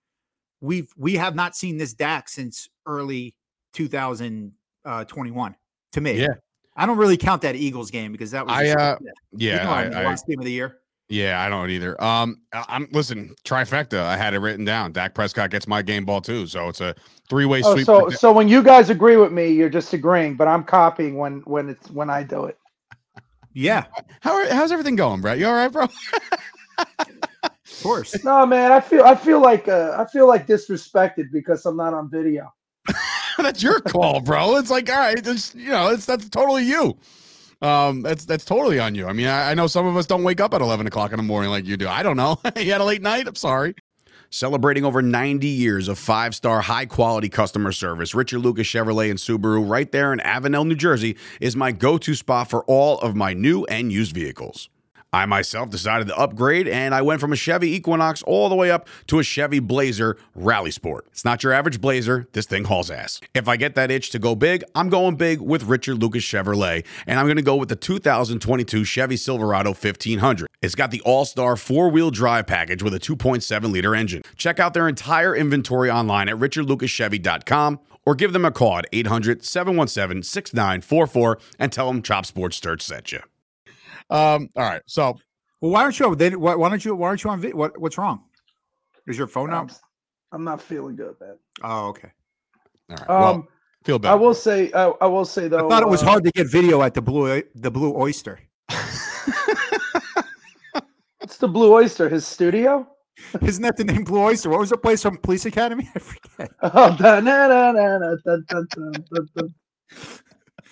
we've 0.62 0.88
we 0.96 1.16
have 1.16 1.34
not 1.34 1.54
seen 1.54 1.76
this 1.76 1.92
Dak 1.92 2.30
since 2.30 2.70
early 2.86 3.34
2021 3.74 5.56
to 5.92 6.00
me. 6.00 6.20
Yeah. 6.20 6.34
I 6.76 6.86
don't 6.86 6.96
really 6.98 7.16
count 7.16 7.42
that 7.42 7.54
Eagles 7.56 7.90
game 7.90 8.12
because 8.12 8.30
that 8.32 8.46
was 8.46 8.54
I, 8.54 8.64
just- 8.64 8.78
uh, 8.78 8.96
you 9.00 9.10
Yeah, 9.48 9.64
know, 9.64 9.70
I 9.70 9.84
mean, 9.84 9.94
I, 9.94 10.02
I, 10.02 10.04
last 10.06 10.26
game 10.26 10.38
of 10.40 10.44
the 10.44 10.50
year. 10.50 10.78
yeah, 11.08 11.40
I 11.40 11.48
don't 11.48 11.70
either. 11.70 12.02
Um, 12.02 12.40
I- 12.52 12.64
I'm 12.68 12.88
listen, 12.92 13.34
trifecta. 13.44 14.00
I 14.00 14.16
had 14.16 14.34
it 14.34 14.38
written 14.40 14.64
down. 14.64 14.92
Dak 14.92 15.14
Prescott 15.14 15.50
gets 15.50 15.66
my 15.68 15.82
game 15.82 16.04
ball 16.04 16.20
too, 16.20 16.46
so 16.46 16.68
it's 16.68 16.80
a 16.80 16.94
three 17.28 17.44
way 17.44 17.62
Oh, 17.64 17.74
sweep. 17.74 17.86
so 17.86 18.08
so 18.10 18.32
when 18.32 18.48
you 18.48 18.62
guys 18.62 18.90
agree 18.90 19.16
with 19.16 19.30
me, 19.32 19.48
you're 19.48 19.68
just 19.68 19.92
agreeing, 19.92 20.34
but 20.34 20.48
I'm 20.48 20.64
copying 20.64 21.16
when 21.16 21.40
when 21.42 21.68
it's 21.68 21.90
when 21.90 22.10
I 22.10 22.22
do 22.24 22.44
it. 22.46 22.58
Yeah, 23.56 23.84
How 24.20 24.34
are, 24.34 24.52
how's 24.52 24.72
everything 24.72 24.96
going, 24.96 25.20
Bret? 25.20 25.38
You 25.38 25.46
all 25.46 25.54
right, 25.54 25.68
bro? 25.70 25.84
of 26.78 27.82
course. 27.82 28.24
No, 28.24 28.44
man, 28.46 28.72
I 28.72 28.80
feel 28.80 29.04
I 29.04 29.14
feel 29.14 29.40
like 29.40 29.68
uh, 29.68 29.94
I 29.96 30.10
feel 30.10 30.26
like 30.26 30.46
disrespected 30.48 31.30
because 31.30 31.64
I'm 31.66 31.76
not 31.76 31.94
on 31.94 32.10
video. 32.10 32.52
That's 33.44 33.62
your 33.62 33.80
call, 33.80 34.20
bro. 34.20 34.56
It's 34.56 34.70
like, 34.70 34.90
all 34.90 34.98
right, 34.98 35.26
it's, 35.26 35.54
you 35.54 35.70
know, 35.70 35.88
it's 35.88 36.06
that's 36.06 36.28
totally 36.28 36.64
you. 36.64 36.96
Um, 37.62 38.02
that's 38.02 38.24
that's 38.24 38.44
totally 38.44 38.78
on 38.78 38.94
you. 38.94 39.06
I 39.06 39.12
mean, 39.12 39.26
I, 39.26 39.52
I 39.52 39.54
know 39.54 39.66
some 39.66 39.86
of 39.86 39.96
us 39.96 40.06
don't 40.06 40.24
wake 40.24 40.40
up 40.40 40.52
at 40.52 40.60
eleven 40.60 40.86
o'clock 40.86 41.12
in 41.12 41.16
the 41.16 41.22
morning 41.22 41.50
like 41.50 41.64
you 41.64 41.76
do. 41.76 41.88
I 41.88 42.02
don't 42.02 42.16
know. 42.16 42.38
you 42.56 42.72
had 42.72 42.80
a 42.80 42.84
late 42.84 43.02
night. 43.02 43.26
I'm 43.26 43.34
sorry. 43.36 43.74
Celebrating 44.30 44.84
over 44.84 45.00
90 45.00 45.46
years 45.46 45.86
of 45.86 45.96
five 45.96 46.34
star, 46.34 46.60
high 46.62 46.86
quality 46.86 47.28
customer 47.28 47.70
service, 47.70 48.16
Richard 48.16 48.40
Lucas 48.40 48.66
Chevrolet 48.66 49.08
and 49.08 49.18
Subaru, 49.18 49.68
right 49.68 49.90
there 49.92 50.12
in 50.12 50.18
Avenel, 50.18 50.66
New 50.66 50.74
Jersey, 50.74 51.16
is 51.40 51.54
my 51.54 51.70
go 51.70 51.98
to 51.98 52.14
spot 52.16 52.50
for 52.50 52.64
all 52.64 52.98
of 52.98 53.14
my 53.14 53.32
new 53.32 53.64
and 53.66 53.92
used 53.92 54.12
vehicles. 54.12 54.68
I 55.14 55.26
myself 55.26 55.70
decided 55.70 56.08
to 56.08 56.18
upgrade 56.18 56.66
and 56.66 56.94
I 56.94 57.02
went 57.02 57.20
from 57.20 57.32
a 57.32 57.36
Chevy 57.36 57.72
Equinox 57.74 58.22
all 58.24 58.48
the 58.48 58.54
way 58.54 58.70
up 58.70 58.88
to 59.06 59.20
a 59.20 59.22
Chevy 59.22 59.60
Blazer 59.60 60.16
Rally 60.34 60.72
Sport. 60.72 61.06
It's 61.12 61.24
not 61.24 61.44
your 61.44 61.52
average 61.52 61.80
Blazer, 61.80 62.26
this 62.32 62.46
thing 62.46 62.64
hauls 62.64 62.90
ass. 62.90 63.20
If 63.32 63.46
I 63.46 63.56
get 63.56 63.76
that 63.76 63.90
itch 63.90 64.10
to 64.10 64.18
go 64.18 64.34
big, 64.34 64.64
I'm 64.74 64.88
going 64.88 65.14
big 65.14 65.40
with 65.40 65.62
Richard 65.64 66.02
Lucas 66.02 66.24
Chevrolet 66.24 66.84
and 67.06 67.20
I'm 67.20 67.26
going 67.26 67.36
to 67.36 67.42
go 67.42 67.56
with 67.56 67.68
the 67.68 67.76
2022 67.76 68.84
Chevy 68.84 69.16
Silverado 69.16 69.70
1500. 69.70 70.48
It's 70.60 70.74
got 70.74 70.90
the 70.90 71.00
all 71.02 71.24
star 71.24 71.56
four 71.56 71.90
wheel 71.90 72.10
drive 72.10 72.46
package 72.46 72.82
with 72.82 72.94
a 72.94 73.00
2.7 73.00 73.72
liter 73.72 73.94
engine. 73.94 74.22
Check 74.36 74.58
out 74.58 74.74
their 74.74 74.88
entire 74.88 75.36
inventory 75.36 75.90
online 75.90 76.28
at 76.28 76.36
richardlucaschevy.com 76.36 77.78
or 78.06 78.14
give 78.14 78.32
them 78.32 78.44
a 78.44 78.50
call 78.50 78.78
at 78.78 78.86
800 78.92 79.44
717 79.44 80.22
6944 80.22 81.38
and 81.58 81.72
tell 81.72 81.86
them 81.86 82.02
Chop 82.02 82.26
Sports 82.26 82.56
Sturch 82.56 82.82
sent 82.82 83.12
you. 83.12 83.20
Um, 84.10 84.48
all 84.56 84.62
right. 84.62 84.82
So 84.86 85.18
Well, 85.60 85.72
why 85.72 85.82
aren't 85.82 85.98
you? 85.98 86.14
They, 86.14 86.34
why, 86.36 86.54
why 86.54 86.68
don't 86.68 86.84
you? 86.84 86.94
Why 86.94 87.08
aren't 87.08 87.24
you 87.24 87.30
on? 87.30 87.40
video? 87.40 87.56
What 87.56 87.78
What's 87.78 87.98
wrong? 87.98 88.24
Is 89.06 89.18
your 89.18 89.26
phone 89.26 89.50
I'm, 89.50 89.56
out? 89.56 89.72
I'm 90.32 90.44
not 90.44 90.60
feeling 90.60 90.96
good, 90.96 91.14
man. 91.20 91.36
Oh, 91.62 91.88
okay. 91.88 92.10
all 92.90 92.96
right. 92.96 93.08
well, 93.08 93.34
Um, 93.34 93.48
feel 93.84 93.98
better. 93.98 94.12
I 94.12 94.16
will 94.16 94.34
say, 94.34 94.72
I, 94.72 94.86
I 95.00 95.06
will 95.06 95.24
say 95.24 95.48
though. 95.48 95.66
I 95.66 95.70
thought 95.70 95.82
it 95.82 95.88
was 95.88 96.02
uh, 96.02 96.06
hard 96.06 96.24
to 96.24 96.30
get 96.32 96.50
video 96.50 96.82
at 96.82 96.94
the 96.94 97.02
blue 97.02 97.42
the 97.54 97.70
Blue 97.70 97.94
Oyster. 97.96 98.40
It's 101.24 101.38
the 101.38 101.48
Blue 101.48 101.72
Oyster, 101.72 102.10
his 102.10 102.26
studio. 102.26 102.86
Isn't 103.40 103.62
that 103.62 103.78
the 103.78 103.84
name 103.84 104.04
Blue 104.04 104.20
Oyster? 104.20 104.50
What 104.50 104.60
was 104.60 104.70
the 104.70 104.76
place 104.76 105.02
from 105.02 105.16
Police 105.16 105.46
Academy? 105.46 105.88
I 105.96 105.98
forget. 105.98 106.52
Oh, 106.60 106.94
da, 106.96 107.20
na, 107.20 107.48
na, 107.48 107.72
na, 107.72 108.14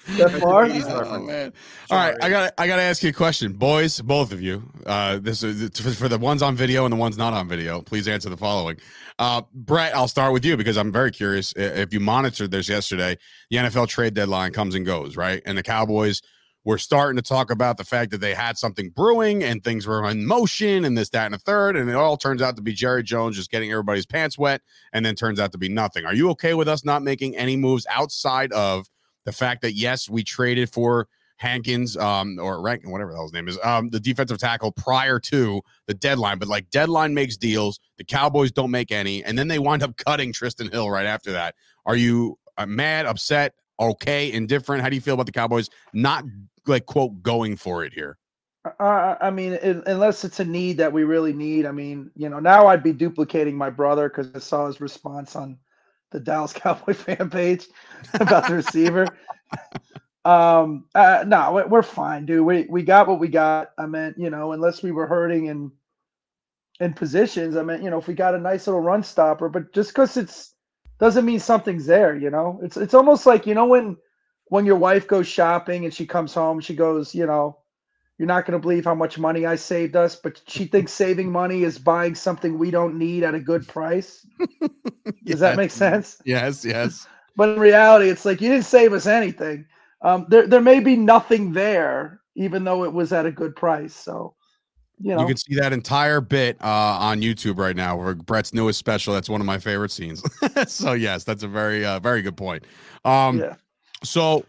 That 0.08 0.30
far? 0.40 0.64
Oh, 0.64 1.20
man. 1.20 1.52
All 1.90 1.96
right, 1.96 2.16
I 2.20 2.28
got 2.28 2.54
I 2.58 2.66
got 2.66 2.76
to 2.76 2.82
ask 2.82 3.02
you 3.02 3.10
a 3.10 3.12
question, 3.12 3.52
boys, 3.52 4.00
both 4.00 4.32
of 4.32 4.42
you. 4.42 4.68
Uh, 4.84 5.18
this 5.18 5.42
is 5.42 5.78
for 5.78 5.90
for 5.90 6.08
the 6.08 6.18
ones 6.18 6.42
on 6.42 6.56
video 6.56 6.84
and 6.84 6.92
the 6.92 6.96
ones 6.96 7.16
not 7.16 7.32
on 7.32 7.48
video. 7.48 7.80
Please 7.82 8.08
answer 8.08 8.28
the 8.28 8.36
following. 8.36 8.78
Uh, 9.18 9.42
Bret, 9.54 9.94
I'll 9.94 10.08
start 10.08 10.32
with 10.32 10.44
you 10.44 10.56
because 10.56 10.76
I'm 10.76 10.90
very 10.90 11.12
curious. 11.12 11.52
If 11.56 11.92
you 11.92 12.00
monitored 12.00 12.50
this 12.50 12.68
yesterday, 12.68 13.16
the 13.50 13.58
NFL 13.58 13.88
trade 13.88 14.14
deadline 14.14 14.52
comes 14.52 14.74
and 14.74 14.84
goes, 14.84 15.16
right? 15.16 15.42
And 15.46 15.56
the 15.56 15.62
Cowboys 15.62 16.22
were 16.64 16.78
starting 16.78 17.16
to 17.16 17.22
talk 17.22 17.50
about 17.50 17.76
the 17.76 17.84
fact 17.84 18.10
that 18.12 18.20
they 18.20 18.34
had 18.34 18.56
something 18.56 18.90
brewing 18.90 19.42
and 19.42 19.64
things 19.64 19.86
were 19.86 20.08
in 20.08 20.24
motion 20.24 20.84
and 20.84 20.96
this, 20.96 21.10
that, 21.10 21.26
and 21.26 21.34
a 21.34 21.38
third. 21.38 21.76
And 21.76 21.90
it 21.90 21.96
all 21.96 22.16
turns 22.16 22.40
out 22.40 22.56
to 22.56 22.62
be 22.62 22.72
Jerry 22.72 23.02
Jones 23.02 23.36
just 23.36 23.50
getting 23.50 23.70
everybody's 23.70 24.06
pants 24.06 24.38
wet, 24.38 24.62
and 24.92 25.04
then 25.04 25.14
turns 25.14 25.40
out 25.40 25.52
to 25.52 25.58
be 25.58 25.68
nothing. 25.68 26.04
Are 26.04 26.14
you 26.14 26.30
okay 26.30 26.54
with 26.54 26.68
us 26.68 26.84
not 26.84 27.02
making 27.02 27.36
any 27.36 27.56
moves 27.56 27.86
outside 27.90 28.52
of 28.52 28.88
the 29.24 29.32
fact 29.32 29.62
that 29.62 29.72
yes, 29.72 30.08
we 30.08 30.22
traded 30.22 30.70
for 30.70 31.08
Hankins, 31.36 31.96
um, 31.96 32.38
or 32.40 32.62
Rankin, 32.62 32.90
whatever 32.90 33.10
the 33.10 33.16
hell 33.16 33.24
his 33.24 33.32
name 33.32 33.48
is, 33.48 33.58
um, 33.64 33.90
the 33.90 33.98
defensive 33.98 34.38
tackle 34.38 34.70
prior 34.70 35.18
to 35.18 35.60
the 35.86 35.94
deadline. 35.94 36.38
But 36.38 36.48
like 36.48 36.70
deadline 36.70 37.14
makes 37.14 37.36
deals, 37.36 37.80
the 37.98 38.04
Cowboys 38.04 38.52
don't 38.52 38.70
make 38.70 38.92
any, 38.92 39.24
and 39.24 39.36
then 39.36 39.48
they 39.48 39.58
wind 39.58 39.82
up 39.82 39.96
cutting 39.96 40.32
Trysten 40.32 40.72
Hill 40.72 40.88
right 40.88 41.06
after 41.06 41.32
that. 41.32 41.56
Are 41.84 41.96
you 41.96 42.38
uh, 42.58 42.66
mad, 42.66 43.06
upset, 43.06 43.54
okay, 43.80 44.30
indifferent? 44.32 44.82
How 44.82 44.88
do 44.88 44.94
you 44.94 45.00
feel 45.00 45.14
about 45.14 45.26
the 45.26 45.32
Cowboys 45.32 45.68
not 45.92 46.24
like 46.66 46.86
quote 46.86 47.22
going 47.22 47.56
for 47.56 47.84
it 47.84 47.92
here? 47.92 48.18
Uh, 48.78 49.16
I 49.20 49.30
mean, 49.30 49.58
un- 49.60 49.82
unless 49.86 50.24
it's 50.24 50.38
a 50.38 50.44
need 50.44 50.76
that 50.76 50.92
we 50.92 51.02
really 51.02 51.32
need. 51.32 51.66
I 51.66 51.72
mean, 51.72 52.12
you 52.14 52.28
know, 52.28 52.38
now 52.38 52.68
I'd 52.68 52.84
be 52.84 52.92
duplicating 52.92 53.56
my 53.56 53.70
brother 53.70 54.08
because 54.08 54.30
I 54.34 54.38
saw 54.38 54.68
his 54.68 54.80
response 54.80 55.34
on 55.34 55.58
the 56.12 56.20
Dallas 56.20 56.52
Cowboy 56.54 56.94
fan 56.94 57.30
page 57.30 57.68
about 58.14 58.46
the 58.46 58.54
receiver. 58.54 59.06
um, 60.24 60.86
uh, 60.94 61.24
no, 61.26 61.52
we- 61.52 61.64
we're 61.70 61.82
fine, 61.82 62.26
dude. 62.26 62.44
We 62.46 62.66
we 62.68 62.82
got 62.82 63.08
what 63.08 63.20
we 63.20 63.28
got. 63.28 63.70
I 63.78 63.86
meant, 63.86 64.18
you 64.18 64.30
know, 64.30 64.52
unless 64.52 64.82
we 64.82 64.92
were 64.92 65.06
hurting 65.06 65.46
in 65.46 65.72
in 66.80 66.92
positions. 66.94 67.56
I 67.56 67.62
mean, 67.62 67.82
you 67.82 67.90
know, 67.90 67.98
if 67.98 68.08
we 68.08 68.14
got 68.14 68.34
a 68.34 68.38
nice 68.38 68.66
little 68.66 68.80
run 68.80 69.02
stopper, 69.02 69.48
but 69.48 69.72
just 69.72 69.90
because 69.90 70.16
it's 70.16 70.54
doesn't 70.98 71.24
mean 71.24 71.40
something's 71.40 71.86
there. 71.86 72.16
You 72.16 72.30
know, 72.30 72.60
it's 72.62 72.76
it's 72.76 72.94
almost 72.94 73.26
like 73.26 73.46
you 73.46 73.54
know 73.54 73.66
when 73.66 73.96
when 74.46 74.66
your 74.66 74.76
wife 74.76 75.06
goes 75.08 75.26
shopping 75.26 75.84
and 75.84 75.94
she 75.94 76.06
comes 76.06 76.34
home, 76.34 76.60
she 76.60 76.74
goes, 76.74 77.14
you 77.14 77.26
know 77.26 77.58
you're 78.22 78.28
not 78.28 78.46
going 78.46 78.52
to 78.52 78.60
believe 78.60 78.84
how 78.84 78.94
much 78.94 79.18
money 79.18 79.46
I 79.46 79.56
saved 79.56 79.96
us, 79.96 80.14
but 80.14 80.40
she 80.46 80.64
thinks 80.66 80.92
saving 80.92 81.32
money 81.32 81.64
is 81.64 81.76
buying 81.76 82.14
something 82.14 82.56
we 82.56 82.70
don't 82.70 82.96
need 82.96 83.24
at 83.24 83.34
a 83.34 83.40
good 83.40 83.66
price. 83.66 84.24
Does 85.24 85.40
that 85.40 85.56
make 85.56 85.72
sense? 85.72 86.22
Yes, 86.24 86.64
yes. 86.64 87.08
But 87.34 87.48
in 87.48 87.58
reality, 87.58 88.08
it's 88.08 88.24
like 88.24 88.40
you 88.40 88.48
didn't 88.48 88.66
save 88.66 88.92
us 88.92 89.06
anything. 89.06 89.66
Um, 90.02 90.26
there, 90.28 90.46
there 90.46 90.60
may 90.60 90.78
be 90.78 90.94
nothing 90.94 91.52
there, 91.52 92.20
even 92.36 92.62
though 92.62 92.84
it 92.84 92.92
was 92.92 93.12
at 93.12 93.26
a 93.26 93.32
good 93.32 93.56
price. 93.56 93.92
So, 93.92 94.36
you 95.00 95.16
know, 95.16 95.22
You 95.22 95.26
can 95.26 95.36
see 95.36 95.56
that 95.56 95.72
entire 95.72 96.20
bit 96.20 96.58
uh, 96.62 96.98
on 97.00 97.22
YouTube 97.22 97.58
right 97.58 97.74
now, 97.74 97.96
where 97.96 98.14
Bret's 98.14 98.54
newest 98.54 98.78
special. 98.78 99.12
That's 99.12 99.28
one 99.28 99.40
of 99.40 99.48
my 99.48 99.58
favorite 99.58 99.90
scenes. 99.90 100.22
so 100.68 100.92
yes, 100.92 101.24
that's 101.24 101.42
a 101.42 101.48
very, 101.48 101.84
uh, 101.84 101.98
very 101.98 102.22
good 102.22 102.36
point. 102.36 102.66
Um, 103.04 103.40
yeah. 103.40 103.56
So, 104.04 104.46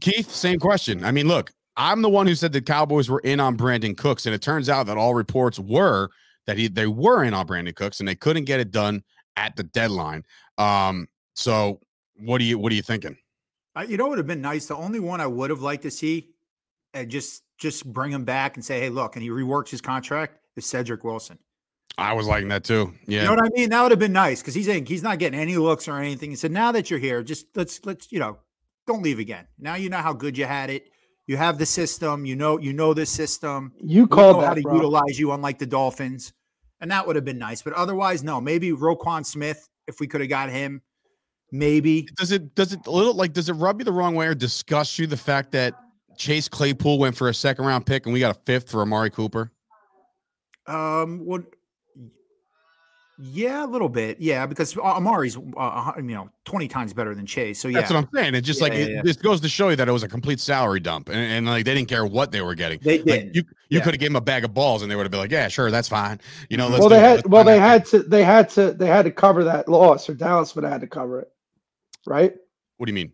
Keith, 0.00 0.30
same 0.30 0.60
question. 0.60 1.04
I 1.04 1.10
mean, 1.10 1.26
look, 1.26 1.50
I'm 1.76 2.02
the 2.02 2.10
one 2.10 2.26
who 2.26 2.34
said 2.34 2.52
the 2.52 2.60
Cowboys 2.60 3.08
were 3.08 3.20
in 3.20 3.40
on 3.40 3.56
Brandin 3.56 3.96
Cooks, 3.96 4.26
and 4.26 4.34
it 4.34 4.42
turns 4.42 4.68
out 4.68 4.86
that 4.86 4.96
all 4.96 5.14
reports 5.14 5.58
were 5.58 6.10
that 6.46 6.58
he 6.58 6.68
they 6.68 6.86
were 6.86 7.24
in 7.24 7.34
on 7.34 7.46
Brandin 7.46 7.74
Cooks, 7.74 8.00
and 8.00 8.08
they 8.08 8.14
couldn't 8.14 8.44
get 8.44 8.60
it 8.60 8.70
done 8.70 9.02
at 9.36 9.56
the 9.56 9.62
deadline. 9.62 10.24
Um, 10.58 11.08
so 11.34 11.80
what 12.16 12.38
do 12.38 12.44
you 12.44 12.58
what 12.58 12.72
are 12.72 12.74
you 12.74 12.82
thinking? 12.82 13.16
Uh, 13.74 13.86
you 13.88 13.96
know 13.96 14.04
what 14.04 14.10
would 14.10 14.18
have 14.18 14.26
been 14.26 14.42
nice? 14.42 14.66
The 14.66 14.76
only 14.76 15.00
one 15.00 15.20
I 15.20 15.26
would 15.26 15.50
have 15.50 15.62
liked 15.62 15.84
to 15.84 15.90
see, 15.90 16.30
and 16.92 17.10
just 17.10 17.42
just 17.58 17.90
bring 17.90 18.12
him 18.12 18.24
back 18.24 18.56
and 18.56 18.64
say, 18.64 18.80
"Hey, 18.80 18.90
look," 18.90 19.16
and 19.16 19.22
he 19.22 19.30
reworks 19.30 19.70
his 19.70 19.80
contract 19.80 20.38
is 20.56 20.66
Cedric 20.66 21.04
Wilson. 21.04 21.38
I 21.98 22.14
was 22.14 22.26
liking 22.26 22.48
that 22.48 22.64
too. 22.64 22.92
Yeah, 23.06 23.20
You 23.20 23.28
know 23.28 23.34
what 23.34 23.44
I 23.44 23.48
mean? 23.54 23.70
That 23.70 23.82
would 23.82 23.92
have 23.92 23.98
been 23.98 24.12
nice 24.12 24.40
because 24.40 24.54
he's 24.54 24.66
he's 24.66 25.02
not 25.02 25.18
getting 25.18 25.38
any 25.38 25.56
looks 25.56 25.88
or 25.88 25.98
anything. 25.98 26.30
He 26.30 26.36
said, 26.36 26.52
"Now 26.52 26.72
that 26.72 26.90
you're 26.90 26.98
here, 26.98 27.22
just 27.22 27.46
let's 27.54 27.84
let's 27.84 28.10
you 28.12 28.18
know, 28.18 28.38
don't 28.86 29.02
leave 29.02 29.18
again. 29.18 29.46
Now 29.58 29.74
you 29.74 29.88
know 29.88 29.98
how 29.98 30.12
good 30.12 30.36
you 30.36 30.44
had 30.44 30.70
it. 30.70 30.90
You 31.26 31.36
have 31.36 31.58
the 31.58 31.66
system. 31.66 32.24
You 32.26 32.36
know 32.36 32.58
you 32.58 32.72
know 32.72 32.94
this 32.94 33.10
system. 33.10 33.72
You 33.78 34.02
We 34.02 34.08
called 34.08 34.38
know 34.38 34.46
how 34.46 34.54
to 34.54 34.62
bro. 34.62 34.74
utilize 34.74 35.18
you, 35.18 35.32
unlike 35.32 35.58
the 35.58 35.66
Dolphins, 35.66 36.32
and 36.80 36.90
that 36.90 37.06
would 37.06 37.16
have 37.16 37.24
been 37.24 37.38
nice. 37.38 37.62
But 37.62 37.74
otherwise, 37.74 38.22
no. 38.24 38.40
Maybe 38.40 38.70
Roquan 38.70 39.24
Smith, 39.24 39.68
if 39.86 40.00
we 40.00 40.06
could 40.06 40.20
have 40.20 40.30
got 40.30 40.50
him, 40.50 40.82
maybe. 41.52 42.08
does 42.16 42.32
it 42.32 42.54
does 42.54 42.72
it 42.72 42.86
a 42.86 42.90
little 42.90 43.14
like 43.14 43.32
does 43.32 43.48
it 43.48 43.54
rub 43.54 43.80
you 43.80 43.84
the 43.84 43.92
wrong 43.92 44.14
way 44.14 44.26
or 44.26 44.34
disgust 44.34 44.98
you 44.98 45.06
the 45.06 45.16
fact 45.16 45.52
that 45.52 45.74
Chase 46.16 46.48
Claypool 46.48 46.98
went 46.98 47.16
for 47.16 47.28
a 47.28 47.34
second 47.34 47.64
round 47.66 47.86
pick 47.86 48.06
and 48.06 48.12
we 48.12 48.20
got 48.20 48.36
a 48.36 48.40
fifth 48.40 48.70
for 48.70 48.82
Amari 48.82 49.10
Cooper? 49.10 49.52
Um, 50.66 51.24
what? 51.24 51.42
Yeah, 53.24 53.64
a 53.64 53.68
little 53.68 53.88
bit. 53.88 54.18
Yeah, 54.20 54.46
because 54.46 54.74
Amari's, 54.76 55.36
uh, 55.56 55.92
you 55.98 56.02
know, 56.02 56.28
twenty 56.44 56.66
times 56.66 56.92
better 56.92 57.14
than 57.14 57.24
Chase. 57.24 57.60
So 57.60 57.68
yeah, 57.68 57.78
That's 57.78 57.92
what 57.92 57.98
I'm 58.04 58.08
saying. 58.12 58.34
It's 58.34 58.44
just 58.44 58.58
Yeah, 58.58 58.64
like 58.64 58.72
yeah, 58.72 58.78
it, 58.80 58.90
yeah. 58.90 59.02
this 59.04 59.16
goes 59.16 59.40
to 59.42 59.48
show 59.48 59.68
you 59.68 59.76
that 59.76 59.88
it 59.88 59.92
was 59.92 60.02
a 60.02 60.08
complete 60.08 60.40
salary 60.40 60.80
dump, 60.80 61.08
and, 61.08 61.18
and 61.18 61.46
like 61.46 61.64
they 61.64 61.72
didn't 61.72 61.88
care 61.88 62.04
what 62.04 62.32
they 62.32 62.40
were 62.42 62.56
getting. 62.56 62.80
they 62.82 62.98
Like, 62.98 63.04
did. 63.04 63.36
you 63.36 63.42
you 63.68 63.78
Yeah. 63.78 63.84
could 63.84 63.94
have 63.94 64.00
gave 64.00 64.08
them 64.08 64.16
a 64.16 64.20
bag 64.20 64.44
of 64.44 64.52
balls, 64.54 64.82
and 64.82 64.90
they 64.90 64.96
would 64.96 65.04
have 65.04 65.12
been 65.12 65.20
like, 65.20 65.30
"Yeah, 65.30 65.46
sure, 65.46 65.70
that's 65.70 65.88
fine." 65.88 66.20
You 66.50 66.56
know, 66.56 66.66
let's 66.66 66.80
well, 66.80 66.88
they 66.88 66.96
it. 66.96 67.00
had 67.02 67.16
Let's 67.18 67.28
well 67.28 67.44
they 67.44 67.58
out." 67.60 67.68
had 67.68 67.86
to 67.86 68.02
they 68.02 68.24
had 68.24 68.48
to 68.50 68.72
they 68.72 68.86
had 68.88 69.04
to 69.04 69.12
cover 69.12 69.44
that 69.44 69.68
loss, 69.68 70.08
or 70.08 70.14
Dallas 70.14 70.56
would 70.56 70.64
have 70.64 70.72
had 70.72 70.80
to 70.80 70.88
cover 70.88 71.20
it, 71.20 71.30
right? 72.06 72.34
What 72.78 72.86
do 72.86 72.90
you 72.90 72.94
mean? 72.96 73.12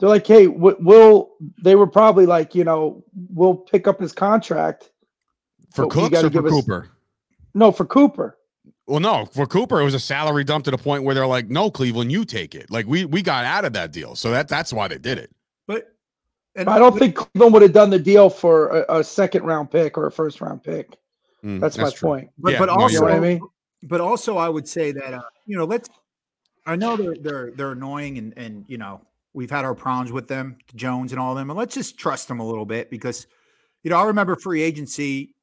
They're 0.00 0.08
like, 0.08 0.26
hey, 0.26 0.46
we'll. 0.46 1.32
They 1.62 1.74
were 1.74 1.86
probably 1.86 2.24
like, 2.24 2.54
you 2.54 2.64
know, 2.64 3.04
we'll 3.30 3.56
pick 3.56 3.86
up 3.86 4.00
his 4.00 4.12
contract. 4.12 4.90
For 5.74 5.82
But 5.86 5.90
Cooks 5.90 6.18
or 6.18 6.20
for 6.22 6.30
give 6.30 6.46
us- 6.46 6.50
Cooper? 6.52 6.88
No, 7.54 7.72
for 7.72 7.84
Cooper. 7.84 8.38
Well, 8.86 9.00
no, 9.00 9.26
for 9.26 9.46
Cooper, 9.46 9.80
it 9.80 9.84
was 9.84 9.94
a 9.94 10.00
salary 10.00 10.44
dump 10.44 10.64
to 10.66 10.70
the 10.70 10.78
point 10.78 11.02
where 11.02 11.14
they're 11.14 11.26
like, 11.26 11.48
"No, 11.48 11.70
Cleveland, 11.70 12.12
you 12.12 12.24
take 12.24 12.54
it." 12.54 12.70
Like 12.70 12.86
we 12.86 13.04
we 13.04 13.20
got 13.20 13.44
out 13.44 13.64
of 13.64 13.72
that 13.72 13.92
deal, 13.92 14.14
so 14.14 14.30
that 14.30 14.48
that's 14.48 14.72
why 14.72 14.86
they 14.88 14.98
did 14.98 15.18
it. 15.18 15.30
but 15.66 15.88
and 16.54 16.66
But 16.66 16.72
I 16.72 16.78
don't 16.78 16.98
think 16.98 17.16
Cleveland 17.16 17.52
would 17.54 17.62
have 17.62 17.72
done 17.72 17.90
the 17.90 17.98
deal 17.98 18.30
for 18.30 18.68
a, 18.68 18.98
a 19.00 19.04
second 19.04 19.42
round 19.44 19.70
pick 19.70 19.98
or 19.98 20.06
a 20.06 20.12
first 20.12 20.40
round 20.40 20.62
pick. 20.62 20.96
Mm, 21.44 21.60
That's, 21.60 21.76
my 21.76 21.90
true. 21.90 22.08
point. 22.08 22.30
But, 22.38 22.52
Yeah, 22.52 22.58
but 22.58 22.68
also, 22.70 23.00
know 23.00 23.02
what 23.02 23.12
I 23.12 23.20
mean? 23.20 23.40
but 23.82 24.00
also, 24.00 24.36
I 24.38 24.48
would 24.48 24.66
say 24.66 24.92
that 24.92 25.14
uh, 25.14 25.22
you 25.46 25.56
know, 25.56 25.64
let's. 25.64 25.88
I 26.64 26.76
know 26.76 26.96
they're 26.96 27.16
they're 27.20 27.50
they're 27.52 27.72
annoying, 27.72 28.18
and 28.18 28.34
and 28.36 28.64
you 28.68 28.78
know, 28.78 29.00
we've 29.34 29.50
had 29.50 29.64
our 29.64 29.74
problems 29.74 30.12
with 30.12 30.28
them, 30.28 30.56
Jones 30.74 31.12
and 31.12 31.20
all 31.20 31.32
of 31.32 31.38
them, 31.38 31.50
and 31.50 31.58
let's 31.58 31.74
just 31.74 31.98
trust 31.98 32.26
them 32.26 32.40
a 32.40 32.46
little 32.46 32.64
bit 32.64 32.90
because, 32.90 33.26
you 33.82 33.90
know, 33.90 33.98
I 33.98 34.04
remember 34.04 34.34
free 34.34 34.62
agency, 34.62 35.34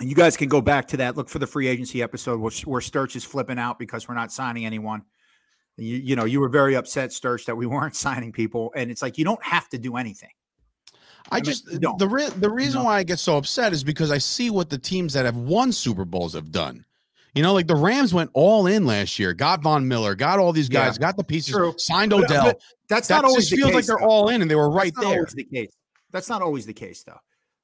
and 0.00 0.08
you 0.08 0.14
guys 0.16 0.36
can 0.36 0.48
go 0.48 0.60
back 0.60 0.88
to 0.88 0.96
that. 0.98 1.16
Look 1.16 1.28
for 1.28 1.38
the 1.38 1.46
free 1.46 1.68
agency 1.68 2.02
episode 2.02 2.40
where, 2.40 2.52
where 2.64 2.80
Sturch 2.80 3.14
is 3.16 3.24
flipping 3.24 3.58
out 3.58 3.78
because 3.78 4.08
we're 4.08 4.14
not 4.14 4.32
signing 4.32 4.66
anyone. 4.66 5.02
You, 5.76 5.96
you 5.96 6.16
know, 6.16 6.24
you 6.24 6.40
were 6.40 6.48
very 6.48 6.74
upset, 6.76 7.12
Sturch, 7.12 7.46
that 7.46 7.56
we 7.56 7.66
weren't 7.66 7.96
signing 7.96 8.32
people, 8.32 8.72
and 8.76 8.90
it's 8.90 9.02
like 9.02 9.18
you 9.18 9.24
don't 9.24 9.42
have 9.44 9.68
to 9.70 9.78
do 9.78 9.96
anything. 9.96 10.30
I 11.30 11.36
mean, 11.36 11.44
just 11.44 11.80
don't. 11.80 11.98
the 11.98 12.08
re- 12.08 12.28
the 12.30 12.50
reason 12.50 12.80
No. 12.80 12.86
why 12.86 12.98
I 12.98 13.02
get 13.04 13.18
so 13.18 13.36
upset 13.36 13.72
is 13.72 13.84
because 13.84 14.10
I 14.10 14.18
see 14.18 14.50
what 14.50 14.68
the 14.70 14.76
teams 14.78 15.12
that 15.12 15.24
have 15.24 15.36
won 15.36 15.70
Super 15.72 16.04
Bowls 16.04 16.34
have 16.34 16.50
done. 16.50 16.84
You 17.34 17.42
know, 17.42 17.54
like 17.54 17.66
the 17.68 17.76
Rams 17.76 18.12
went 18.12 18.28
all 18.34 18.66
in 18.66 18.84
last 18.86 19.18
year, 19.18 19.32
got 19.32 19.62
Von 19.62 19.88
Miller, 19.88 20.14
got 20.14 20.38
all 20.38 20.52
these 20.52 20.68
guys, 20.68 20.98
got 20.98 21.16
the 21.16 21.24
pieces, 21.24 21.54
True. 21.54 21.74
signed 21.78 22.10
But- 22.10 22.24
Odell. 22.24 22.44
but 22.44 22.60
that's 22.88 23.08
that 23.08 23.22
not 23.22 23.24
always 23.24 23.48
feels 23.48 23.66
case. 23.68 23.74
like 23.74 23.86
they're 23.86 23.96
though. 24.00 24.04
all 24.06 24.28
in 24.28 24.42
and 24.42 24.50
they 24.50 24.54
were 24.56 24.68
right 24.68 24.92
That's 24.94 25.04
not 25.04 25.10
there. 25.10 25.18
always 25.20 25.32
the 25.32 25.44
case. 25.44 25.72
That's 26.10 26.28
not 26.28 26.42
always 26.42 26.66
the 26.66 26.74
case 26.74 27.04
though. 27.04 27.18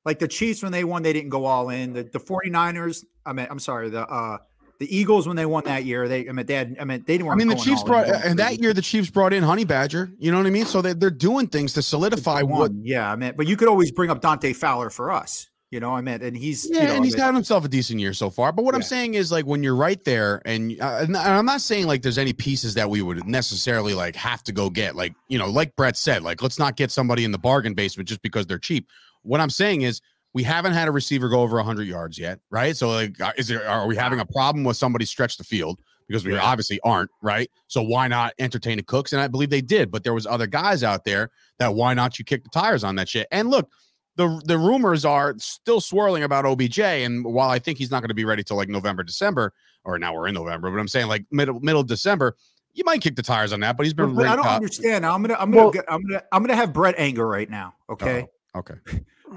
Like 0.08 0.20
the 0.20 0.26
Chiefs 0.26 0.62
when 0.62 0.72
they 0.72 0.84
won, 0.84 1.02
they 1.02 1.12
didn't 1.12 1.28
go 1.28 1.44
all 1.44 1.68
in. 1.68 1.92
The 1.92 2.02
the 2.02 2.18
49ers, 2.18 3.04
I 3.26 3.34
mean, 3.34 3.46
I'm 3.50 3.58
sorry, 3.58 3.90
the 3.90 4.08
uh 4.08 4.38
the 4.78 4.96
Eagles 4.96 5.26
when 5.26 5.36
they 5.36 5.44
won 5.44 5.64
that 5.64 5.84
year, 5.84 6.08
they 6.08 6.26
I 6.26 6.32
mean 6.32 6.46
they 6.46 6.54
had, 6.54 6.78
I 6.80 6.84
mean 6.84 7.04
they 7.06 7.18
didn't 7.18 7.30
I 7.30 7.34
mean, 7.34 7.48
the 7.48 7.56
Chiefs 7.56 7.82
all 7.82 7.92
in, 7.92 8.08
brought, 8.08 8.24
and 8.24 8.38
that 8.38 8.58
year 8.58 8.72
the 8.72 8.80
Chiefs 8.80 9.10
brought 9.10 9.34
in 9.34 9.42
Honey 9.42 9.66
Badger. 9.66 10.10
You 10.18 10.32
know 10.32 10.38
what 10.38 10.46
I 10.46 10.50
mean? 10.50 10.64
So 10.64 10.80
they, 10.80 10.94
they're 10.94 11.10
doing 11.10 11.46
things 11.46 11.74
to 11.74 11.82
solidify 11.82 12.40
what. 12.40 12.72
Yeah, 12.80 13.12
I 13.12 13.16
mean, 13.16 13.34
but 13.36 13.46
you 13.46 13.58
could 13.58 13.68
always 13.68 13.92
bring 13.92 14.08
up 14.08 14.22
Dante 14.22 14.54
Fowler 14.54 14.88
for 14.88 15.12
us. 15.12 15.46
You 15.70 15.80
know, 15.80 15.94
I 15.94 16.00
mean, 16.00 16.22
and 16.22 16.34
he's 16.34 16.66
Yeah, 16.70 16.80
you 16.80 16.88
know, 16.88 16.94
and 16.94 17.04
he's 17.04 17.14
I 17.14 17.18
mean, 17.18 17.24
had 17.26 17.34
himself 17.34 17.62
a 17.66 17.68
decent 17.68 18.00
year 18.00 18.14
so 18.14 18.30
far. 18.30 18.52
But 18.52 18.64
what 18.64 18.74
I'm 18.74 18.80
saying 18.80 19.12
is, 19.12 19.30
like, 19.30 19.44
when 19.44 19.62
you're 19.62 19.76
right 19.76 20.02
there, 20.02 20.40
and, 20.46 20.80
uh, 20.80 21.00
and 21.02 21.14
I'm 21.14 21.44
not 21.44 21.60
saying 21.60 21.86
like 21.86 22.00
there's 22.00 22.16
any 22.16 22.32
pieces 22.32 22.72
that 22.74 22.88
we 22.88 23.02
would 23.02 23.26
necessarily 23.26 23.92
like 23.92 24.16
have 24.16 24.42
to 24.44 24.52
go 24.52 24.70
get. 24.70 24.96
Like, 24.96 25.12
you 25.28 25.38
know, 25.38 25.50
like 25.50 25.76
Bret 25.76 25.98
said, 25.98 26.22
like 26.22 26.42
let's 26.42 26.58
not 26.58 26.76
get 26.76 26.90
somebody 26.90 27.22
in 27.24 27.32
the 27.32 27.38
bargain 27.38 27.74
basement 27.74 28.08
just 28.08 28.22
because 28.22 28.46
they're 28.46 28.58
cheap. 28.58 28.88
What 29.22 29.40
I'm 29.40 29.50
saying 29.50 29.82
is, 29.82 30.00
we 30.34 30.42
haven't 30.42 30.72
had 30.74 30.88
a 30.88 30.90
receiver 30.92 31.28
go 31.28 31.40
over 31.40 31.56
100 31.56 31.86
yards 31.88 32.18
yet, 32.18 32.38
right? 32.50 32.76
So, 32.76 32.90
like, 32.90 33.18
uh, 33.20 33.32
is 33.38 33.48
there 33.48 33.66
are 33.68 33.86
we 33.86 33.96
having 33.96 34.20
a 34.20 34.26
problem 34.26 34.62
with 34.62 34.76
somebody 34.76 35.04
stretch 35.04 35.36
the 35.38 35.44
field? 35.44 35.80
Because 36.06 36.24
we 36.24 36.34
Yeah. 36.34 36.42
obviously 36.42 36.78
aren't, 36.84 37.10
right? 37.22 37.50
So 37.66 37.82
why 37.82 38.08
not 38.08 38.32
entertain 38.38 38.76
the 38.78 38.82
Cooks? 38.82 39.12
And 39.12 39.20
I 39.20 39.26
believe 39.28 39.50
they 39.50 39.60
did, 39.60 39.90
but 39.90 40.04
there 40.04 40.14
was 40.14 40.26
other 40.26 40.46
guys 40.46 40.82
out 40.82 41.04
there 41.04 41.30
that 41.58 41.74
why 41.74 41.92
not 41.94 42.18
you 42.18 42.24
kick 42.24 42.44
the 42.44 42.50
tires 42.50 42.84
on 42.84 42.94
that 42.96 43.08
shit? 43.08 43.26
And 43.30 43.50
look, 43.50 43.70
the 44.16 44.40
the 44.46 44.58
rumors 44.58 45.04
are 45.04 45.34
still 45.38 45.80
swirling 45.80 46.22
about 46.22 46.44
OBJ, 46.46 46.78
and 47.04 47.24
while 47.24 47.50
I 47.50 47.58
think 47.58 47.78
he's 47.78 47.90
not 47.90 48.00
going 48.00 48.08
to 48.08 48.14
be 48.14 48.24
ready 48.24 48.42
till 48.42 48.56
like 48.56 48.68
November, 48.68 49.02
December, 49.02 49.52
or 49.84 49.98
now 49.98 50.14
we're 50.14 50.28
in 50.28 50.34
November, 50.34 50.70
but 50.70 50.78
I'm 50.78 50.88
saying 50.88 51.08
like 51.08 51.24
middle 51.30 51.58
middle 51.60 51.82
December, 51.82 52.36
you 52.74 52.84
might 52.84 53.00
kick 53.00 53.16
the 53.16 53.22
tires 53.22 53.52
on 53.52 53.60
that. 53.60 53.76
But 53.76 53.84
he's 53.86 53.94
been 53.94 54.14
but 54.14 54.26
I 54.26 54.34
don't 54.36 54.46
up. 54.46 54.52
understand. 54.56 55.04
I'm 55.06 55.22
gonna 55.22 55.34
I'm 55.38 55.50
gonna 55.50 55.62
Well- 55.64 55.70
get, 55.72 55.84
I'm 55.88 56.02
gonna 56.06 56.22
I'm 56.32 56.42
gonna 56.42 56.56
have 56.56 56.72
Bret 56.72 56.94
anger 56.98 57.26
right 57.26 57.48
now. 57.50 57.74
Okay, 57.90 58.20
Uh-oh. 58.22 58.30
Okay. 58.56 58.74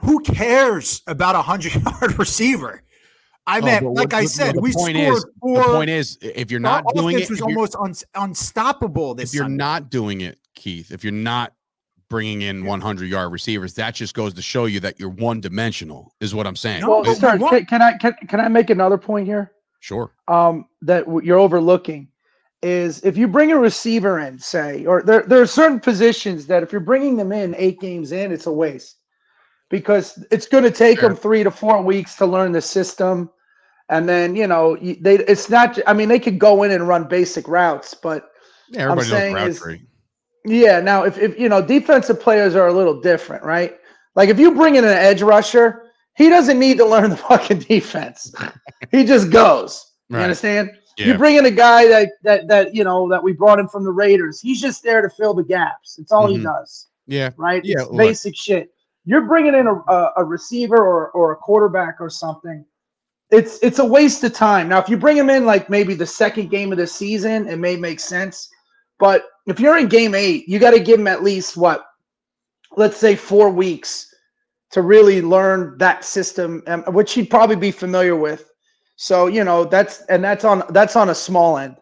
who 0.03 0.19
cares 0.21 1.01
about 1.07 1.35
a 1.35 1.41
hundred 1.41 1.75
yard 1.85 2.17
receiver? 2.17 2.81
I 3.47 3.59
Oh, 3.59 3.65
meant, 3.65 3.85
like 3.85 3.95
what- 4.11 4.13
I 4.13 4.25
said, 4.25 4.55
we 4.55 4.71
point 4.71 4.95
scored 4.97 5.17
is- 5.17 5.25
four. 5.41 5.57
The 5.57 5.63
point 5.63 5.89
is, 5.89 6.17
if 6.21 6.51
you're 6.51 6.59
our 6.65 6.81
not 6.83 6.95
doing 6.95 7.19
it, 7.19 7.29
was 7.29 7.39
you're, 7.39 7.47
almost 7.47 7.75
un, 7.75 7.93
unstoppable 8.15 9.15
this 9.15 9.31
if 9.31 9.35
you're 9.35 9.45
Sunday. 9.45 9.57
not 9.57 9.89
doing 9.89 10.21
it, 10.21 10.37
Keith, 10.55 10.91
if 10.91 11.03
you're 11.03 11.11
not 11.13 11.53
bringing 12.09 12.41
in 12.41 12.65
100 12.65 13.09
yard 13.09 13.31
receivers, 13.31 13.73
that 13.75 13.95
just 13.95 14.13
goes 14.13 14.33
to 14.33 14.41
show 14.41 14.65
you 14.65 14.79
that 14.81 14.99
you're 14.99 15.09
one 15.09 15.41
dimensional. 15.41 16.13
Is 16.19 16.35
what 16.35 16.45
I'm 16.47 16.55
saying. 16.55 16.85
Well, 16.85 17.03
but 17.03 17.09
we 17.09 17.15
sir, 17.15 17.37
can, 17.37 17.65
can 17.65 17.81
I 17.81 17.93
can, 17.97 18.13
can 18.27 18.39
I 18.39 18.47
make 18.47 18.69
another 18.69 18.97
point 18.97 19.25
here? 19.27 19.51
Sure. 19.79 20.13
um, 20.27 20.65
that 20.83 21.05
w- 21.05 21.25
you're 21.25 21.39
overlooking 21.39 22.07
is 22.61 23.01
if 23.03 23.17
you 23.17 23.27
bring 23.27 23.51
a 23.51 23.57
receiver 23.57 24.19
in, 24.19 24.37
say, 24.37 24.85
or 24.85 25.01
there, 25.01 25.23
there 25.23 25.41
are 25.41 25.47
certain 25.47 25.79
positions 25.79 26.45
that 26.45 26.61
if 26.61 26.71
you're 26.71 26.79
bringing 26.81 27.15
them 27.17 27.31
in 27.31 27.55
eight 27.57 27.79
games 27.79 28.11
in, 28.11 28.31
it's 28.31 28.45
a 28.45 28.51
waste 28.51 28.97
because 29.71 30.23
it's 30.29 30.47
going 30.47 30.63
to 30.65 30.69
take 30.71 30.99
Sure. 30.99 31.09
them 31.09 31.17
three 31.17 31.43
to 31.43 31.49
four 31.49 31.81
weeks 31.81 32.15
to 32.17 32.25
learn 32.25 32.51
the 32.51 32.61
system. 32.61 33.29
And 33.89 34.07
then, 34.07 34.35
you 34.35 34.45
know, 34.47 34.75
they, 34.77 35.15
it's 35.17 35.49
not, 35.49 35.79
I 35.87 35.93
mean, 35.93 36.07
they 36.09 36.19
could 36.19 36.37
go 36.37 36.63
in 36.63 36.71
and 36.71 36.87
run 36.87 37.05
basic 37.07 37.47
routes, 37.47 37.93
but 37.95 38.29
Yeah, 38.69 38.83
everybody 38.91 39.09
knows 39.09 39.17
saying 39.17 39.37
is- 39.37 39.63
yeah, 40.45 40.79
now 40.79 41.03
if, 41.03 41.17
if, 41.17 41.39
you 41.39 41.49
know, 41.49 41.61
defensive 41.61 42.19
players 42.19 42.55
are 42.55 42.67
a 42.67 42.73
little 42.73 42.99
different, 42.99 43.43
right? 43.43 43.77
Like 44.15 44.29
if 44.29 44.39
you 44.39 44.53
bring 44.53 44.75
in 44.75 44.83
an 44.83 44.91
edge 44.91 45.21
rusher, 45.21 45.83
he 46.17 46.29
doesn't 46.29 46.59
need 46.59 46.77
to 46.77 46.85
learn 46.85 47.09
the 47.09 47.17
fucking 47.29 47.59
defense. 47.59 48.33
he 48.91 49.03
just 49.05 49.31
goes. 49.31 49.85
You 50.09 50.17
Right. 50.17 50.23
understand? 50.23 50.71
Yeah. 50.97 51.07
You 51.07 51.17
bring 51.17 51.37
in 51.37 51.45
a 51.45 51.51
guy 51.51 51.87
that 51.87 52.09
that 52.23 52.47
that 52.49 52.75
you 52.75 52.83
know 52.83 53.07
that 53.09 53.23
we 53.23 53.31
brought 53.31 53.59
in 53.59 53.67
from 53.69 53.85
the 53.85 53.91
Raiders. 53.91 54.41
He's 54.41 54.59
just 54.59 54.83
there 54.83 55.01
to 55.01 55.09
fill 55.09 55.33
the 55.33 55.43
gaps. 55.43 55.97
It's 55.99 56.11
all 56.11 56.27
Mhm. 56.27 56.37
he 56.37 56.43
does, 56.43 56.87
Yeah. 57.07 57.29
right? 57.37 57.63
Yeah, 57.63 57.81
It's 57.81 57.89
look. 57.91 57.97
basic 57.97 58.35
shit. 58.35 58.69
You're 59.05 59.25
bringing 59.25 59.55
in 59.55 59.67
a, 59.67 60.11
a, 60.17 60.23
receiver 60.23 60.77
or 60.77 61.09
or 61.11 61.31
a 61.31 61.35
quarterback 61.35 61.97
or 61.99 62.09
something. 62.09 62.63
It's 63.31 63.57
it's 63.63 63.79
a 63.79 63.85
waste 63.85 64.23
of 64.23 64.33
time. 64.33 64.69
Now, 64.69 64.79
if 64.79 64.89
you 64.89 64.97
bring 64.97 65.17
him 65.17 65.29
in 65.29 65.45
like 65.45 65.69
maybe 65.69 65.95
the 65.95 66.05
second 66.05 66.49
game 66.49 66.71
of 66.71 66.77
the 66.77 66.85
season, 66.85 67.47
it 67.47 67.57
may 67.57 67.75
make 67.75 67.99
sense. 67.99 68.49
But 68.99 69.23
if 69.47 69.59
you're 69.59 69.77
in 69.77 69.87
game 69.87 70.13
eight, 70.13 70.47
you 70.47 70.59
got 70.59 70.71
to 70.71 70.79
give 70.79 70.99
him 70.99 71.07
at 71.07 71.23
least 71.23 71.57
what, 71.57 71.83
let's 72.77 72.97
say 72.97 73.15
four 73.15 73.49
weeks 73.49 74.13
to 74.69 74.83
really 74.83 75.21
learn 75.21 75.75
that 75.79 76.05
system, 76.05 76.61
um, 76.67 76.83
which 76.93 77.13
he'd 77.13 77.29
probably 77.29 77.55
be 77.55 77.71
familiar 77.71 78.15
with. 78.15 78.51
So 78.97 79.25
you 79.25 79.43
know 79.43 79.65
that's 79.65 80.01
and 80.01 80.23
that's 80.23 80.45
on 80.45 80.63
that's 80.69 80.95
on 80.95 81.09
a 81.09 81.15
small 81.15 81.57
end. 81.57 81.77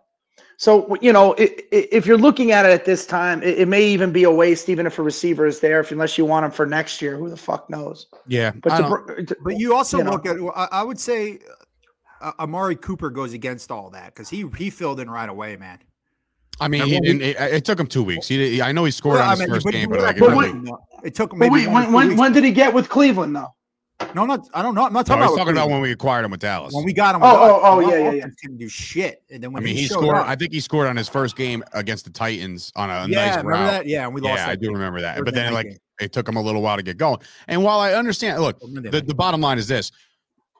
So 0.61 0.97
you 1.01 1.13
know 1.13 1.35
i- 1.39 1.55
i- 1.71 1.87
if 1.89 2.05
you're 2.05 2.17
looking 2.17 2.51
at 2.51 2.65
it 2.65 2.71
at 2.73 2.83
this 2.83 3.05
time, 3.05 3.41
it, 3.41 3.59
it 3.59 3.67
may 3.69 3.81
even 3.81 4.11
be 4.11 4.25
a 4.25 4.31
waste, 4.31 4.67
even 4.67 4.85
if 4.85 4.99
a 4.99 5.01
receiver 5.01 5.45
is 5.45 5.61
there, 5.61 5.79
if 5.79 5.89
unless 5.93 6.17
you 6.17 6.25
want 6.25 6.45
him 6.45 6.51
for 6.51 6.65
next 6.65 7.01
year. 7.01 7.15
Who 7.15 7.29
the 7.29 7.37
fuck 7.37 7.69
knows? 7.69 8.07
Yeah. 8.27 8.51
But 8.61 8.75
to, 8.77 9.23
to- 9.23 9.37
But 9.41 9.57
you 9.57 9.73
also 9.73 9.99
you 9.99 10.03
know. 10.03 10.11
look 10.11 10.25
at. 10.25 10.35
I, 10.55 10.67
I 10.79 10.83
would 10.83 10.99
say 10.99 11.39
uh, 12.19 12.33
Amari 12.39 12.75
Cooper 12.75 13.09
goes 13.09 13.31
against 13.31 13.71
all 13.71 13.89
that 13.91 14.13
because 14.13 14.27
he 14.29 14.45
he 14.57 14.69
filled 14.69 14.99
in 14.99 15.09
right 15.09 15.29
away, 15.29 15.55
man. 15.55 15.79
I 16.59 16.67
mean, 16.67 16.81
he 16.85 16.95
Remember 16.99 17.23
didn't. 17.23 17.41
It, 17.41 17.53
it 17.53 17.63
took 17.65 17.79
him 17.79 17.87
two 17.87 18.03
weeks. 18.03 18.27
He, 18.27 18.55
he- 18.55 18.61
I 18.61 18.73
know 18.73 18.83
he 18.83 18.91
scored 18.91 19.15
Well, 19.15 19.23
on 19.23 19.27
I 19.29 19.31
his 19.31 19.39
mean, 19.39 19.49
first 19.49 19.63
but- 19.63 19.71
game, 19.71 19.89
but 19.89 19.99
but 19.99 20.03
like, 20.03 20.17
it 20.17 20.19
But 20.19 20.29
really- 20.31 20.59
wait- 20.59 20.73
it 21.05 21.15
took 21.15 21.31
him 21.31 21.39
but 21.39 21.51
maybe 21.53 21.67
wait, 21.67 21.73
when 21.73 21.93
when, 21.93 22.17
when 22.17 22.33
did 22.33 22.43
he 22.43 22.51
get 22.51 22.73
with 22.73 22.89
Cleveland 22.89 23.33
though? 23.33 23.53
No, 24.15 24.25
not 24.25 24.47
I 24.53 24.61
don't 24.61 24.75
know. 24.75 24.85
I'm 24.85 24.93
not 24.93 25.07
no, 25.07 25.15
talking 25.15 25.23
he's 25.23 25.31
about 25.33 25.37
talking 25.37 25.53
about 25.53 25.69
when 25.69 25.81
we 25.81 25.91
acquired 25.91 26.23
him 26.25 26.31
with 26.31 26.39
Dallas. 26.39 26.73
when 26.73 26.83
we 26.85 26.93
got 26.93 27.15
him. 27.15 27.21
Oh, 27.23 27.27
with 27.27 27.41
oh, 27.41 27.59
oh, 27.63 27.79
yeah, 27.81 27.87
yeah, 27.87 27.95
offense 28.09 28.15
yeah. 28.15 28.27
Didn't 28.47 28.57
do 28.57 28.69
shit, 28.69 29.23
and 29.29 29.43
then 29.43 29.51
when 29.51 29.61
I 29.61 29.65
when 29.65 29.73
mean, 29.73 29.75
he 29.75 29.87
showed 29.87 29.99
scored. 29.99 30.15
up- 30.15 30.27
I 30.27 30.35
think 30.35 30.53
he 30.53 30.59
scored 30.61 30.87
on 30.87 30.95
his 30.95 31.09
first 31.09 31.35
game 31.35 31.63
against 31.73 32.05
the 32.05 32.11
Titans 32.11 32.71
on 32.75 32.89
a 32.89 33.05
yeah, 33.07 33.25
nice 33.25 33.29
remember 33.37 33.49
route. 33.51 33.71
that? 33.71 33.85
Yeah, 33.87 34.05
and 34.05 34.13
we 34.13 34.21
lost. 34.21 34.37
Yeah, 34.37 34.45
that 34.45 34.51
I 34.51 34.55
do 34.55 34.71
remember 34.71 35.01
that. 35.01 35.17
Thursday 35.17 35.25
But 35.25 35.33
then, 35.35 35.53
like, 35.53 35.67
game. 35.67 35.77
it 35.99 36.13
took 36.13 36.27
him 36.27 36.37
a 36.37 36.41
little 36.41 36.61
while 36.61 36.77
to 36.77 36.83
get 36.83 36.97
going. 36.97 37.19
And 37.47 37.61
while 37.63 37.79
I 37.79 37.93
understand, 37.93 38.41
look, 38.41 38.59
the, 38.61 39.03
the 39.05 39.13
bottom 39.15 39.41
line 39.41 39.57
is 39.57 39.67
this 39.67 39.91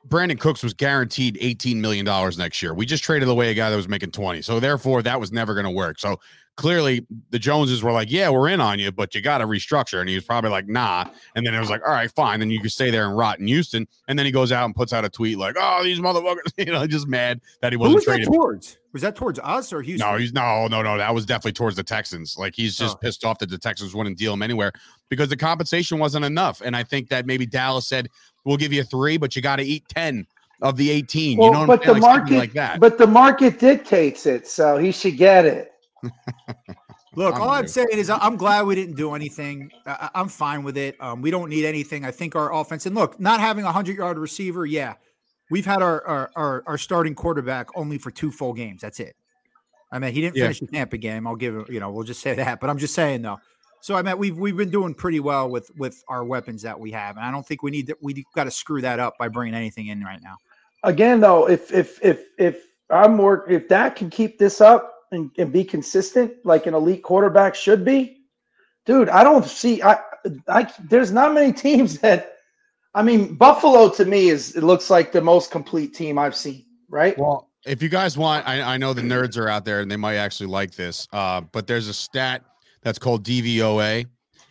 Brandin 0.08 0.38
Cooks 0.40 0.62
was 0.62 0.74
guaranteed 0.74 1.36
$18 1.36 1.76
million 1.76 2.04
next 2.38 2.62
year. 2.62 2.74
We 2.74 2.86
just 2.86 3.04
traded 3.04 3.28
away 3.28 3.50
a 3.50 3.54
guy 3.54 3.70
that 3.70 3.76
was 3.76 3.88
making 3.88 4.12
20. 4.12 4.42
So 4.42 4.58
therefore, 4.60 5.02
that 5.02 5.20
was 5.20 5.30
never 5.32 5.54
going 5.54 5.64
to 5.66 5.70
work. 5.70 5.98
So 5.98 6.18
clearly 6.56 7.06
the 7.30 7.38
Joneses 7.38 7.82
were 7.82 7.92
like, 7.92 8.10
Yeah, 8.10 8.28
we're 8.30 8.48
in 8.48 8.60
on 8.60 8.78
you, 8.78 8.90
but 8.92 9.14
you 9.14 9.20
got 9.20 9.38
to 9.38 9.46
restructure. 9.46 10.00
And 10.00 10.08
he 10.08 10.14
was 10.14 10.24
probably 10.24 10.50
like, 10.50 10.66
nah. 10.68 11.04
And 11.36 11.46
then 11.46 11.54
it 11.54 11.60
was 11.60 11.70
like, 11.70 11.82
all 11.86 11.92
right, 11.92 12.10
fine. 12.10 12.40
Then 12.40 12.50
you 12.50 12.60
can 12.60 12.70
stay 12.70 12.90
there 12.90 13.06
and 13.06 13.16
rot 13.16 13.38
in 13.40 13.46
Houston. 13.46 13.86
And 14.08 14.18
then 14.18 14.26
he 14.26 14.32
goes 14.32 14.52
out 14.52 14.64
and 14.64 14.74
puts 14.74 14.92
out 14.92 15.04
a 15.04 15.08
tweet 15.08 15.38
like, 15.38 15.56
Oh, 15.58 15.82
these 15.84 16.00
motherfuckers, 16.00 16.52
you 16.58 16.66
know, 16.72 16.86
just 16.86 17.06
mad 17.06 17.40
that 17.62 17.72
he 17.72 17.76
wasn't 17.76 17.96
was 17.96 18.04
that 18.06 18.10
traded. 18.12 18.26
towards? 18.28 18.76
Was 18.92 19.02
that 19.02 19.14
towards 19.14 19.38
us 19.38 19.72
or 19.72 19.82
Houston? 19.82 20.10
No, 20.10 20.18
he's 20.18 20.32
no, 20.32 20.66
no, 20.66 20.82
no. 20.82 20.98
That 20.98 21.14
was 21.14 21.24
definitely 21.24 21.52
towards 21.52 21.76
the 21.76 21.84
Texans. 21.84 22.36
Like 22.36 22.54
he's 22.56 22.76
just 22.76 22.96
Oh. 22.96 22.98
pissed 22.98 23.24
off 23.24 23.38
that 23.38 23.48
the 23.48 23.56
Texans 23.58 23.94
wouldn't 23.94 24.18
deal 24.18 24.32
him 24.34 24.42
anywhere 24.42 24.72
because 25.08 25.28
the 25.28 25.36
compensation 25.36 25.98
wasn't 26.00 26.24
enough. 26.24 26.60
And 26.60 26.74
I 26.76 26.82
think 26.82 27.08
that 27.10 27.24
maybe 27.24 27.46
Dallas 27.46 27.86
said, 27.86 28.08
"We'll 28.44 28.56
give 28.56 28.72
you 28.72 28.82
three, 28.84 29.16
but 29.16 29.34
you 29.36 29.42
got 29.42 29.56
to 29.56 29.62
eat 29.64 29.84
ten 29.88 30.26
of 30.62 30.76
the 30.76 30.90
18. 30.90 31.38
Well, 31.38 31.46
you 31.48 31.52
know, 31.54 31.66
what 31.66 31.80
but 31.80 31.88
I'm 31.88 31.94
the? 31.94 32.00
Like 32.00 32.18
market, 32.18 32.36
like 32.38 32.52
that. 32.52 32.80
but 32.80 32.98
the 32.98 33.06
market 33.06 33.58
dictates 33.58 34.26
it, 34.26 34.46
so 34.46 34.76
he 34.76 34.92
should 34.92 35.16
get 35.16 35.46
it. 35.46 35.72
Look, 37.16 37.34
all 37.40 37.50
I'm 37.50 37.66
saying 37.66 37.88
is 37.92 38.08
I- 38.08 38.18
I'm 38.18 38.36
glad 38.36 38.66
we 38.66 38.74
didn't 38.76 38.94
do 38.96 39.14
anything. 39.14 39.70
I- 39.84 40.10
I- 40.14 40.20
I'm 40.20 40.28
fine 40.28 40.62
with 40.62 40.76
it. 40.76 40.96
Um, 41.02 41.22
we 41.22 41.30
don't 41.32 41.48
need 41.48 41.64
anything. 41.64 42.04
I 42.04 42.12
think 42.12 42.36
our 42.36 42.54
offense 42.54 42.86
and 42.86 42.94
look, 42.94 43.18
not 43.18 43.40
having 43.40 43.64
a 43.64 43.72
hundred 43.72 43.96
yard 43.96 44.16
receiver, 44.16 44.64
yeah, 44.64 44.94
we've 45.50 45.66
had 45.66 45.82
our, 45.82 46.06
our 46.06 46.30
our 46.36 46.62
our 46.66 46.78
starting 46.78 47.14
quarterback 47.16 47.68
only 47.76 47.98
for 47.98 48.10
two 48.12 48.30
full 48.30 48.52
games. 48.52 48.80
That's 48.82 49.00
it. 49.00 49.16
I 49.90 49.98
mean, 49.98 50.12
he 50.12 50.20
didn't 50.20 50.36
Yeah. 50.36 50.44
finish 50.44 50.60
the 50.60 50.66
Tampa 50.68 50.98
game. 50.98 51.26
I'll 51.26 51.34
give 51.34 51.56
him, 51.56 51.66
you 51.68 51.80
know, 51.80 51.90
we'll 51.90 52.04
just 52.04 52.20
say 52.20 52.34
that. 52.34 52.60
But 52.60 52.70
I'm 52.70 52.78
just 52.78 52.94
saying 52.94 53.22
though. 53.22 53.40
So 53.82 53.94
I 53.94 54.02
mean, 54.02 54.18
we've 54.18 54.36
we've 54.36 54.56
been 54.56 54.70
doing 54.70 54.94
pretty 54.94 55.20
well 55.20 55.48
with 55.48 55.70
with 55.76 56.02
our 56.08 56.24
weapons 56.24 56.62
that 56.62 56.78
we 56.78 56.90
have, 56.92 57.16
and 57.16 57.24
I 57.24 57.30
don't 57.30 57.46
think 57.46 57.62
we 57.62 57.70
need 57.70 57.86
to. 57.88 57.96
We 58.00 58.24
got 58.34 58.44
to 58.44 58.50
screw 58.50 58.80
that 58.82 58.98
up 58.98 59.16
by 59.18 59.28
bringing 59.28 59.54
anything 59.54 59.88
in 59.88 60.02
right 60.02 60.20
now. 60.22 60.36
Again, 60.84 61.20
though, 61.20 61.48
if 61.48 61.72
if 61.72 62.02
if 62.04 62.26
if 62.38 62.66
I'm 62.90 63.16
more 63.16 63.48
if 63.50 63.68
that 63.68 63.96
can 63.96 64.10
keep 64.10 64.38
this 64.38 64.60
up 64.60 64.94
and, 65.12 65.30
and 65.38 65.52
be 65.52 65.64
consistent 65.64 66.32
like 66.44 66.66
an 66.66 66.74
elite 66.74 67.02
quarterback 67.02 67.54
should 67.54 67.84
be, 67.84 68.18
dude, 68.84 69.08
I 69.08 69.24
don't 69.24 69.46
see 69.46 69.82
I 69.82 69.98
I 70.48 70.70
there's 70.88 71.12
not 71.12 71.32
many 71.32 71.52
teams 71.66 71.98
that 72.00 72.36
I 72.94 73.02
mean 73.02 73.34
Buffalo 73.34 73.88
to 73.90 74.04
me 74.04 74.28
is 74.28 74.56
it 74.56 74.62
looks 74.62 74.90
like 74.90 75.12
the 75.12 75.22
most 75.22 75.50
complete 75.50 75.94
team 75.94 76.18
I've 76.18 76.36
seen, 76.36 76.66
right? 76.88 77.16
Well, 77.18 77.50
if 77.66 77.82
you 77.82 77.88
guys 77.88 78.16
want, 78.16 78.48
I, 78.48 78.62
I 78.62 78.76
know 78.78 78.94
the 78.94 79.02
nerds 79.02 79.36
are 79.36 79.48
out 79.48 79.64
there 79.64 79.80
and 79.80 79.90
they 79.90 79.96
might 79.96 80.16
actually 80.16 80.46
like 80.46 80.74
this. 80.74 81.06
Uh, 81.12 81.42
but 81.42 81.66
there's 81.66 81.88
a 81.88 81.94
stat 81.94 82.42
that's 82.82 82.98
called 82.98 83.24
DVOA, 83.24 84.06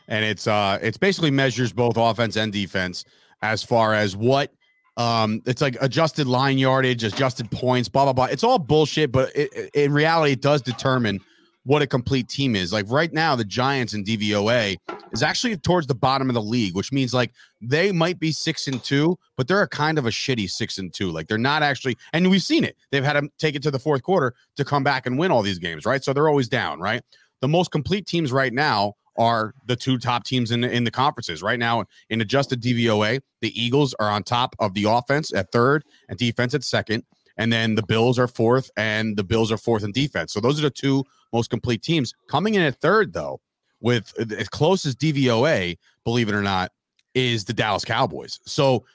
and 0.08 0.26
it's 0.26 0.48
uh 0.48 0.80
it's 0.82 0.98
basically 0.98 1.32
measures 1.32 1.72
both 1.74 1.98
offense 1.98 2.36
and 2.36 2.52
defense 2.52 3.06
as 3.42 3.64
far 3.64 3.94
as 3.94 4.16
what 4.16 4.52
um 4.98 5.42
it's 5.46 5.62
like 5.62 5.78
adjusted 5.82 6.28
line 6.28 6.58
yardage, 6.58 7.04
adjusted 7.04 7.50
points, 7.52 7.90
blah 7.90 8.04
blah 8.06 8.14
blah. 8.14 8.26
It's 8.26 8.44
all 8.44 8.60
bullshit, 8.60 9.12
but 9.12 9.36
it, 9.36 9.50
it- 9.54 9.70
in 9.74 9.94
reality, 9.94 10.34
it 10.34 10.42
does 10.42 10.62
determine 10.62 11.20
what 11.66 11.82
a 11.82 11.88
complete 11.88 12.28
team 12.30 12.56
is. 12.56 12.72
Like 12.74 12.86
right 12.90 13.12
now, 13.14 13.36
the 13.36 13.44
Giants 13.44 13.94
in 13.94 14.04
DVOA 14.04 14.78
is 15.12 15.22
actually 15.22 15.56
towards 15.58 15.88
the 15.88 15.94
bottom 15.94 16.30
of 16.30 16.34
the 16.34 16.42
league, 16.42 16.74
which 16.76 16.92
means 16.92 17.14
like 17.14 17.32
they 17.62 17.92
might 17.92 18.18
be 18.18 18.32
six 18.32 18.68
and 18.68 18.82
two, 18.84 19.20
but 19.38 19.48
they're 19.48 19.62
a 19.62 19.68
kind 19.68 19.98
of 20.00 20.06
a 20.06 20.10
shitty 20.10 20.50
six 20.50 20.78
and 20.80 20.92
two. 20.94 21.12
Like 21.12 21.28
they're 21.28 21.38
not 21.38 21.62
actually, 21.62 21.98
and 22.14 22.28
we've 22.32 22.42
seen 22.42 22.64
it. 22.64 22.76
They've 22.92 23.04
had 23.04 23.14
to 23.20 23.30
take 23.38 23.56
it 23.56 23.62
to 23.64 23.72
the 23.72 23.78
fourth 23.78 24.02
quarter 24.04 24.34
to 24.56 24.66
come 24.66 24.84
back 24.84 25.06
and 25.06 25.20
win 25.20 25.32
all 25.32 25.42
these 25.44 25.60
games, 25.60 25.86
right? 25.86 26.04
So 26.04 26.12
they're 26.14 26.30
always 26.30 26.48
down, 26.48 26.80
right? 26.80 27.02
The 27.42 27.48
most 27.48 27.72
complete 27.72 28.06
teams 28.06 28.32
right 28.32 28.54
now 28.54 28.96
are 29.18 29.54
the 29.66 29.76
two 29.76 29.98
top 29.98 30.24
teams 30.24 30.52
in 30.52 30.62
the, 30.62 30.72
in 30.72 30.86
the 30.86 30.92
conferences 30.92 31.44
right 31.44 31.60
now 31.60 31.86
in 32.10 32.22
adjusted 32.22 32.62
DVOA. 32.62 33.20
The 33.42 33.62
Eagles 33.62 33.94
are 34.00 34.10
on 34.10 34.24
top 34.24 34.56
of 34.60 34.74
the 34.74 34.86
offense 34.86 35.34
at 35.34 35.52
third 35.52 35.84
and 36.08 36.18
defense 36.18 36.54
at 36.54 36.64
second. 36.64 37.04
And 37.38 37.52
then 37.52 37.76
the 37.76 37.84
Bills 37.84 38.20
are 38.20 38.28
fourth, 38.28 38.70
and 38.76 39.16
the 39.16 39.24
Bills 39.24 39.50
are 39.50 39.58
fourth 39.58 39.84
in 39.84 39.94
defense. 39.94 40.34
So 40.34 40.42
those 40.42 40.60
are 40.60 40.64
the 40.64 40.70
two 40.70 41.06
most 41.32 41.50
complete 41.50 41.82
teams. 41.82 42.14
Coming 42.28 42.56
in 42.56 42.62
at 42.62 42.82
third, 42.82 43.14
though, 43.14 43.40
with 43.80 44.14
as 44.34 44.50
close 44.50 44.86
as 44.86 44.96
DVOA, 44.96 45.78
believe 46.04 46.28
it 46.28 46.36
or 46.36 46.42
not, 46.42 46.72
is 47.14 47.46
the 47.46 47.54
Dallas 47.54 47.86
Cowboys. 47.86 48.40
So 48.46 48.86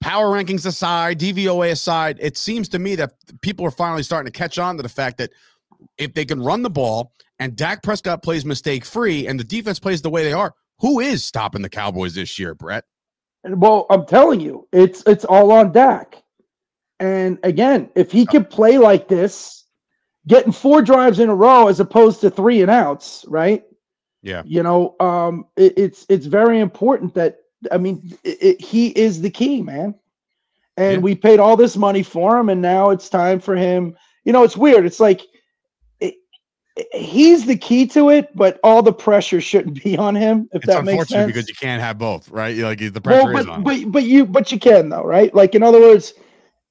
power 0.00 0.26
rankings 0.26 0.66
aside, 0.66 1.18
DVOA 1.18 1.70
aside, 1.70 2.18
it 2.20 2.36
seems 2.36 2.68
to 2.70 2.78
me 2.78 2.94
that 2.96 3.12
people 3.40 3.66
are 3.66 3.70
finally 3.70 4.02
starting 4.02 4.30
to 4.30 4.38
catch 4.38 4.58
on 4.58 4.76
to 4.76 4.82
the 4.82 4.88
fact 4.88 5.16
that 5.18 5.30
if 5.96 6.14
they 6.14 6.24
can 6.24 6.42
run 6.42 6.62
the 6.62 6.70
ball 6.70 7.12
and 7.38 7.56
Dak 7.56 7.82
Prescott 7.82 8.22
plays 8.22 8.44
mistake 8.44 8.84
free 8.84 9.26
and 9.26 9.38
the 9.38 9.44
defense 9.44 9.78
plays 9.78 10.02
the 10.02 10.10
way 10.10 10.24
they 10.24 10.32
are, 10.32 10.54
who 10.80 11.00
is 11.00 11.24
stopping 11.24 11.62
the 11.62 11.68
Cowboys 11.68 12.14
this 12.14 12.38
year, 12.38 12.54
Bret? 12.54 12.84
Well, 13.44 13.86
I'm 13.90 14.06
telling 14.06 14.40
you, 14.40 14.68
it's 14.72 15.02
it's 15.06 15.24
all 15.24 15.52
on 15.52 15.72
Dak. 15.72 16.22
And 17.00 17.38
again, 17.44 17.90
if 17.94 18.10
he 18.10 18.26
can 18.26 18.44
play 18.44 18.78
like 18.78 19.08
this, 19.08 19.64
getting 20.26 20.52
four 20.52 20.82
drives 20.82 21.20
in 21.20 21.28
a 21.28 21.34
row 21.34 21.68
as 21.68 21.80
opposed 21.80 22.20
to 22.20 22.30
three 22.30 22.60
and 22.62 22.70
outs, 22.70 23.24
right? 23.28 23.62
Yeah. 24.22 24.42
You 24.44 24.62
know, 24.64 24.96
um, 25.00 25.46
it, 25.56 25.74
it's 25.78 26.06
it's 26.08 26.26
very 26.26 26.58
important 26.60 27.14
that 27.14 27.38
I 27.72 27.78
mean, 27.78 28.16
it, 28.24 28.42
it, 28.42 28.60
he 28.60 28.88
is 28.88 29.20
the 29.20 29.30
key, 29.30 29.62
man. 29.62 29.94
And 30.76 30.94
Yeah. 30.94 30.98
we 30.98 31.14
paid 31.14 31.40
all 31.40 31.56
this 31.56 31.76
money 31.76 32.02
for 32.02 32.38
him, 32.38 32.48
and 32.48 32.60
now 32.60 32.90
it's 32.90 33.08
time 33.08 33.40
for 33.40 33.56
him. 33.56 33.96
You 34.24 34.32
know, 34.32 34.42
it's 34.42 34.56
weird. 34.56 34.84
It's 34.86 35.00
like 35.00 35.22
he's 36.92 37.46
the 37.46 37.56
key 37.56 37.86
to 37.88 38.10
it, 38.10 38.28
but 38.36 38.58
all 38.62 38.82
the 38.82 38.92
pressure 38.92 39.40
shouldn't 39.40 39.82
be 39.82 39.96
on 39.96 40.14
him. 40.14 40.48
If 40.52 40.64
It's 40.64 40.66
that 40.74 40.84
makes 40.84 40.92
unfortunate 40.92 41.08
sense. 41.18 41.26
because 41.32 41.48
you 41.48 41.54
can't 41.54 41.82
have 41.82 41.98
both, 41.98 42.28
right? 42.30 42.54
You- 42.54 42.64
Like 42.64 42.78
the 42.78 43.00
pressure 43.00 43.24
well, 43.32 43.36
is 43.38 43.46
but, 43.46 43.52
on. 43.52 43.62
but 43.64 43.92
but 43.92 44.02
you 44.04 44.26
but 44.26 44.52
you 44.52 44.58
can 44.58 44.88
though, 44.88 45.04
right? 45.04 45.34
Like 45.34 45.54
in 45.54 45.62
other 45.62 45.80
words, 45.80 46.14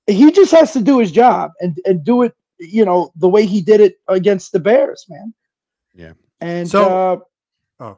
he 0.08 0.32
just 0.32 0.52
has 0.52 0.74
to 0.74 0.82
do 0.82 1.00
his 1.00 1.12
job 1.12 1.52
and 1.60 1.78
and 1.86 2.04
do 2.04 2.24
it, 2.24 2.34
you 2.60 2.86
know, 2.86 3.12
the 3.16 3.28
way 3.30 3.46
he 3.46 3.62
did 3.62 3.82
it 3.82 3.96
against 4.08 4.52
the 4.52 4.60
Bears, 4.60 5.06
man. 5.10 5.34
Yeah. 5.96 6.14
And 6.42 6.68
So- 6.70 6.84
uh, 6.84 7.20
Oh, 7.80 7.98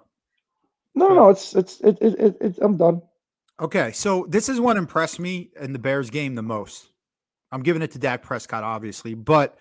no, 0.96 1.10
no, 1.14 1.30
it's 1.30 1.56
it's 1.56 1.80
it, 1.82 1.98
it, 2.02 2.20
it, 2.20 2.38
it 2.42 2.58
I'm 2.62 2.76
done. 2.78 3.02
okay. 3.62 3.92
So 3.94 4.26
this 4.28 4.50
is 4.50 4.60
what 4.60 4.76
impressed 4.78 5.20
me 5.20 5.52
in 5.60 5.74
the 5.74 5.80
Bears 5.80 6.10
game 6.10 6.36
the 6.36 6.42
most. 6.42 6.90
I'm 7.52 7.64
giving 7.64 7.82
it 7.82 7.92
to 7.92 8.00
Dak 8.00 8.22
Prescott, 8.22 8.64
obviously, 8.64 9.14
but 9.16 9.58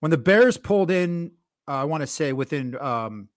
when 0.00 0.10
the 0.10 0.18
Bears 0.18 0.56
pulled 0.56 0.90
in, 0.90 1.32
uh, 1.68 1.72
I 1.72 1.84
want 1.84 2.02
to 2.02 2.06
say 2.06 2.32
within, 2.32 2.76
um, 2.80 3.28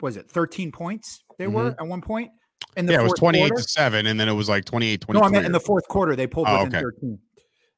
was 0.00 0.16
it 0.16 0.30
13 0.30 0.72
points? 0.72 1.24
They 1.38 1.46
were 1.46 1.74
at 1.78 1.86
one 1.86 2.00
point 2.00 2.30
in 2.76 2.86
the 2.86 2.92
yeah, 2.92 3.00
it 3.00 3.04
was 3.04 3.14
28 3.14 3.48
quarter? 3.48 3.62
to 3.62 3.68
7, 3.68 4.06
and 4.06 4.18
then 4.18 4.28
it 4.28 4.32
was 4.32 4.48
like 4.48 4.64
28 4.64 5.02
No, 5.08 5.20
23. 5.20 5.26
I 5.26 5.30
meant 5.30 5.46
in 5.46 5.52
the 5.52 5.60
fourth 5.60 5.88
quarter 5.88 6.16
they 6.16 6.26
pulled 6.26 6.46
Oh, 6.48 6.64
within 6.64 6.76
okay. 6.76 6.82
13, 6.82 7.18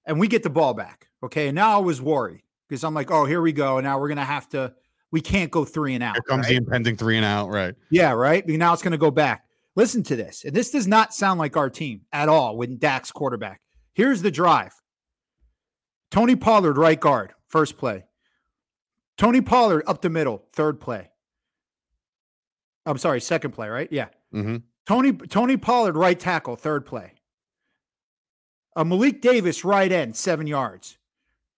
and 0.07 0.21
we 0.21 0.29
get 0.29 0.43
the 0.43 0.51
ball 0.51 0.75
back. 0.75 1.09
Okay, 1.23 1.49
and 1.49 1.55
now 1.55 1.77
I 1.77 1.81
was 1.81 2.01
worried 2.01 2.43
because 2.69 2.85
I'm 2.85 2.95
like, 2.95 3.11
oh, 3.11 3.25
here 3.25 3.41
we 3.41 3.53
go. 3.53 3.81
Now 3.81 3.99
we're 3.99 4.09
gonna 4.09 4.25
have 4.25 4.49
to. 4.51 4.75
We 5.13 5.21
can't 5.21 5.51
go 5.51 5.65
three 5.65 5.95
and 5.95 6.03
out. 6.03 6.17
Here 6.17 6.23
comes 6.23 6.45
right? 6.45 6.51
the 6.51 6.57
impending 6.57 6.97
three 6.97 7.17
and 7.17 7.25
out, 7.25 7.49
right? 7.49 7.75
Yeah, 7.91 8.11
right. 8.13 8.47
Now 8.47 8.73
it's 8.73 8.83
going 8.83 8.91
to 8.93 8.99
go 8.99 9.13
back. 9.13 9.45
Listen 9.77 10.03
to 10.03 10.17
this. 10.17 10.45
And 10.45 10.53
this 10.55 10.73
does 10.73 10.89
not 10.89 11.15
sound 11.15 11.39
like 11.39 11.57
our 11.57 11.71
team 11.71 12.03
at 12.13 12.29
all 12.29 12.57
when 12.57 12.77
Dak's 12.77 13.13
quarterback. 13.13 13.61
Here's 13.95 14.21
the 14.21 14.33
drive 14.33 14.73
Tony 16.11 16.35
Pollard, 16.35 16.77
right 16.77 16.99
guard, 16.99 17.33
first 17.49 17.79
play. 17.79 18.05
Tony 19.17 19.41
Pollard 19.41 19.83
up 19.87 20.03
the 20.03 20.11
middle, 20.11 20.45
third 20.53 20.81
play. 20.81 21.11
I'm 22.85 22.99
sorry, 22.99 23.21
second 23.21 23.53
play, 23.53 23.69
right? 23.69 23.89
Yeah. 23.91 24.09
Mm-hmm. 24.35 24.57
Tony 24.87 25.13
Tony 25.13 25.57
Pollard, 25.57 25.97
right 25.97 26.19
tackle, 26.19 26.57
third 26.57 26.87
play. 26.87 27.15
Uh, 28.77 28.85
Malik 28.85 29.21
Davis, 29.21 29.65
right 29.65 29.91
end, 29.91 30.17
seven 30.17 30.47
yards. 30.47 30.99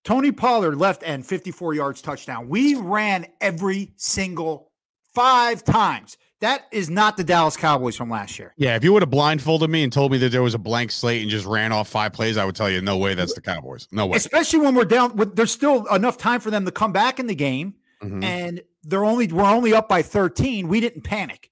Tony 0.04 0.32
Pollard, 0.32 0.76
left 0.76 1.02
end, 1.04 1.26
54 1.26 1.74
yards, 1.74 2.00
touchdown. 2.00 2.48
We 2.48 2.74
ran 2.76 3.26
every 3.40 3.92
single 3.96 4.70
five 5.12 5.64
times. 5.64 6.16
That 6.40 6.66
is 6.70 6.88
not 6.88 7.16
the 7.16 7.24
Dallas 7.24 7.56
Cowboys 7.56 7.96
from 7.96 8.10
last 8.10 8.38
year. 8.38 8.54
Yeah, 8.56 8.76
if 8.76 8.84
you 8.84 8.92
would 8.92 9.02
have 9.02 9.10
blindfolded 9.10 9.68
me 9.68 9.82
and 9.82 9.92
told 9.92 10.12
me 10.12 10.18
that 10.18 10.30
there 10.30 10.42
was 10.42 10.54
a 10.54 10.58
blank 10.58 10.92
slate 10.92 11.20
and 11.22 11.30
just 11.30 11.44
ran 11.46 11.72
off 11.72 11.88
five 11.88 12.12
plays, 12.12 12.36
I 12.36 12.44
would 12.44 12.54
tell 12.54 12.70
you, 12.70 12.80
no 12.80 12.96
way, 12.96 13.14
that's 13.14 13.34
the 13.34 13.40
Cowboys. 13.40 13.88
No 13.90 14.06
way. 14.06 14.16
Especially 14.16 14.60
when 14.60 14.76
we're 14.76 14.84
down, 14.84 15.16
with, 15.16 15.34
there's 15.34 15.50
still 15.50 15.86
enough 15.86 16.16
time 16.16 16.38
for 16.40 16.50
them 16.52 16.64
to 16.64 16.70
come 16.70 16.92
back 16.92 17.18
in 17.18 17.26
the 17.26 17.34
game, 17.34 17.74
Mhm. 18.02 18.22
and 18.22 18.62
they're 18.84 19.04
only 19.04 19.26
we're 19.26 19.42
only 19.42 19.74
up 19.74 19.88
by 19.88 20.02
13. 20.02 20.68
We 20.68 20.78
didn't 20.80 21.02
panic. 21.02 21.50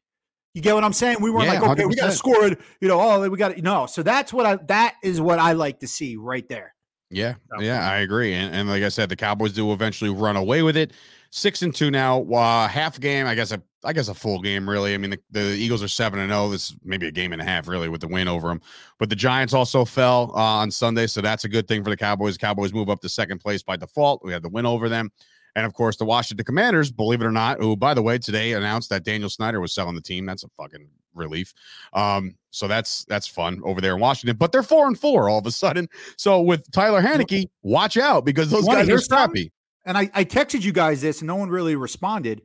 You 0.55 0.63
get 0.63 0.75
what 0.75 0.85
I'm 0.85 0.93
saying? 0.93 1.19
We 1.21 1.31
weren't 1.33 1.47
Yeah, 1.47 1.61
like, 1.61 1.71
okay, 1.71 1.85
we 1.85 1.97
got 1.97 2.07
to 2.07 2.13
score 2.13 2.47
it. 2.47 2.59
You 2.81 2.87
know, 2.89 3.01
oh, 3.01 3.29
we 3.29 3.37
got 3.37 3.57
to 3.57 3.61
no. 3.63 3.87
So 3.87 4.03
that's 4.05 4.33
what 4.33 4.47
I 4.47 4.57
that 4.69 4.95
is 5.03 5.21
what 5.21 5.39
I 5.41 5.53
like 5.53 5.81
to 5.81 5.89
see 5.89 6.17
right 6.17 6.49
there. 6.49 6.75
Yeah, 7.11 7.35
yeah, 7.61 7.89
I 7.89 7.99
agree. 7.99 8.33
And, 8.33 8.55
and 8.55 8.69
like 8.69 8.83
I 8.83 8.89
said, 8.89 9.09
the 9.09 9.17
Cowboys 9.17 9.53
do 9.53 9.73
eventually 9.73 10.11
run 10.11 10.35
away 10.37 10.63
with 10.63 10.77
it. 10.77 10.93
Six 11.37 11.61
and 11.61 11.75
two 11.75 11.91
now. 11.91 12.23
Uh, 12.33 12.67
half 12.67 12.99
game, 12.99 13.27
I 13.27 13.35
guess. 13.35 13.53
A, 13.53 13.61
I 13.85 13.93
guess 13.93 14.09
a 14.09 14.15
full 14.15 14.41
game, 14.41 14.67
really. 14.67 14.95
I 14.95 14.97
mean, 14.97 15.11
the, 15.11 15.21
the 15.31 15.43
Eagles 15.43 15.83
are 15.83 15.89
seven 15.89 16.19
and 16.19 16.31
zero. 16.31 16.49
This 16.49 16.71
is 16.71 16.77
maybe 16.83 17.09
a 17.09 17.11
game 17.11 17.35
and 17.35 17.43
a 17.43 17.45
half, 17.45 17.69
really, 17.69 17.91
with 17.91 18.01
the 18.01 18.09
win 18.09 18.27
over 18.27 18.49
them. 18.49 18.63
But 18.99 19.11
the 19.11 19.17
Giants 19.17 19.53
also 19.53 19.85
fell 19.85 20.33
uh, 20.35 20.41
on 20.41 20.71
Sunday, 20.71 21.07
so 21.07 21.21
that's 21.21 21.45
a 21.45 21.49
good 21.51 21.69
thing 21.69 21.85
for 21.85 21.91
the 21.91 21.97
Cowboys. 21.97 22.39
Cowboys 22.39 22.73
move 22.73 22.89
up 22.89 23.03
to 23.03 23.11
second 23.11 23.41
place 23.41 23.63
by 23.63 23.77
default. 23.77 24.25
We 24.25 24.33
had 24.33 24.43
the 24.43 24.49
win 24.49 24.65
over 24.65 24.89
them. 24.89 25.11
And 25.57 25.67
of 25.67 25.75
course, 25.75 25.99
the 25.99 26.07
Washington 26.07 26.47
Commanders, 26.47 26.91
believe 26.91 27.21
it 27.21 27.27
or 27.27 27.33
not, 27.33 27.61
who, 27.61 27.77
by 27.77 27.93
the 27.93 28.03
way, 28.03 28.17
today 28.17 28.55
announced 28.55 28.89
that 28.89 29.05
Daniel 29.05 29.29
Snyder 29.29 29.61
was 29.61 29.75
selling 29.75 29.95
the 29.95 30.01
team. 30.01 30.25
That's 30.25 30.43
a 30.43 30.49
fucking 30.57 30.89
relief. 31.15 31.53
Um, 31.93 32.37
so 32.51 32.67
that's 32.67 33.05
that's 33.11 33.27
fun 33.27 33.61
over 33.63 33.83
there 33.83 33.95
in 33.95 34.01
Washington. 34.01 34.39
But 34.39 34.53
they're 34.53 34.63
four 34.63 34.87
and 34.87 34.99
four 34.99 35.29
all 35.29 35.39
of 35.41 35.47
a 35.47 35.51
sudden. 35.51 35.87
So 36.17 36.41
with 36.41 36.71
Tyler 36.73 37.03
Heinicke, 37.03 37.51
watch 37.63 37.99
out 37.99 38.25
because 38.25 38.51
those 38.51 38.67
guys 38.67 38.89
are 38.89 38.99
something? 38.99 39.51
And 39.87 39.97
I, 39.97 40.11
I 40.13 40.25
texted 40.25 40.63
you 40.63 40.73
guys 40.73 41.01
this, 41.01 41.21
and 41.21 41.27
no 41.29 41.37
one 41.37 41.49
really 41.49 41.77
responded. 41.77 42.43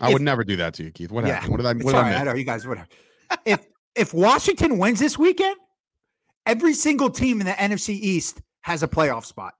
I 0.00 0.12
would 0.12 0.22
never 0.22 0.42
do 0.44 0.56
that 0.56 0.74
to 0.74 0.84
you, 0.84 0.90
Keith. 0.90 1.10
What 1.12 1.26
Yeah, 1.26 1.34
happened? 1.34 1.50
What 1.52 1.56
did 1.58 1.66
I? 1.66 1.72
What 1.84 1.92
did 1.92 1.94
I 1.96 2.20
I 2.20 2.24
know 2.24 2.34
you 2.34 2.44
guys. 2.44 2.66
Whatever. 2.66 2.88
if 3.44 3.66
if 3.94 4.14
Washington 4.14 4.78
wins 4.78 4.98
this 5.00 5.18
weekend, 5.18 5.56
every 6.46 6.74
single 6.74 7.10
team 7.10 7.40
in 7.40 7.46
the 7.46 7.52
NFC 7.52 7.90
East 7.90 8.40
has 8.62 8.82
a 8.82 8.88
playoff 8.88 9.24
spot. 9.24 9.54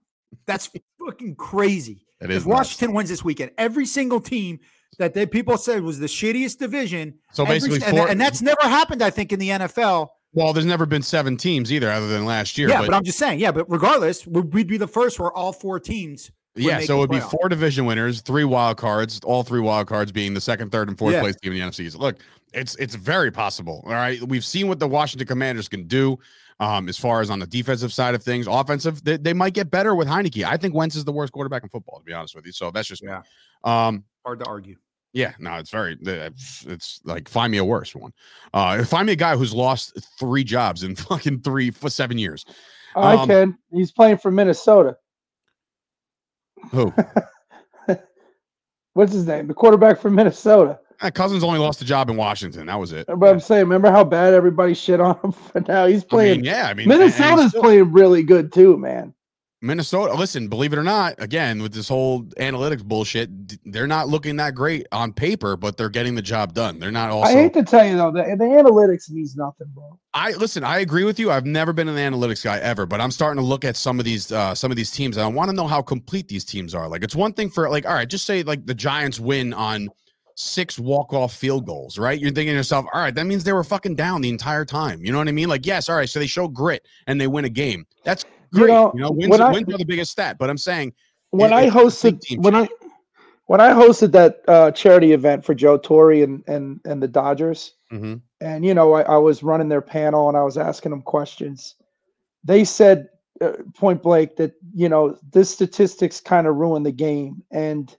That's 0.47 0.69
fucking 1.05 1.35
crazy. 1.35 2.05
It 2.21 2.25
If 2.25 2.37
is 2.37 2.47
nuts. 2.47 2.57
Washington 2.57 2.93
wins 2.95 3.09
this 3.09 3.23
weekend, 3.23 3.51
every 3.57 3.85
single 3.85 4.19
team 4.19 4.59
that 4.97 5.13
they 5.13 5.25
people 5.25 5.57
said 5.57 5.83
was 5.83 5.99
the 5.99 6.07
shittiest 6.07 6.57
division. 6.57 7.15
So 7.33 7.45
basically, 7.45 7.81
and, 7.83 7.97
four. 7.97 8.07
and 8.09 8.19
that's 8.19 8.41
never 8.41 8.61
happened, 8.63 9.01
I 9.03 9.09
think, 9.09 9.31
in 9.31 9.39
the 9.39 9.49
NFL. 9.49 10.07
well, 10.33 10.53
there's 10.53 10.65
never 10.65 10.85
been 10.85 11.01
seven 11.03 11.35
teams 11.37 11.71
either, 11.71 11.89
other 11.91 12.07
than 12.07 12.25
last 12.25 12.57
year. 12.57 12.69
yeah, 12.69 12.79
but, 12.81 12.87
but, 12.87 12.95
I'm 12.95 13.03
just 13.03 13.17
saying, 13.19 13.39
yeah, 13.39 13.51
but 13.51 13.69
regardless, 13.69 14.25
we- 14.25 14.41
we'd 14.41 14.67
be 14.67 14.77
the 14.77 14.87
first 14.87 15.19
where 15.19 15.31
all 15.31 15.51
four 15.53 15.79
teams. 15.79 16.31
Would 16.55 16.63
yeah, 16.65 16.79
so 16.81 16.97
it 16.97 16.99
would 16.99 17.09
be 17.09 17.17
playoff. 17.17 17.31
four 17.31 17.49
division 17.49 17.85
winners, 17.85 18.21
three 18.21 18.43
wild 18.43 18.77
cards, 18.77 19.19
all 19.23 19.41
three 19.43 19.59
wild 19.59 19.87
cards 19.87 20.11
being 20.11 20.33
the 20.35 20.41
second, 20.41 20.71
third, 20.71 20.87
and 20.87 20.97
fourth 20.97 21.13
Yeah. 21.13 21.21
place 21.21 21.35
team 21.37 21.51
in 21.53 21.59
the 21.59 21.65
NFC. 21.65 21.85
East. 21.85 21.97
Look, 21.97 22.17
it's 22.53 22.75
it's 22.75 22.93
very 22.95 23.31
possible. 23.31 23.81
All 23.87 23.93
right, 23.93 24.21
we've 24.21 24.45
seen 24.45 24.67
what 24.67 24.77
the 24.79 24.87
Washington 24.87 25.27
Commanders 25.27 25.67
can 25.67 25.87
do. 25.87 26.19
Um, 26.59 26.87
as 26.87 26.97
far 26.99 27.19
as 27.21 27.31
on 27.31 27.39
the 27.39 27.47
defensive 27.47 27.91
side 27.91 28.13
of 28.13 28.21
things, 28.21 28.45
offensive, 28.47 29.03
they, 29.03 29.17
they 29.17 29.33
might 29.33 29.53
get 29.55 29.71
better 29.71 29.95
with 29.95 30.07
Heinicke. 30.07 30.45
I 30.45 30.55
think 30.55 30.75
Wentz 30.75 30.95
is 30.95 31.03
the 31.03 31.11
worst 31.11 31.33
quarterback 31.33 31.63
in 31.63 31.69
football, 31.69 31.97
to 31.97 32.05
be 32.05 32.13
honest 32.13 32.35
with 32.35 32.45
you. 32.45 32.51
So 32.51 32.69
that's 32.69 32.87
just 32.87 33.01
me. 33.03 33.09
Yeah. 33.09 33.21
Um, 33.63 34.03
Hard 34.23 34.39
to 34.39 34.45
argue. 34.45 34.75
Yeah, 35.13 35.33
no, 35.39 35.55
it's 35.55 35.71
very. 35.71 35.97
It's, 36.01 36.63
it's 36.67 37.01
like 37.03 37.27
find 37.27 37.51
me 37.51 37.57
a 37.57 37.65
worse 37.65 37.95
one. 37.95 38.13
Uh, 38.53 38.83
find 38.83 39.07
me 39.07 39.13
a 39.13 39.15
guy 39.15 39.35
who's 39.35 39.53
lost 39.53 39.97
three 40.19 40.43
jobs 40.43 40.83
in 40.83 40.95
fucking 41.09 41.41
three 41.41 41.71
for 41.71 41.89
seven 41.89 42.17
years. 42.19 42.45
I 42.95 43.15
Um, 43.15 43.27
can. 43.27 43.57
He's 43.71 43.91
playing 43.91 44.17
for 44.19 44.29
Minnesota. 44.31 44.95
Who? 46.71 46.93
What's 48.93 49.11
his 49.13 49.25
name? 49.25 49.47
The 49.47 49.53
quarterback 49.53 49.99
from 49.99 50.15
Minnesota. 50.15 50.79
Uh, 51.01 51.09
Cousins 51.09 51.43
only 51.43 51.59
lost 51.59 51.81
a 51.81 51.85
job 51.85 52.09
in 52.09 52.15
Washington. 52.15 52.67
That 52.67 52.79
was 52.79 52.91
it. 52.93 53.07
But 53.07 53.23
I'm 53.27 53.39
saying, 53.39 53.63
remember 53.63 53.89
how 53.91 54.03
bad 54.03 54.33
everybody 54.33 54.73
shit 54.75 55.01
on 55.01 55.19
him 55.23 55.31
for 55.51 55.61
now? 55.61 55.87
He's 55.87 56.03
I 56.03 56.07
playing. 56.07 56.37
mean, 56.41 56.45
yeah, 56.45 56.67
I 56.67 56.73
mean, 56.73 56.91
and- 56.91 57.01
and 57.01 57.09
he's 57.11 57.19
Minnesota's 57.19 57.49
still- 57.49 57.61
playing 57.63 57.91
really 57.91 58.23
good 58.23 58.53
too, 58.53 58.77
man. 58.77 59.13
Minnesota, 59.63 60.13
listen, 60.13 60.49
believe 60.49 60.73
it 60.73 60.77
or 60.77 60.83
not, 60.83 61.15
again, 61.19 61.61
with 61.61 61.73
this 61.73 61.87
whole 61.87 62.23
analytics 62.37 62.83
bullshit, 62.83 63.29
they're 63.71 63.87
not 63.87 64.09
looking 64.09 64.35
that 64.35 64.55
great 64.55 64.85
on 64.91 65.13
paper, 65.13 65.55
but 65.55 65.77
they're 65.77 65.89
getting 65.89 66.15
the 66.15 66.21
job 66.21 66.53
done. 66.53 66.79
They're 66.79 66.91
not 66.91 67.09
also 67.09 67.31
I 67.31 67.43
hate 67.43 67.53
to 67.53 67.63
tell 67.63 67.87
you 67.87 67.95
though, 67.95 68.11
the, 68.11 68.23
the 68.37 68.43
analytics 68.43 69.09
means 69.09 69.37
nothing, 69.37 69.67
bro. 69.73 69.97
I 70.13 70.31
listen. 70.31 70.65
I 70.65 70.79
agree 70.79 71.05
with 71.05 71.17
you. 71.17 71.31
I've 71.31 71.45
never 71.45 71.71
been 71.71 71.87
an 71.87 71.95
analytics 71.95 72.43
guy 72.43 72.59
ever, 72.59 72.85
but 72.85 72.99
I'm 72.99 73.09
starting 73.09 73.41
to 73.41 73.47
look 73.47 73.63
at 73.63 73.77
some 73.77 73.99
of 73.99 74.05
these 74.05 74.33
uh, 74.33 74.53
some 74.53 74.69
of 74.69 74.75
these 74.75 74.91
teams, 74.91 75.15
and 75.15 75.23
I 75.23 75.27
want 75.27 75.49
to 75.49 75.55
know 75.55 75.65
how 75.65 75.81
complete 75.81 76.27
these 76.27 76.43
teams 76.43 76.75
are. 76.75 76.89
Like, 76.89 77.01
it's 77.01 77.15
one 77.15 77.31
thing 77.31 77.49
for 77.49 77.69
like, 77.69 77.87
all 77.87 77.93
right, 77.93 78.07
just 78.07 78.25
say 78.25 78.43
like 78.43 78.65
the 78.65 78.75
Giants 78.75 79.19
win 79.19 79.53
on 79.53 79.87
six 80.35 80.77
walk 80.77 81.13
off 81.13 81.33
field 81.33 81.65
goals, 81.65 81.97
right? 81.97 82.19
You're 82.19 82.31
thinking 82.31 82.51
to 82.53 82.57
yourself, 82.57 82.85
all 82.93 83.01
right, 83.01 83.13
that 83.15 83.25
means 83.25 83.43
they 83.43 83.53
were 83.53 83.63
fucking 83.63 83.95
down 83.95 84.21
the 84.21 84.29
entire 84.29 84.65
time. 84.65 85.03
You 85.03 85.11
know 85.11 85.19
what 85.19 85.27
I 85.27 85.31
mean? 85.31 85.47
Like, 85.47 85.65
yes, 85.65 85.89
all 85.89 85.95
right, 85.95 86.09
so 86.09 86.19
they 86.19 86.27
show 86.27 86.47
grit 86.47 86.85
and 87.07 87.19
they 87.19 87.27
win 87.27 87.45
a 87.45 87.49
game. 87.49 87.85
That's 88.03 88.25
great. 88.53 88.67
You 88.69 88.73
know, 88.73 88.91
know, 88.95 89.11
wins, 89.11 89.29
when 89.31 89.41
I- 89.41 89.51
wins 89.51 89.73
are 89.73 89.77
the 89.77 89.85
biggest 89.85 90.11
stat. 90.11 90.37
But 90.37 90.49
I'm 90.49 90.57
saying 90.57 90.93
when 91.31 91.51
It- 91.51 91.55
I 91.55 91.61
it's 91.63 91.75
a 92.03 92.11
big 92.11 92.19
hosted 92.19 92.43
when 92.43 92.55
I 92.55 92.69
when 93.47 93.59
I 93.61 93.71
hosted 93.71 94.11
that 94.13 94.41
uh, 94.47 94.71
charity 94.71 95.11
event 95.11 95.43
for 95.43 95.53
Joe 95.53 95.77
Torre 95.77 96.23
and 96.23 96.43
and 96.47 96.79
and 96.85 97.01
the 97.03 97.07
Dodgers, 97.07 97.73
Mhm. 97.91 98.21
and 98.41 98.65
you 98.65 98.73
know 98.73 98.93
I, 98.93 99.01
I 99.01 99.17
was 99.17 99.43
running 99.43 99.69
their 99.69 99.81
panel 99.81 100.27
and 100.29 100.37
I 100.37 100.43
was 100.43 100.57
asking 100.57 100.91
them 100.91 101.01
questions. 101.01 101.75
They 102.43 102.63
said 102.63 103.09
uh, 103.41 103.53
point 103.75 104.01
blank 104.01 104.35
that 104.37 104.53
you 104.73 104.87
know 104.89 105.17
this 105.31 105.49
statistics 105.49 106.19
kind 106.21 106.47
of 106.47 106.55
ruin 106.55 106.83
the 106.83 106.91
game, 106.91 107.43
and 107.51 107.95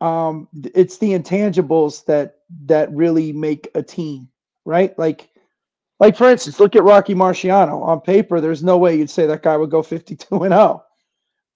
um, 0.00 0.48
it's 0.74 0.98
the 0.98 1.10
intangibles 1.12 2.04
that 2.06 2.36
that 2.66 2.90
really 2.92 3.32
make 3.32 3.68
a 3.74 3.82
team, 3.82 4.28
right? 4.64 4.98
Like. 4.98 5.30
Like 6.00 6.16
for 6.16 6.28
instance, 6.30 6.58
look 6.60 6.74
at 6.76 6.82
Rocky 6.82 7.14
Marciano. 7.14 7.82
On 7.82 8.00
paper, 8.00 8.40
there's 8.40 8.62
no 8.64 8.76
way 8.78 8.96
you'd 8.96 9.10
say 9.10 9.26
that 9.26 9.42
guy 9.42 9.56
would 9.56 9.70
go 9.70 9.82
52 9.82 10.26
and 10.42 10.52
0. 10.52 10.82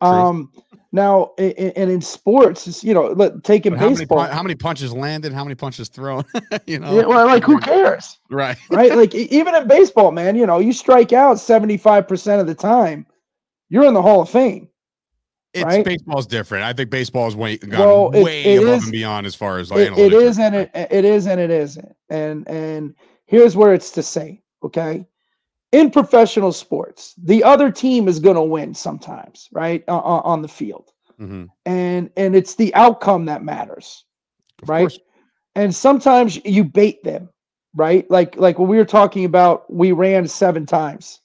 Um, 0.01 0.53
now, 0.93 1.33
and 1.39 1.91
in 1.91 2.01
sports, 2.01 2.67
it's, 2.69 2.85
you 2.85 2.95
know, 2.95 3.09
let- 3.09 3.43
taking 3.45 3.75
how 3.75 3.87
many, 3.87 3.97
baseball. 3.97 4.19
pun- 4.19 4.31
how 4.31 4.43
many 4.43 4.55
punches 4.55 4.93
landed? 4.95 5.33
How 5.33 5.43
many 5.45 5.55
punches 5.57 5.89
thrown? 5.89 6.25
you 6.67 6.79
know, 6.79 6.97
yeah, 7.01 7.05
well, 7.07 7.27
like 7.27 7.43
who 7.43 7.59
cares, 7.59 8.19
right? 8.31 8.57
right? 8.71 8.95
like 8.97 9.13
even 9.15 9.55
in 9.57 9.67
baseball, 9.69 10.13
man, 10.13 10.37
you 10.37 10.47
know, 10.47 10.61
you 10.61 10.73
strike 10.73 11.13
out 11.13 11.37
75% 11.37 12.41
of 12.41 12.47
the 12.47 12.55
time, 12.55 13.07
you're 13.71 13.85
in 13.85 13.93
the 13.95 14.01
Hall 14.03 14.23
of 14.23 14.31
Fame. 14.31 14.69
It's 15.53 15.65
Right? 15.65 15.85
baseball's 15.85 16.27
different. 16.27 16.65
I 16.65 16.73
think 16.75 16.91
baseball's 16.91 17.35
way 17.35 17.57
gone 17.57 17.81
Well, 17.81 18.11
it- 18.15 18.23
way 18.23 18.45
it 18.45 18.63
above 18.63 18.75
is- 18.79 18.83
and 18.85 18.93
beyond 18.93 19.27
as 19.27 19.35
far 19.35 19.59
as 19.59 19.71
like 19.71 19.81
It, 19.81 19.99
it 19.99 20.13
is 20.13 20.39
and 20.39 20.55
it 20.55 20.71
it 20.75 21.05
is 21.05 21.27
and 21.27 21.41
it 21.41 21.51
isn't. 21.51 21.97
And 22.09 22.47
and 22.49 22.95
here's 23.29 23.57
where 23.57 23.73
it's 23.75 23.93
to 23.93 24.03
say, 24.03 24.43
okay? 24.65 25.07
In 25.73 25.91
professional 25.91 26.53
sports, 26.53 27.15
the 27.23 27.45
other 27.45 27.71
team 27.71 28.09
is 28.09 28.19
going 28.19 28.37
to 28.37 28.43
win 28.43 28.75
sometimes, 28.75 29.49
right? 29.53 29.85
Uh, 29.89 29.99
on 30.01 30.43
the 30.43 30.49
field. 30.49 30.93
Mhm. 31.21 31.49
And 31.67 32.11
and 32.17 32.35
it's 32.37 32.55
the 32.57 32.75
outcome 32.75 33.27
that 33.27 33.45
matters. 33.45 34.05
Of 34.63 34.69
right? 34.69 34.81
course. 34.83 34.99
and 35.57 35.75
sometimes 35.75 36.45
you 36.45 36.65
bait 36.65 37.03
them 37.05 37.29
right 37.75 38.11
like 38.11 38.37
like 38.37 38.59
when 38.59 38.69
we 38.69 38.77
were 38.79 38.85
talking 38.85 39.25
about 39.25 39.73
we 39.73 39.93
ran 39.93 40.27
seven 40.27 40.65
times 40.67 41.21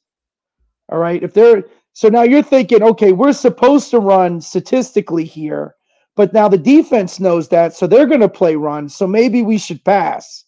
all 0.92 1.00
right 1.00 1.24
if 1.24 1.34
they're 1.34 1.64
so 1.94 2.10
now 2.10 2.24
you're 2.24 2.44
thinking 2.44 2.84
okay 2.84 3.12
we're 3.14 3.34
supposed 3.34 3.90
to 3.92 4.00
run 4.00 4.42
statistically 4.42 5.24
here 5.26 5.76
but 6.16 6.34
now 6.34 6.48
the 6.50 6.58
defense 6.58 7.20
knows 7.20 7.48
that 7.50 7.74
so 7.74 7.88
they're 7.88 8.06
going 8.14 8.20
to 8.28 8.30
play 8.30 8.56
run 8.56 8.90
so 8.90 9.08
maybe 9.08 9.42
we 9.42 9.58
should 9.58 9.84
pass 9.86 10.43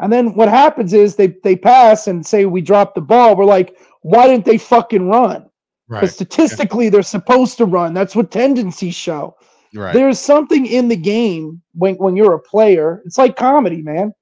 and 0.00 0.12
then 0.12 0.34
what 0.34 0.48
happens 0.48 0.92
is 0.92 1.16
they 1.16 1.28
they 1.44 1.56
pass 1.56 2.06
and 2.08 2.26
say 2.26 2.44
we 2.46 2.60
dropped 2.60 2.94
the 2.94 3.00
ball 3.00 3.36
we're 3.36 3.44
like 3.44 3.76
why 4.02 4.26
didn't 4.26 4.44
they 4.44 4.58
fucking 4.58 5.08
run 5.08 5.46
Right. 5.88 6.00
because 6.02 6.14
statistically 6.14 6.88
they're 6.88 7.02
supposed 7.02 7.56
to 7.58 7.64
run 7.64 7.94
that's 7.94 8.14
what 8.14 8.30
tendencies 8.30 8.94
show 8.94 9.36
Right. 9.74 9.92
there's 9.94 10.18
something 10.18 10.66
in 10.66 10.88
the 10.88 10.96
game 10.96 11.62
when 11.74 11.94
when 11.96 12.16
you're 12.16 12.34
a 12.34 12.40
player. 12.40 13.02
It's 13.06 13.18
like 13.18 13.36
comedy, 13.36 13.82
man. 13.82 14.12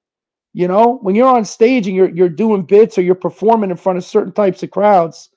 You 0.53 0.67
know, 0.67 0.99
when 1.01 1.15
you're 1.15 1.27
on 1.27 1.43
stage 1.43 1.87
and 1.87 1.95
you're 1.95 2.09
you're 2.09 2.29
doing 2.29 2.61
bits 2.63 2.97
or 2.97 3.01
you're 3.01 3.15
performing 3.15 3.71
in 3.71 3.77
front 3.77 3.97
of 3.97 4.03
certain 4.03 4.31
types 4.31 4.61
of 4.61 4.69
crowds 4.69 5.29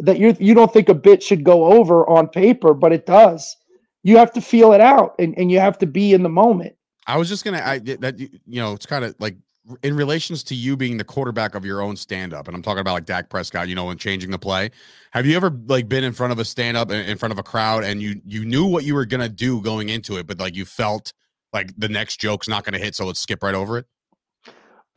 that 0.00 0.18
you 0.18 0.36
you 0.38 0.52
don't 0.52 0.70
think 0.72 0.90
a 0.90 0.94
bit 0.94 1.22
should 1.22 1.42
go 1.42 1.64
over 1.72 2.06
on 2.08 2.28
paper, 2.28 2.74
but 2.74 2.92
it 2.92 3.06
does. 3.06 3.56
You 4.02 4.18
have 4.18 4.30
to 4.32 4.40
feel 4.42 4.72
it 4.74 4.80
out 4.80 5.14
and, 5.18 5.36
and 5.38 5.50
you 5.50 5.58
have 5.58 5.78
to 5.78 5.86
be 5.86 6.12
in 6.12 6.22
the 6.22 6.28
moment. 6.28 6.74
I 7.06 7.16
was 7.16 7.28
just 7.30 7.42
gonna 7.42 7.62
I 7.64 7.78
that 7.78 8.18
you 8.18 8.28
know 8.46 8.74
it's 8.74 8.86
kind 8.86 9.06
of 9.06 9.14
like 9.18 9.36
in 9.82 9.96
relations 9.96 10.42
to 10.44 10.54
you 10.54 10.76
being 10.76 10.96
the 10.96 11.04
quarterback 11.04 11.54
of 11.54 11.64
your 11.64 11.80
own 11.80 11.96
stand 11.96 12.32
up, 12.32 12.46
and 12.46 12.56
I'm 12.56 12.62
talking 12.62 12.80
about 12.80 12.92
like 12.92 13.06
Dak 13.06 13.28
Prescott, 13.28 13.68
you 13.68 13.74
know, 13.74 13.90
and 13.90 13.98
changing 13.98 14.30
the 14.30 14.38
play. 14.38 14.70
Have 15.12 15.26
you 15.26 15.36
ever 15.36 15.50
like 15.66 15.88
been 15.88 16.04
in 16.04 16.12
front 16.12 16.32
of 16.32 16.38
a 16.38 16.44
stand 16.44 16.76
up 16.76 16.90
in 16.90 17.18
front 17.18 17.32
of 17.32 17.38
a 17.38 17.42
crowd 17.42 17.84
and 17.84 18.00
you 18.00 18.20
you 18.24 18.44
knew 18.44 18.66
what 18.66 18.84
you 18.84 18.94
were 18.94 19.06
gonna 19.06 19.28
do 19.28 19.60
going 19.62 19.88
into 19.88 20.16
it, 20.18 20.26
but 20.26 20.38
like 20.38 20.54
you 20.54 20.64
felt 20.64 21.12
like 21.52 21.72
the 21.78 21.88
next 21.88 22.20
joke's 22.20 22.48
not 22.48 22.64
gonna 22.64 22.78
hit, 22.78 22.94
so 22.94 23.06
let's 23.06 23.20
skip 23.20 23.42
right 23.42 23.54
over 23.54 23.78
it. 23.78 23.86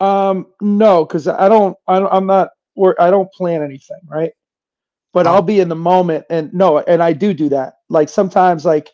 Um, 0.00 0.46
no, 0.60 1.04
because 1.04 1.28
I 1.28 1.48
don't, 1.48 1.76
I 1.86 1.98
don't, 1.98 2.12
I'm 2.12 2.26
not, 2.26 2.50
or 2.74 3.00
I 3.00 3.10
don't 3.10 3.30
plan 3.32 3.62
anything, 3.62 4.00
right? 4.06 4.32
But 5.12 5.26
Oh. 5.26 5.34
I'll 5.34 5.42
be 5.42 5.60
in 5.60 5.68
the 5.68 5.76
moment, 5.76 6.24
and 6.30 6.52
no, 6.54 6.78
and 6.78 7.02
I 7.02 7.12
do 7.12 7.34
do 7.34 7.48
that. 7.50 7.74
Like 7.88 8.08
sometimes, 8.08 8.64
like 8.64 8.88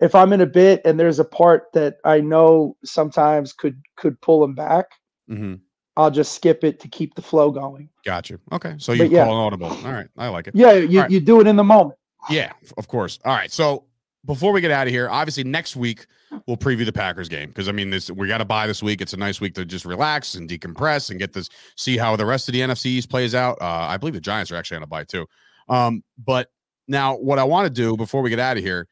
if 0.00 0.14
I'm 0.14 0.32
in 0.32 0.40
a 0.40 0.46
bit 0.46 0.82
and 0.84 0.98
there's 1.00 1.18
a 1.18 1.24
part 1.24 1.72
that 1.72 1.96
I 2.04 2.20
know 2.20 2.76
sometimes 2.84 3.52
could 3.52 3.80
could 3.96 4.20
pull 4.20 4.40
them 4.40 4.54
back, 4.54 4.86
Mm-hmm. 5.30 5.54
I'll 5.96 6.10
just 6.10 6.32
skip 6.32 6.64
it 6.64 6.80
to 6.80 6.88
keep 6.88 7.14
the 7.14 7.22
flow 7.22 7.50
going. 7.50 7.88
Got 8.04 8.30
you. 8.30 8.38
Okay, 8.50 8.74
so 8.78 8.92
you 8.92 9.04
yeah. 9.04 9.24
call 9.24 9.34
an 9.34 9.40
audible. 9.40 9.66
All 9.66 9.92
right, 9.92 10.08
I 10.16 10.28
like 10.28 10.46
it. 10.46 10.54
Yeah, 10.54 10.72
you, 10.72 10.98
Alright. 10.98 11.10
you 11.10 11.20
do 11.20 11.40
it 11.40 11.46
in 11.46 11.56
the 11.56 11.64
moment. 11.64 11.98
Yeah, 12.30 12.52
of 12.78 12.88
course. 12.88 13.18
All 13.24 13.34
right. 13.34 13.50
So 13.50 13.84
before 14.24 14.52
we 14.52 14.60
get 14.60 14.70
out 14.70 14.86
of 14.86 14.92
here, 14.92 15.08
obviously 15.10 15.44
next 15.44 15.76
week 15.76 16.06
we'll 16.46 16.56
preview 16.56 16.84
the 16.84 16.92
Packers 16.92 17.28
game 17.28 17.48
because 17.48 17.68
I 17.68 17.72
mean 17.72 17.90
this 17.90 18.10
we 18.10 18.28
got 18.28 18.38
to 18.38 18.44
buy 18.44 18.66
this 18.66 18.82
week. 18.82 19.00
It's 19.00 19.12
a 19.12 19.16
nice 19.16 19.40
week 19.40 19.54
to 19.54 19.64
just 19.64 19.84
relax 19.84 20.34
and 20.34 20.48
decompress 20.48 21.10
and 21.10 21.18
get 21.18 21.32
this 21.32 21.48
see 21.76 21.96
how 21.96 22.16
the 22.16 22.26
rest 22.26 22.48
of 22.48 22.52
the 22.52 22.60
NFC 22.60 22.86
East 22.86 23.10
plays 23.10 23.34
out. 23.34 23.60
Uh, 23.60 23.86
I 23.88 23.96
believe 23.96 24.14
the 24.14 24.20
Giants 24.20 24.50
are 24.52 24.56
actually 24.56 24.78
on 24.78 24.82
a 24.84 24.86
buy 24.86 25.04
too. 25.04 25.26
Um, 25.68 26.02
but 26.24 26.50
now 26.88 27.16
what 27.16 27.38
I 27.38 27.44
want 27.44 27.66
to 27.66 27.72
do 27.72 27.96
before 27.96 28.22
we 28.22 28.30
get 28.30 28.38
out 28.38 28.56
of 28.56 28.62
here, 28.62 28.88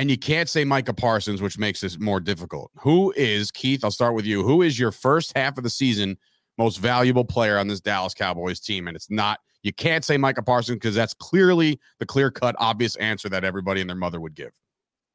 and 0.00 0.10
you 0.10 0.16
can't 0.16 0.48
say 0.48 0.64
Micah 0.64 0.94
Parsons, 0.94 1.42
which 1.42 1.58
makes 1.58 1.82
this 1.82 1.98
more 1.98 2.20
difficult. 2.20 2.70
Who 2.80 3.12
is 3.18 3.50
Keith? 3.50 3.84
I'll 3.84 3.90
start 3.90 4.14
with 4.14 4.24
you. 4.24 4.42
Who 4.42 4.62
is 4.62 4.78
your 4.78 4.92
first 4.92 5.36
half 5.36 5.58
of 5.58 5.62
the 5.62 5.68
season 5.68 6.16
most 6.56 6.78
valuable 6.78 7.22
player 7.22 7.58
on 7.58 7.68
this 7.68 7.82
Dallas 7.82 8.14
Cowboys 8.14 8.60
team? 8.60 8.88
And 8.88 8.96
it's 8.96 9.10
not 9.10 9.40
you 9.62 9.74
can't 9.74 10.02
say 10.02 10.16
Micah 10.16 10.42
Parsons 10.42 10.76
because 10.76 10.94
that's 10.94 11.12
clearly 11.12 11.78
the 11.98 12.06
clear 12.06 12.30
cut, 12.30 12.56
obvious 12.58 12.96
answer 12.96 13.28
that 13.28 13.44
everybody 13.44 13.82
and 13.82 13.90
their 13.90 13.96
mother 13.96 14.20
would 14.20 14.34
give, 14.34 14.52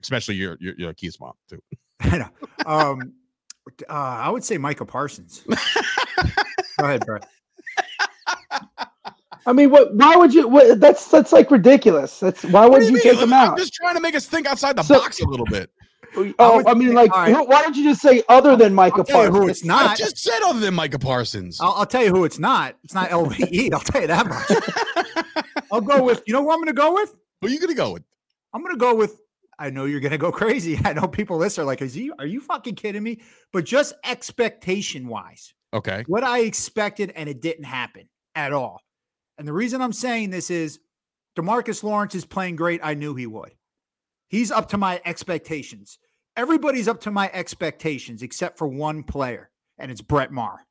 especially 0.04 0.36
your 0.36 0.56
your, 0.60 0.76
your 0.78 0.94
Keith's 0.94 1.20
mom 1.20 1.34
too. 1.50 1.60
I 2.02 2.20
know. 2.20 2.30
Um, 2.68 3.14
uh, 3.90 3.92
I 3.92 4.30
would 4.30 4.44
say 4.44 4.60
Micah 4.60 4.86
Parsons. 4.86 5.44
Go 5.48 6.86
ahead, 6.86 7.04
bro. 7.08 7.18
I 9.48 9.54
mean, 9.54 9.70
what? 9.70 9.94
Why 9.94 10.16
would 10.16 10.34
you? 10.34 10.48
What, 10.48 10.80
that's 10.80 11.08
that's 11.10 11.32
like 11.32 11.52
ridiculous. 11.52 12.20
That's 12.20 12.44
why 12.46 12.66
would 12.66 12.80
do 12.80 12.86
you 12.88 12.94
mean? 12.94 13.04
take 13.04 13.20
them 13.20 13.32
I'm 13.34 13.52
out? 13.52 13.58
just 13.58 13.74
trying 13.74 13.96
to 13.96 14.02
make 14.02 14.16
us 14.16 14.26
think 14.26 14.48
outside 14.48 14.76
the 14.76 14.84
So- 14.84 15.00
box 15.00 15.20
a 15.22 15.28
little 15.28 15.46
bit. 15.46 15.70
Oh, 16.18 16.34
oh 16.40 16.56
would 16.58 16.68
I 16.68 16.74
mean, 16.74 16.90
say- 16.90 16.94
like, 16.94 17.12
all 17.12 17.20
right. 17.24 17.36
who- 17.36 17.44
why 17.46 17.62
don't 17.62 17.76
you 17.76 17.84
just 17.84 18.02
say 18.02 18.24
other 18.30 18.56
than 18.56 18.74
Micah 18.74 19.00
I'll 19.00 19.04
tell 19.04 19.24
you 19.26 19.30
Parsons? 19.32 19.44
who 19.46 19.50
it's 19.50 19.64
I 19.66 19.68
not. 19.68 19.98
just 19.98 20.18
said 20.18 20.40
other 20.46 20.60
than 20.62 20.74
Micah 20.74 20.98
Parsons. 21.00 21.60
I'll, 21.62 21.74
I'll 21.74 21.86
tell 21.86 22.04
you 22.04 22.12
who 22.12 22.24
it's 22.24 22.40
not. 22.40 22.76
It's 22.84 22.94
not 22.94 23.10
LVE. 23.10 23.74
I'll 23.74 23.80
tell 23.82 24.02
you 24.02 24.08
that 24.08 24.28
much. 24.28 25.36
I'll 25.72 25.82
go 25.82 26.04
with. 26.04 26.24
You 26.26 26.34
know 26.34 26.42
who 26.42 26.52
I'm 26.52 26.58
going 26.58 26.68
to 26.68 26.74
go 26.74 26.94
with? 26.94 27.14
Who 27.42 27.48
are 27.48 27.50
you 27.52 27.60
gonna 27.60 27.74
go 27.74 27.92
with? 27.94 28.04
I'm 28.54 28.62
going 28.64 28.74
to 28.74 28.80
go 28.80 28.96
with. 28.96 29.20
I 29.60 29.70
know 29.70 29.86
you're 29.86 30.00
going 30.00 30.12
to 30.12 30.18
go 30.18 30.32
crazy. 30.32 30.80
I 30.86 30.94
know 30.94 31.08
people 31.08 31.38
listen 31.38 31.64
are 31.64 31.66
like, 31.66 31.82
"Is 31.82 31.94
he? 31.94 32.12
Are 32.18 32.26
you 32.26 32.40
fucking 32.42 32.76
kidding 32.76 33.04
me?" 33.04 33.20
But 33.52 33.66
just 33.66 33.94
expectation 34.04 35.08
wise, 35.08 35.54
Okay. 35.74 36.04
what 36.08 36.24
I 36.24 36.40
expected, 36.40 37.12
and 37.16 37.28
it 37.30 37.42
didn't 37.42 37.66
happen 37.66 38.08
at 38.36 38.54
all. 38.54 38.82
And 39.38 39.48
the 39.48 39.54
reason 39.54 39.82
I'm 39.82 39.94
saying 39.94 40.30
this 40.30 40.50
is 40.50 40.80
Demarcus 41.38 41.84
Lawrence 41.84 42.16
is 42.16 42.26
playing 42.26 42.56
great. 42.56 42.80
I 42.84 42.94
knew 42.94 43.16
he 43.16 43.28
would. 43.28 43.52
He's 44.28 44.52
up 44.52 44.70
to 44.70 44.78
my 44.78 45.02
expectations. 45.06 46.00
Everybody's 46.38 46.88
up 46.88 47.02
to 47.02 47.12
my 47.12 47.30
expectations 47.34 48.22
except 48.22 48.58
for 48.58 48.68
one 48.68 49.04
player, 49.04 49.50
and 49.78 49.92
it's 49.92 50.02
Brett 50.02 50.32
Maher. 50.32 50.66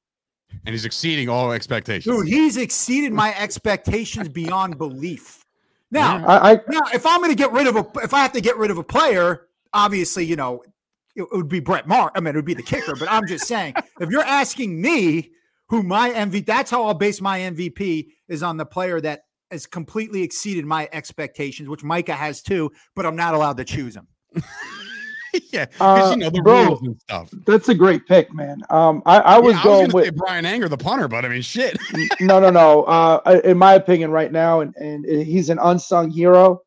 And 0.67 0.73
he's 0.73 0.85
exceeding 0.85 1.29
all 1.29 1.53
expectations. 1.53 2.15
Dude, 2.15 2.29
he's 2.29 2.57
exceeded 2.57 3.13
my 3.13 3.35
expectations 3.39 4.29
beyond 4.29 4.79
belief. 4.79 5.45
Now, 5.91 6.25
I, 6.27 6.53
I 6.53 6.61
now, 6.69 6.81
if 6.93 7.07
I'm 7.07 7.21
going 7.21 7.31
to 7.31 7.37
get 7.37 7.53
rid 7.53 7.67
of 7.67 7.77
a, 7.77 7.87
if 8.03 8.13
I 8.15 8.21
have 8.21 8.33
to 8.33 8.41
get 8.41 8.57
rid 8.57 8.71
of 8.71 8.79
a 8.79 8.85
player, 8.85 9.49
obviously, 9.73 10.25
you 10.25 10.37
know, 10.37 10.63
it, 11.15 11.23
it 11.23 11.29
would 11.33 11.49
be 11.49 11.61
Brett 11.61 11.87
Maher. 11.87 12.11
I 12.15 12.21
mean, 12.21 12.35
it 12.35 12.37
would 12.37 12.45
be 12.45 12.55
the 12.55 12.63
kicker. 12.63 12.95
But 12.97 13.11
I'm 13.11 13.27
just 13.27 13.47
saying, 13.47 13.75
if 14.01 14.11
you're 14.11 14.25
asking 14.25 14.81
me 14.81 15.31
who 15.69 15.83
my 15.83 16.11
MVP, 16.11 16.47
that's 16.47 16.71
how 16.71 16.85
I'll 16.85 16.95
base 16.95 17.21
my 17.21 17.41
MVP 17.41 18.09
is 18.29 18.43
on 18.43 18.57
the 18.57 18.67
player 18.67 19.01
that 19.01 19.23
has 19.51 19.67
completely 19.67 20.23
exceeded 20.23 20.65
my 20.65 20.89
expectations, 20.93 21.69
which 21.69 21.85
Micah 21.85 22.15
has 22.15 22.43
too. 22.43 22.71
But 22.95 23.07
I'm 23.07 23.17
not 23.17 23.35
allowed 23.35 23.57
to 23.59 23.65
choose 23.65 23.97
him. 23.97 24.09
yeah, 25.53 25.67
because 25.93 26.11
Uh, 26.11 26.11
you 26.11 26.17
know 26.19 26.31
the 26.31 26.43
bro, 26.43 26.65
rules 26.67 26.81
and 26.83 27.01
stuff. 27.01 27.35
that's 27.47 27.69
a 27.69 27.75
great 27.75 28.07
pick, 28.07 28.33
man. 28.35 28.63
Um, 28.71 29.03
I, 29.07 29.19
I 29.21 29.39
was 29.39 29.59
Yeah, 29.59 29.61
going 29.61 29.91
gonna 29.91 29.95
say 30.05 30.11
with 30.11 30.11
Bryan 30.11 30.47
Anger, 30.47 30.69
the 30.69 30.79
punter, 30.79 31.09
but 31.09 31.25
I 31.25 31.29
mean, 31.29 31.43
shit. 31.43 31.79
no, 32.21 32.41
no, 32.41 32.51
no. 32.51 32.85
Uh, 32.85 33.41
in 33.45 33.59
my 33.59 33.75
opinion, 33.75 34.11
right 34.11 34.33
now, 34.33 34.61
and 34.61 34.75
and 34.77 35.05
he's 35.05 35.51
an 35.51 35.59
unsung 35.61 36.11
hero, 36.11 36.63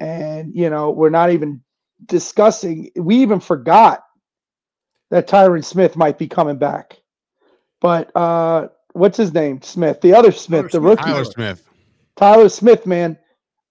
And 0.00 0.54
you 0.54 0.70
know, 0.70 0.90
we're 0.90 1.10
not 1.10 1.30
even 1.30 1.62
discussing. 2.06 2.90
We 2.96 3.16
even 3.16 3.40
forgot 3.40 4.02
that 5.10 5.28
Tyron 5.28 5.64
Smith 5.64 5.96
might 5.96 6.18
be 6.18 6.28
coming 6.28 6.58
back. 6.58 6.98
But 7.82 8.14
uh 8.16 8.68
what's 8.94 9.18
his 9.18 9.34
name? 9.34 9.60
Smith, 9.60 10.00
the 10.00 10.14
other 10.14 10.32
Smith, 10.32 10.60
Tyler 10.60 10.68
the 10.70 10.70
Smith. 10.70 10.82
rookie. 10.84 11.02
Tyler 11.02 11.24
Smith. 11.24 11.68
Tyler 12.16 12.48
Smith, 12.48 12.86
man. 12.86 13.18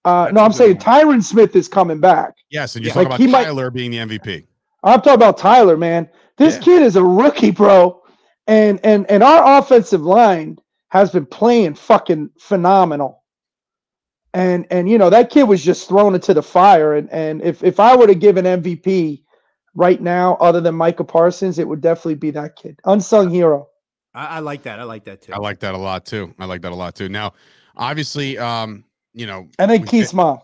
Uh, 0.04 0.28
no, 0.32 0.40
I'm 0.42 0.52
saying 0.52 0.76
one. 0.78 0.84
Tyron 0.84 1.22
Smith 1.24 1.54
is 1.56 1.68
coming 1.68 2.00
back. 2.00 2.34
Yes, 2.50 2.74
and 2.76 2.84
you're 2.84 2.90
Yeah. 2.90 2.94
talking 2.94 3.08
Like, 3.10 3.18
about 3.18 3.24
he 3.24 3.32
might- 3.32 3.44
Tyler 3.44 3.70
being 3.70 3.90
the 3.92 3.98
MVP. 3.98 4.46
I'm 4.84 4.98
talking 5.00 5.14
about 5.14 5.38
Tyler, 5.38 5.76
man. 5.76 6.08
This 6.38 6.56
Yeah. 6.56 6.60
kid 6.62 6.82
is 6.82 6.96
a 6.96 7.04
rookie, 7.04 7.50
bro. 7.52 8.02
And 8.48 8.80
and 8.84 9.08
and 9.10 9.22
our 9.22 9.58
offensive 9.58 10.02
line 10.02 10.58
has 10.88 11.10
been 11.12 11.24
playing 11.26 11.74
fucking 11.74 12.30
phenomenal. 12.38 13.22
And 14.34 14.66
and 14.70 14.88
you 14.90 14.98
know, 14.98 15.08
that 15.10 15.30
kid 15.30 15.44
was 15.44 15.62
just 15.62 15.88
thrown 15.88 16.14
into 16.14 16.34
the 16.34 16.42
fire. 16.42 16.94
And 16.96 17.08
and 17.12 17.40
if 17.42 17.62
if 17.62 17.78
I 17.78 17.94
were 17.96 18.06
to 18.08 18.14
give 18.14 18.36
an 18.36 18.44
MVP 18.46 19.22
right 19.74 20.00
now, 20.02 20.36
other 20.40 20.60
than 20.60 20.74
Micah 20.74 21.04
Parsons, 21.04 21.58
it 21.60 21.68
would 21.68 21.80
definitely 21.80 22.16
be 22.16 22.30
that 22.32 22.56
kid. 22.56 22.80
Unsung 22.84 23.30
hero. 23.30 23.68
I, 24.14 24.26
I 24.26 24.38
like 24.40 24.62
that. 24.64 24.78
I 24.78 24.84
like 24.84 25.04
that 25.04 25.22
too. 25.22 25.32
I 25.32 25.38
like 25.38 25.60
that 25.60 25.74
a 25.74 25.78
lot 25.78 26.04
too. 26.04 26.34
I 26.38 26.44
like 26.44 26.62
that 26.62 26.72
a 26.72 26.74
lot 26.74 26.94
too. 26.94 27.08
Now, 27.08 27.32
obviously, 27.76 28.38
um, 28.38 28.84
you 29.14 29.26
know, 29.26 29.48
And 29.58 29.70
then 29.70 29.82
we 29.82 29.86
Keith's 29.86 30.12
mom. 30.12 30.40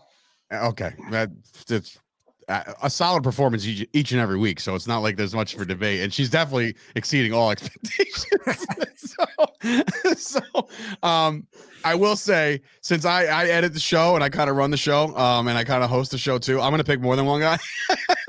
Okay, 0.51 0.93
that 1.11 1.29
that's 1.67 1.99
a 2.47 2.75
a 2.83 2.89
solid 2.89 3.23
performance 3.23 3.65
each, 3.65 3.87
each 3.93 4.11
and 4.11 4.19
every 4.19 4.37
week. 4.37 4.59
So 4.59 4.73
it's 4.75 4.87
not 4.87 4.99
like 4.99 5.15
there's 5.15 5.35
much 5.35 5.55
for 5.55 5.65
debate, 5.65 6.01
and 6.01 6.13
she's 6.13 6.29
definitely 6.29 6.75
exceeding 6.95 7.33
all 7.33 7.51
expectations. 7.51 8.25
so, 8.95 10.13
so, 10.15 10.67
um, 11.03 11.45
I 11.85 11.95
will 11.95 12.15
say, 12.15 12.61
since 12.81 13.05
I 13.05 13.25
I 13.25 13.45
edit 13.45 13.73
the 13.73 13.79
show 13.79 14.15
and 14.15 14.23
I 14.23 14.29
kind 14.29 14.49
of 14.49 14.55
run 14.55 14.71
the 14.71 14.77
show, 14.77 15.15
um, 15.15 15.47
and 15.47 15.57
I 15.57 15.63
kind 15.63 15.83
of 15.83 15.89
host 15.89 16.11
the 16.11 16.17
show 16.17 16.39
too, 16.39 16.59
I'm 16.59 16.71
gonna 16.71 16.83
pick 16.83 17.01
more 17.01 17.15
than 17.15 17.25
one 17.25 17.41
guy. 17.41 17.57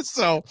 so, 0.03 0.45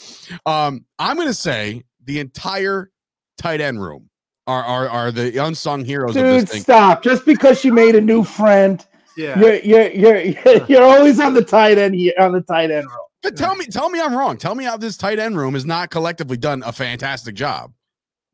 um, 0.47 0.85
I'm 0.97 1.17
gonna 1.17 1.33
say 1.33 1.83
the 2.05 2.19
entire 2.19 2.89
tight 3.37 3.61
end 3.61 3.81
room 3.81 4.08
are 4.49 4.63
are, 4.63 4.89
are 4.89 5.11
the 5.11 5.37
unsung 5.37 5.85
heroes 5.85 6.15
of 6.15 6.23
Dude, 6.23 6.41
this 6.41 6.51
thing. 6.51 6.61
stop. 6.63 7.03
Just 7.03 7.25
because 7.25 7.63
you 7.63 7.71
made 7.71 7.95
a 7.95 8.01
new 8.01 8.23
friend, 8.23 8.85
yeah. 9.15 9.39
you're 9.39 9.55
you're 9.59 9.89
you're 9.89 10.65
you're 10.67 10.83
always 10.83 11.19
on 11.19 11.33
the 11.33 11.43
tight 11.43 11.77
end 11.77 11.95
here 11.95 12.13
on 12.19 12.31
the 12.31 12.41
tight 12.41 12.71
end 12.71 12.87
row. 12.87 13.05
But 13.21 13.37
tell 13.37 13.55
me, 13.55 13.65
tell 13.65 13.89
me 13.89 13.99
I'm 14.01 14.15
wrong. 14.15 14.37
Tell 14.37 14.55
me 14.55 14.63
how 14.63 14.77
this 14.77 14.97
tight 14.97 15.19
end 15.19 15.37
room 15.37 15.53
has 15.53 15.65
not 15.65 15.89
collectively 15.89 16.37
done 16.37 16.63
a 16.65 16.71
fantastic 16.71 17.35
job. 17.35 17.73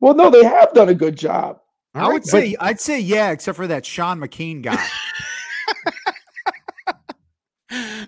Well, 0.00 0.14
no, 0.14 0.30
they 0.30 0.44
have 0.44 0.72
done 0.72 0.88
a 0.88 0.94
good 0.94 1.16
job. 1.16 1.58
I 1.94 2.02
All 2.02 2.12
would 2.12 2.22
right, 2.22 2.24
then. 2.24 2.42
say 2.50 2.56
I'd 2.60 2.80
say 2.80 3.00
yeah, 3.00 3.30
except 3.30 3.56
for 3.56 3.66
that 3.66 3.84
Sean 3.84 4.20
McKeon 4.20 4.62
guy. 4.62 4.82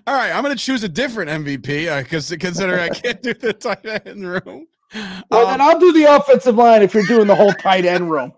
All 0.07 0.15
right, 0.15 0.31
I'm 0.31 0.43
going 0.43 0.55
to 0.55 0.63
choose 0.63 0.83
a 0.83 0.89
different 0.89 1.29
MVP 1.29 2.03
because 2.03 2.31
uh, 2.31 2.37
considering 2.39 2.79
I 2.79 2.89
can't 2.89 3.21
do 3.21 3.33
the 3.33 3.53
tight 3.53 3.85
end 4.05 4.27
room. 4.27 4.67
Well, 4.93 5.45
Um, 5.45 5.51
then 5.51 5.61
I'll 5.61 5.79
do 5.79 5.93
the 5.93 6.05
offensive 6.15 6.55
line 6.55 6.81
if 6.81 6.93
you're 6.93 7.03
doing 7.03 7.27
the 7.27 7.35
whole 7.35 7.53
tight 7.53 7.85
end 7.85 8.09
room. 8.09 8.33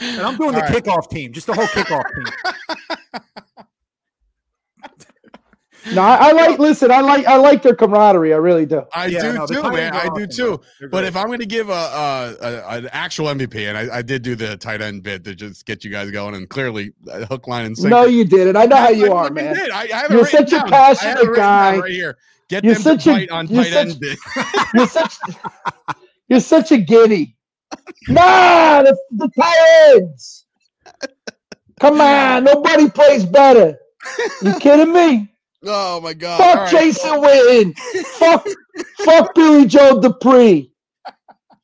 and 0.00 0.20
I'm 0.20 0.36
doing 0.36 0.52
the 0.52 0.62
All 0.62 0.68
right. 0.68 0.82
kickoff 0.84 1.10
team, 1.10 1.32
just 1.32 1.46
the 1.46 1.54
whole 1.54 1.66
kickoff 1.66 2.04
team. 2.14 2.24
No, 5.94 6.02
I, 6.02 6.28
I 6.28 6.32
like. 6.32 6.58
Listen, 6.58 6.90
I 6.90 7.00
like. 7.00 7.24
I 7.26 7.36
like 7.36 7.62
their 7.62 7.74
camaraderie. 7.74 8.34
I 8.34 8.36
really 8.36 8.66
do. 8.66 8.82
I 8.94 9.06
Yeah, 9.06 9.22
do 9.22 9.32
no, 9.32 9.46
too, 9.46 9.62
man. 9.62 9.94
I 9.94 10.10
do 10.14 10.26
too. 10.26 10.60
But 10.90 11.04
if 11.04 11.16
I'm 11.16 11.28
going 11.28 11.38
to 11.40 11.46
give 11.46 11.70
a, 11.70 11.72
a, 11.72 12.36
a 12.42 12.76
an 12.80 12.88
actual 12.92 13.26
MVP, 13.28 13.66
and 13.66 13.78
I, 13.78 13.96
I 13.96 14.02
did 14.02 14.20
do 14.20 14.34
the 14.34 14.58
tight 14.58 14.82
end 14.82 15.02
bit 15.02 15.24
to 15.24 15.34
just 15.34 15.64
get 15.64 15.82
you 15.82 15.90
guys 15.90 16.10
going, 16.10 16.34
and 16.34 16.46
clearly 16.50 16.92
uh, 17.10 17.24
hook, 17.24 17.48
line, 17.48 17.64
and 17.64 17.76
sinker. 17.76 17.88
No, 17.90 18.04
you 18.04 18.26
didn't. 18.26 18.56
I 18.56 18.66
know 18.66 18.76
how 18.76 18.90
you 18.90 19.10
I 19.10 19.16
are, 19.16 19.22
fucking 19.28 19.34
man. 19.36 19.54
did. 19.54 19.70
I, 19.70 19.80
I 19.84 19.86
have 20.02 20.10
You're 20.10 20.26
such 20.26 20.48
a 20.52 20.56
down. 20.56 20.72
I 20.74 20.76
have 20.76 20.98
passionate 20.98 21.34
guy. 21.34 21.78
right 21.78 21.90
here. 21.90 22.18
Get 22.50 22.64
You're 22.64 22.74
them 22.74 22.82
such 22.82 23.04
to 23.04 23.10
a- 23.10 23.14
bite 23.14 23.30
on 23.30 23.46
tight 23.48 23.72
such- 23.72 23.88
end. 23.88 24.00
You're 24.74 24.86
such. 24.88 25.14
You're 26.28 26.40
such 26.40 26.72
a 26.72 26.78
guinea. 26.78 27.36
Nah, 28.08 28.82
the, 28.82 28.98
the 29.12 29.28
tight 29.38 29.92
ends. 29.94 30.46
Come 31.80 32.00
on, 32.00 32.44
nobody 32.44 32.90
plays 32.90 33.24
better. 33.24 33.78
You 34.42 34.58
kidding 34.58 34.92
me? 34.92 35.26
Oh 35.62 36.00
my 36.00 36.14
god! 36.14 36.38
Fuck 36.38 36.56
right. 36.56 36.70
Jason 36.70 37.10
Witten. 37.20 37.76
fuck, 38.16 38.46
fuck 39.04 39.34
Billy 39.34 39.66
Joe 39.66 40.00
Dupree. 40.00 40.72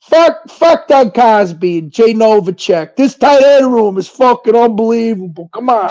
Fuck, 0.03 0.51
fuck 0.51 0.87
Doug 0.87 1.15
Cosbie 1.15 1.79
and 1.79 1.91
Jay 1.91 2.13
Novacek. 2.13 2.95
This 2.95 3.15
tight 3.15 3.43
end 3.43 3.73
room 3.73 3.97
is 3.97 4.07
fucking 4.07 4.55
unbelievable. 4.55 5.49
Come 5.51 5.71
on. 5.71 5.91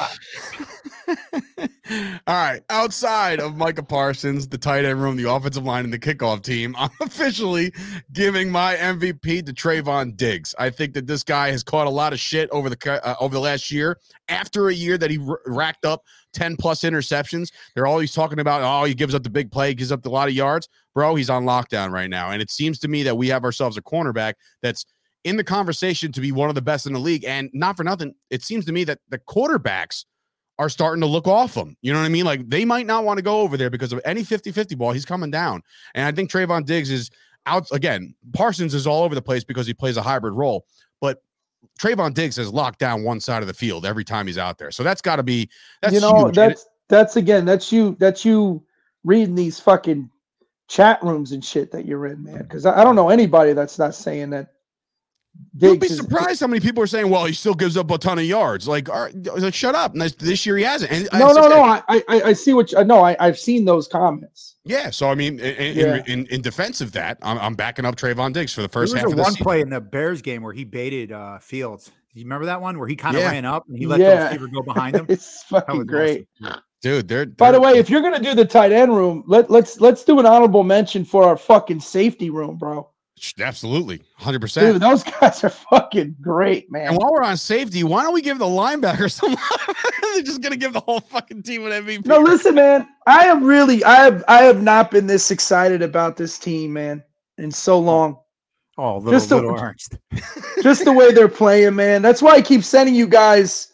All 2.27 2.35
right. 2.35 2.61
Outside 2.69 3.39
of 3.39 3.55
Micah 3.55 3.83
Parsons, 3.83 4.47
the 4.47 4.57
tight 4.57 4.85
end 4.85 5.01
room, 5.01 5.17
the 5.17 5.29
offensive 5.29 5.63
line, 5.63 5.83
and 5.83 5.93
the 5.93 5.99
kickoff 5.99 6.41
team, 6.41 6.75
I'm 6.79 6.89
officially 7.01 7.73
giving 8.13 8.49
my 8.49 8.75
MVP 8.75 9.45
to 9.45 9.53
Trevon 9.53 10.17
Diggs. 10.17 10.55
I 10.57 10.69
think 10.69 10.93
that 10.93 11.07
this 11.07 11.23
guy 11.23 11.51
has 11.51 11.63
caught 11.63 11.87
a 11.87 11.91
lot 11.91 12.13
of 12.13 12.19
shit 12.19 12.49
over 12.51 12.69
the 12.69 13.07
uh, 13.07 13.15
over 13.19 13.33
the 13.33 13.41
last 13.41 13.71
year. 13.71 13.99
After 14.29 14.69
a 14.69 14.73
year 14.73 14.97
that 14.97 15.11
he 15.11 15.19
r- 15.19 15.39
racked 15.45 15.85
up 15.85 16.03
10 16.33 16.57
plus 16.57 16.81
interceptions, 16.81 17.51
they're 17.73 17.87
always 17.87 18.13
talking 18.13 18.39
about, 18.39 18.61
oh, 18.63 18.85
he 18.85 18.93
gives 18.93 19.13
up 19.13 19.23
the 19.23 19.29
big 19.29 19.51
play, 19.51 19.73
gives 19.73 19.91
up 19.91 20.05
a 20.05 20.09
lot 20.09 20.27
of 20.27 20.33
yards. 20.33 20.67
Bro, 20.93 21.15
he's 21.15 21.29
on 21.29 21.43
lockdown 21.45 21.91
right 21.91 22.09
now. 22.09 22.31
And 22.31 22.41
it 22.41 22.49
seems 22.49 22.79
to 22.79 22.87
me 22.87 23.03
that 23.03 23.17
we 23.17 23.27
have 23.27 23.43
ourselves 23.43 23.77
a 23.77 23.81
cornerback 23.81 24.33
that's 24.61 24.85
in 25.23 25.37
the 25.37 25.43
conversation 25.43 26.11
to 26.11 26.21
be 26.21 26.31
one 26.31 26.49
of 26.49 26.55
the 26.55 26.61
best 26.61 26.85
in 26.85 26.93
the 26.93 26.99
league. 26.99 27.25
And 27.25 27.49
not 27.53 27.77
for 27.77 27.83
nothing, 27.83 28.13
it 28.29 28.43
seems 28.43 28.65
to 28.65 28.71
me 28.71 28.83
that 28.85 28.99
the 29.09 29.19
quarterbacks 29.19 30.05
are 30.57 30.69
starting 30.69 31.01
to 31.01 31.07
look 31.07 31.27
off 31.27 31.55
him. 31.55 31.75
You 31.81 31.91
know 31.93 31.99
what 31.99 32.05
I 32.05 32.09
mean? 32.09 32.25
Like 32.25 32.49
they 32.49 32.65
might 32.65 32.85
not 32.85 33.03
want 33.03 33.17
to 33.17 33.21
go 33.23 33.41
over 33.41 33.57
there 33.57 33.69
because 33.69 33.91
of 33.91 34.01
any 34.05 34.23
50 34.23 34.51
50 34.51 34.75
ball. 34.75 34.91
He's 34.91 35.05
coming 35.05 35.31
down. 35.31 35.61
And 35.93 36.05
I 36.05 36.11
think 36.11 36.31
Trevon 36.31 36.65
Diggs 36.65 36.89
is 36.89 37.11
out 37.45 37.69
again. 37.71 38.15
Parsons 38.33 38.73
is 38.73 38.87
all 38.87 39.03
over 39.03 39.15
the 39.15 39.21
place 39.21 39.43
because 39.43 39.67
he 39.67 39.73
plays 39.73 39.97
a 39.97 40.01
hybrid 40.01 40.33
role. 40.33 40.65
But 41.01 41.21
Trevon 41.79 42.13
Diggs 42.13 42.37
has 42.37 42.51
locked 42.51 42.79
down 42.79 43.03
one 43.03 43.19
side 43.19 43.41
of 43.41 43.47
the 43.47 43.53
field 43.53 43.85
every 43.85 44.03
time 44.03 44.27
he's 44.27 44.37
out 44.37 44.57
there. 44.57 44.71
So 44.71 44.83
that's 44.83 45.01
got 45.01 45.17
to 45.17 45.23
be, 45.23 45.49
that's 45.81 45.93
you 45.93 45.99
know, 45.99 46.25
huge. 46.25 46.35
That's 46.35 46.67
that's 46.87 47.15
again, 47.15 47.45
that's 47.45 47.71
you, 47.71 47.95
that's 47.99 48.23
you 48.23 48.63
reading 49.03 49.35
these 49.35 49.59
fucking 49.59 50.09
chat 50.67 51.01
rooms 51.03 51.31
and 51.31 51.43
shit 51.43 51.71
that 51.71 51.85
you're 51.85 52.05
in, 52.07 52.23
man. 52.23 52.39
Because 52.39 52.65
I, 52.65 52.81
I 52.81 52.83
don't 52.83 52.95
know 52.95 53.09
anybody 53.09 53.53
that's 53.53 53.77
not 53.77 53.95
saying 53.95 54.29
that. 54.31 54.53
You'll 55.57 55.77
be 55.77 55.87
surprised 55.87 56.41
how 56.41 56.47
many 56.47 56.59
people 56.59 56.83
are 56.83 56.87
saying, 56.87 57.09
"Well, 57.09 57.23
he 57.25 57.31
still 57.33 57.53
gives 57.53 57.77
up 57.77 57.89
a 57.89 57.97
ton 57.97 58.19
of 58.19 58.25
yards." 58.25 58.67
Like, 58.67 58.89
all 58.89 59.03
right, 59.03 59.15
like 59.37 59.53
shut 59.53 59.73
up. 59.73 59.93
And 59.93 60.01
this, 60.01 60.13
this 60.15 60.45
year 60.45 60.57
he 60.57 60.63
hasn't. 60.65 60.91
And 60.91 61.07
No, 61.13 61.27
no, 61.29 61.35
just- 61.35 61.49
no. 61.49 61.61
I, 61.63 61.81
I, 61.87 62.03
I 62.09 62.33
see 62.33 62.53
what 62.53 62.73
you. 62.73 62.83
No, 62.83 63.01
I, 63.01 63.15
I've 63.21 63.39
seen 63.39 63.63
those 63.63 63.87
comments. 63.87 64.57
Yeah. 64.65 64.89
So 64.89 65.09
I 65.09 65.15
mean, 65.15 65.39
in, 65.39 65.55
in, 65.55 65.77
Yeah. 65.77 66.03
in, 66.07 66.25
in 66.27 66.41
defense 66.41 66.81
of 66.81 66.91
that, 66.91 67.19
I'm, 67.21 67.37
I'm 67.39 67.53
backing 67.55 67.85
up 67.85 67.95
Trevon 67.95 68.33
Diggs 68.33 68.53
for 68.53 68.63
the 68.63 68.67
There 68.67 68.73
first 68.81 68.93
was 68.93 68.99
half 69.01 69.07
a 69.07 69.11
of 69.11 69.15
the 69.15 69.21
one 69.21 69.31
season. 69.31 69.43
play 69.45 69.61
in 69.61 69.69
the 69.69 69.79
Bears 69.79 70.21
game 70.21 70.43
where 70.43 70.51
he 70.53 70.65
baited 70.65 71.13
uh, 71.13 71.39
Fields. 71.39 71.85
Do 72.13 72.19
you 72.19 72.25
remember 72.25 72.47
that 72.47 72.59
one 72.61 72.77
where 72.77 72.87
he 72.89 72.97
kind 72.97 73.15
of 73.15 73.21
Yeah. 73.21 73.31
ran 73.31 73.45
up 73.45 73.65
and 73.69 73.77
he 73.77 73.85
let 73.87 74.01
Yeah. 74.01 74.15
the 74.15 74.25
receiver 74.25 74.47
go 74.47 74.61
behind 74.61 74.97
him? 74.97 75.05
It's 75.09 75.43
fucking 75.43 75.85
great. 75.85 76.27
awesome. 76.43 76.61
Dude, 76.81 77.07
they're, 77.07 77.25
By 77.25 77.51
the 77.51 77.59
way, 77.61 77.77
if 77.77 77.89
you're 77.89 78.01
gonna 78.01 78.19
do 78.21 78.35
the 78.35 78.45
tight 78.45 78.71
end 78.73 78.93
room, 78.95 79.23
let 79.25 79.49
let's 79.49 79.79
let's 79.79 80.03
do 80.03 80.19
an 80.19 80.25
honorable 80.25 80.63
mention 80.63 81.03
for 81.05 81.23
our 81.23 81.37
fucking 81.37 81.79
safety 81.79 82.29
room, 82.29 82.57
bro. 82.57 82.89
Absolutely, 83.39 84.01
hundred 84.17 84.39
percent. 84.41 84.79
Those 84.79 85.03
guys 85.21 85.43
are 85.43 85.49
fucking 85.49 86.15
great, 86.21 86.71
man. 86.71 86.89
And 86.89 86.97
while 86.97 87.11
we're 87.13 87.23
on 87.23 87.37
safety, 87.37 87.83
why 87.83 88.03
don't 88.03 88.13
we 88.13 88.21
give 88.21 88.39
the 88.39 88.45
linebacker 88.45 89.11
some? 89.11 89.31
love? 89.33 89.75
They're 90.13 90.21
just 90.23 90.41
gonna 90.41 90.55
give 90.55 90.73
the 90.73 90.79
whole 90.81 90.99
fucking 90.99 91.43
team 91.43 91.65
an 91.65 91.71
MVP. 91.85 92.05
No, 92.05 92.19
listen, 92.19 92.55
man. 92.55 92.87
I 93.07 93.25
am 93.25 93.43
really, 93.43 93.83
I 93.83 93.95
have, 94.03 94.23
I 94.27 94.43
have 94.43 94.61
not 94.61 94.91
been 94.91 95.07
this 95.07 95.31
excited 95.31 95.81
about 95.81 96.17
this 96.17 96.37
team, 96.39 96.73
man, 96.73 97.03
in 97.37 97.51
so 97.51 97.79
long. 97.79 98.17
Oh, 98.77 98.97
little, 98.97 99.11
Just 99.13 99.31
a- 99.31 99.35
little 99.35 99.57
Ernst. 99.59 99.97
Just 100.61 100.83
the 100.85 100.91
way 100.93 101.11
they're 101.13 101.27
playing, 101.29 101.75
man. 101.75 102.01
That's 102.01 102.21
why 102.21 102.31
I 102.33 102.41
keep 102.41 102.63
sending 102.63 102.93
you 102.95 103.07
guys 103.07 103.71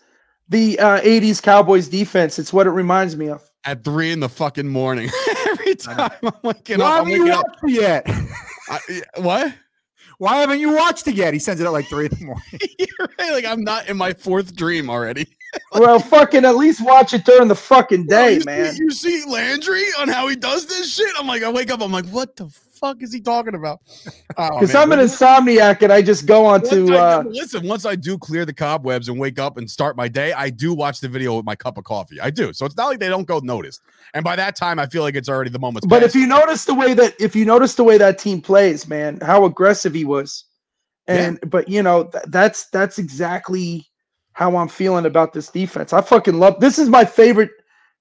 the 0.50 0.78
uh, 0.80 1.02
'80s 1.02 1.42
Cowboys 1.42 1.88
defense. 1.88 2.38
It's 2.38 2.54
what 2.54 2.68
it 2.68 2.72
reminds 2.72 3.16
me 3.18 3.30
of. 3.30 3.44
At 3.64 3.84
three 3.84 4.12
in 4.12 4.20
the 4.20 4.30
fucking 4.30 4.68
morning, 4.68 5.10
every 5.48 5.76
time 5.76 6.12
I'm 6.24 6.32
waking 6.44 6.80
Why 6.80 6.98
up, 7.00 7.06
I'm 7.06 7.10
you 7.10 7.24
waking 7.26 7.38
up. 7.38 7.46
yet? 7.68 8.06
I, 8.72 9.02
what? 9.18 9.54
Why 10.18 10.38
haven't 10.38 10.60
you 10.60 10.74
watched 10.76 11.08
it 11.08 11.16
yet? 11.16 11.34
He 11.34 11.40
sends 11.40 11.62
it 11.62 11.66
at 11.66 11.72
like 11.72 11.88
three 11.88 12.06
in 12.06 12.12
the 12.12 12.26
morning. 12.26 12.44
You're 12.80 13.10
right. 13.20 13.34
Like 13.34 13.46
I'm 13.46 13.64
not 13.64 13.90
in 13.90 13.98
my 13.98 14.14
fourth 14.14 14.56
dream 14.56 14.90
already. 14.90 15.28
Well, 15.74 16.00
fucking 16.00 16.46
at 16.46 16.56
least 16.56 16.82
watch 16.82 17.14
it 17.14 17.26
during 17.26 17.50
the 17.50 17.56
fucking 17.56 18.06
Bro, 18.06 18.18
day, 18.18 18.34
you 18.36 18.42
man. 18.46 18.72
See, 18.72 18.84
you 18.84 18.92
see 18.92 19.24
Landry 19.28 19.84
on 20.00 20.08
how 20.08 20.30
he 20.30 20.38
does 20.38 20.66
this 20.66 20.94
shit. 20.94 21.10
I'm 21.20 21.28
like, 21.28 21.44
I 21.44 21.52
wake 21.52 21.70
up, 21.70 21.82
I'm 21.82 21.92
like, 21.92 22.06
what 22.06 22.38
the 22.38 22.46
fuck 22.82 23.02
is 23.02 23.14
he 23.14 23.22
talking 23.22 23.56
about? 23.56 23.80
Oh, 24.38 24.60
Because 24.60 24.74
man. 24.74 24.84
I'm 24.84 24.92
an 24.94 25.00
insomniac 25.00 25.82
and 25.82 25.92
I 25.92 26.02
just 26.02 26.26
go 26.26 26.46
on 26.46 26.62
Once 26.62 26.70
to. 26.70 26.96
I, 26.96 27.16
Uh, 27.16 27.24
listen, 27.28 27.68
once 27.68 27.86
I 27.86 27.96
do 27.96 28.18
clear 28.18 28.46
the 28.46 28.54
cobwebs 28.54 29.10
and 29.10 29.20
wake 29.20 29.40
up 29.40 29.58
and 29.58 29.70
start 29.70 29.98
my 29.98 30.08
day, 30.08 30.32
I 30.32 30.50
do 30.50 30.74
watch 30.74 31.02
the 31.02 31.10
video 31.10 31.36
with 31.36 31.46
my 31.46 31.56
cup 31.56 31.78
of 31.78 31.84
coffee. 31.84 32.20
I 32.20 32.30
do. 32.30 32.54
So 32.54 32.66
it's 32.66 32.76
not 32.78 32.88
like 32.88 33.00
they 33.00 33.10
don't 33.10 33.28
go 33.28 33.40
noticed. 33.40 33.82
And 34.14 34.24
by 34.24 34.38
that 34.38 34.56
time, 34.56 34.80
I 34.80 34.88
feel 34.88 35.04
like 35.04 35.16
it's 35.16 35.28
already 35.30 35.50
the 35.50 35.60
moment. 35.60 35.86
but 35.88 36.02
if 36.02 36.16
you 36.16 36.26
notice 36.28 36.64
the 36.66 36.74
way 36.74 36.94
that 36.94 37.14
if 37.20 37.36
you 37.36 37.44
notice 37.46 37.76
the 37.76 37.84
way 37.84 37.98
that 37.98 38.18
team 38.18 38.42
plays, 38.42 38.88
man, 38.88 39.20
how 39.22 39.44
aggressive 39.46 39.94
he 39.94 40.06
was, 40.06 40.46
and 41.08 41.40
but 41.50 41.68
you 41.68 41.84
know 41.84 42.06
th- 42.06 42.24
that's 42.30 42.68
that's 42.70 42.98
exactly 42.98 43.86
how 44.34 44.56
I'm 44.56 44.70
feeling 44.70 45.06
about 45.06 45.34
this 45.34 45.50
defense. 45.50 45.92
I 45.92 46.02
fucking 46.02 46.40
love 46.40 46.60
this 46.62 46.80
is 46.80 46.88
my 46.90 47.04
favorite 47.04 47.52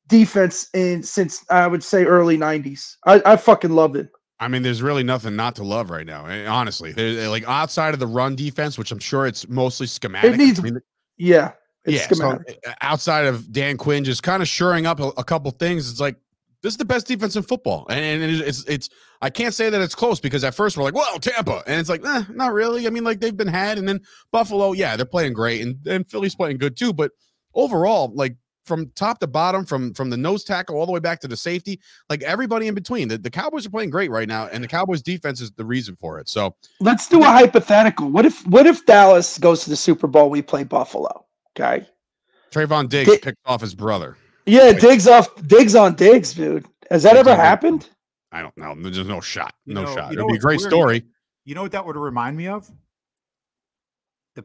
defense 0.06 0.68
in 0.74 1.02
since 1.02 1.44
I 1.50 1.66
would 1.66 1.82
say 1.82 2.04
early 2.04 2.38
'90s. 2.38 2.96
I, 3.04 3.20
I 3.26 3.36
fucking 3.36 3.70
loved 3.72 3.96
it. 3.96 4.08
I 4.40 4.48
mean, 4.48 4.62
there's 4.62 4.80
really 4.80 5.02
nothing 5.04 5.36
not 5.36 5.54
to 5.56 5.64
love 5.64 5.90
right 5.90 6.06
now. 6.06 6.26
eh, 6.26 6.46
Honestly, 6.46 6.92
There's, 6.92 7.28
like 7.28 7.46
outside 7.46 7.92
of 7.92 8.00
the 8.00 8.06
run 8.06 8.34
defense, 8.34 8.78
which 8.78 8.90
I'm 8.90 8.98
sure 8.98 9.26
it's 9.26 9.46
mostly 9.48 9.86
schematic. 9.86 10.32
It 10.32 10.36
needs, 10.38 10.58
I 10.58 10.62
mean, 10.62 10.80
yeah, 11.18 11.52
it's 11.84 11.96
yeah. 11.96 12.08
So 12.08 12.14
schematic. 12.14 12.58
uh, 12.66 12.72
outside 12.80 13.26
of 13.26 13.52
Dan 13.52 13.76
Quinn 13.76 14.02
just 14.02 14.22
kind 14.22 14.42
of 14.42 14.48
shoring 14.48 14.86
up 14.86 14.98
a, 14.98 15.08
a 15.18 15.24
couple 15.24 15.50
things, 15.50 15.90
it's 15.90 16.00
like 16.00 16.16
this 16.62 16.72
is 16.72 16.78
the 16.78 16.84
best 16.86 17.06
defense 17.06 17.36
in 17.36 17.42
football, 17.42 17.86
and, 17.90 18.22
and 18.22 18.40
it's 18.42 18.64
it's 18.64 18.88
I 19.22 19.28
can't 19.28 19.54
say 19.54 19.68
that 19.68 19.80
it's 19.80 19.94
close 19.94 20.20
because 20.20 20.42
at 20.42 20.54
first 20.54 20.76
we're 20.76 20.84
like, 20.84 20.94
well, 20.94 21.18
Tampa, 21.18 21.62
and 21.66 21.78
it's 21.78 21.90
like, 21.90 22.04
eh, 22.04 22.24
not 22.32 22.54
really. 22.54 22.86
I 22.86 22.90
mean, 22.90 23.04
like 23.04 23.20
they've 23.20 23.36
been 23.36 23.48
had, 23.48 23.76
and 23.76 23.86
then 23.86 24.00
Buffalo, 24.32 24.72
yeah, 24.72 24.96
they're 24.96 25.04
playing 25.04 25.34
great, 25.34 25.60
and 25.60 25.86
and 25.86 26.08
Philly's 26.10 26.34
playing 26.34 26.56
good 26.58 26.76
too, 26.76 26.94
but 26.94 27.12
overall, 27.54 28.10
like 28.14 28.36
from 28.70 28.88
top 28.94 29.18
to 29.18 29.26
bottom, 29.26 29.64
from 29.66 29.92
from 29.94 30.08
the 30.10 30.16
nose 30.16 30.44
tackle 30.44 30.76
all 30.78 30.86
the 30.86 30.92
way 30.92 31.00
back 31.00 31.18
to 31.20 31.28
the 31.28 31.36
safety, 31.36 31.80
like 32.08 32.22
everybody 32.22 32.68
in 32.68 32.74
between, 32.74 33.08
the, 33.08 33.18
the 33.18 33.28
Cowboys 33.30 33.66
are 33.66 33.70
playing 33.70 33.90
great 33.90 34.10
right 34.12 34.28
now, 34.28 34.46
and 34.46 34.62
the 34.62 34.68
Cowboys 34.68 35.02
defense 35.02 35.40
is 35.40 35.50
the 35.50 35.64
reason 35.64 35.96
for 36.00 36.20
it. 36.20 36.28
So 36.28 36.54
Let's 36.78 37.08
do 37.08 37.20
a 37.20 37.24
hypothetical. 37.26 38.08
What 38.08 38.24
if 38.26 38.46
what 38.46 38.66
if 38.66 38.86
Dallas 38.86 39.38
goes 39.38 39.64
to 39.64 39.70
the 39.70 39.76
Super 39.76 40.06
Bowl? 40.06 40.30
We 40.30 40.40
play 40.40 40.62
Buffalo. 40.62 41.26
Okay. 41.58 41.84
Trevon 42.52 42.88
Diggs 42.88 43.10
Di- 43.10 43.18
picked 43.18 43.38
off 43.44 43.60
his 43.60 43.74
brother. 43.74 44.16
Yeah, 44.46 44.72
Diggs 44.72 45.08
off 45.08 45.28
Diggs 45.48 45.74
on 45.74 45.96
Diggs, 45.96 46.32
dude. 46.32 46.64
Has 46.90 47.02
that 47.02 47.16
ever 47.16 47.34
happened? 47.34 47.88
I 48.32 48.42
don't 48.42 48.56
know. 48.56 48.74
There's 48.78 49.06
no 49.08 49.20
shot. 49.20 49.52
You 49.66 49.74
No 49.74 49.82
know- 49.84 49.94
shot. 49.94 50.12
It'd 50.12 50.26
be 50.26 50.36
a 50.36 50.38
great 50.38 50.60
weird? 50.60 50.70
story. 50.70 51.04
You 51.44 51.54
know 51.56 51.62
what 51.62 51.72
that 51.72 51.84
would 51.84 51.96
remind 51.96 52.36
me 52.36 52.46
of? 52.46 52.70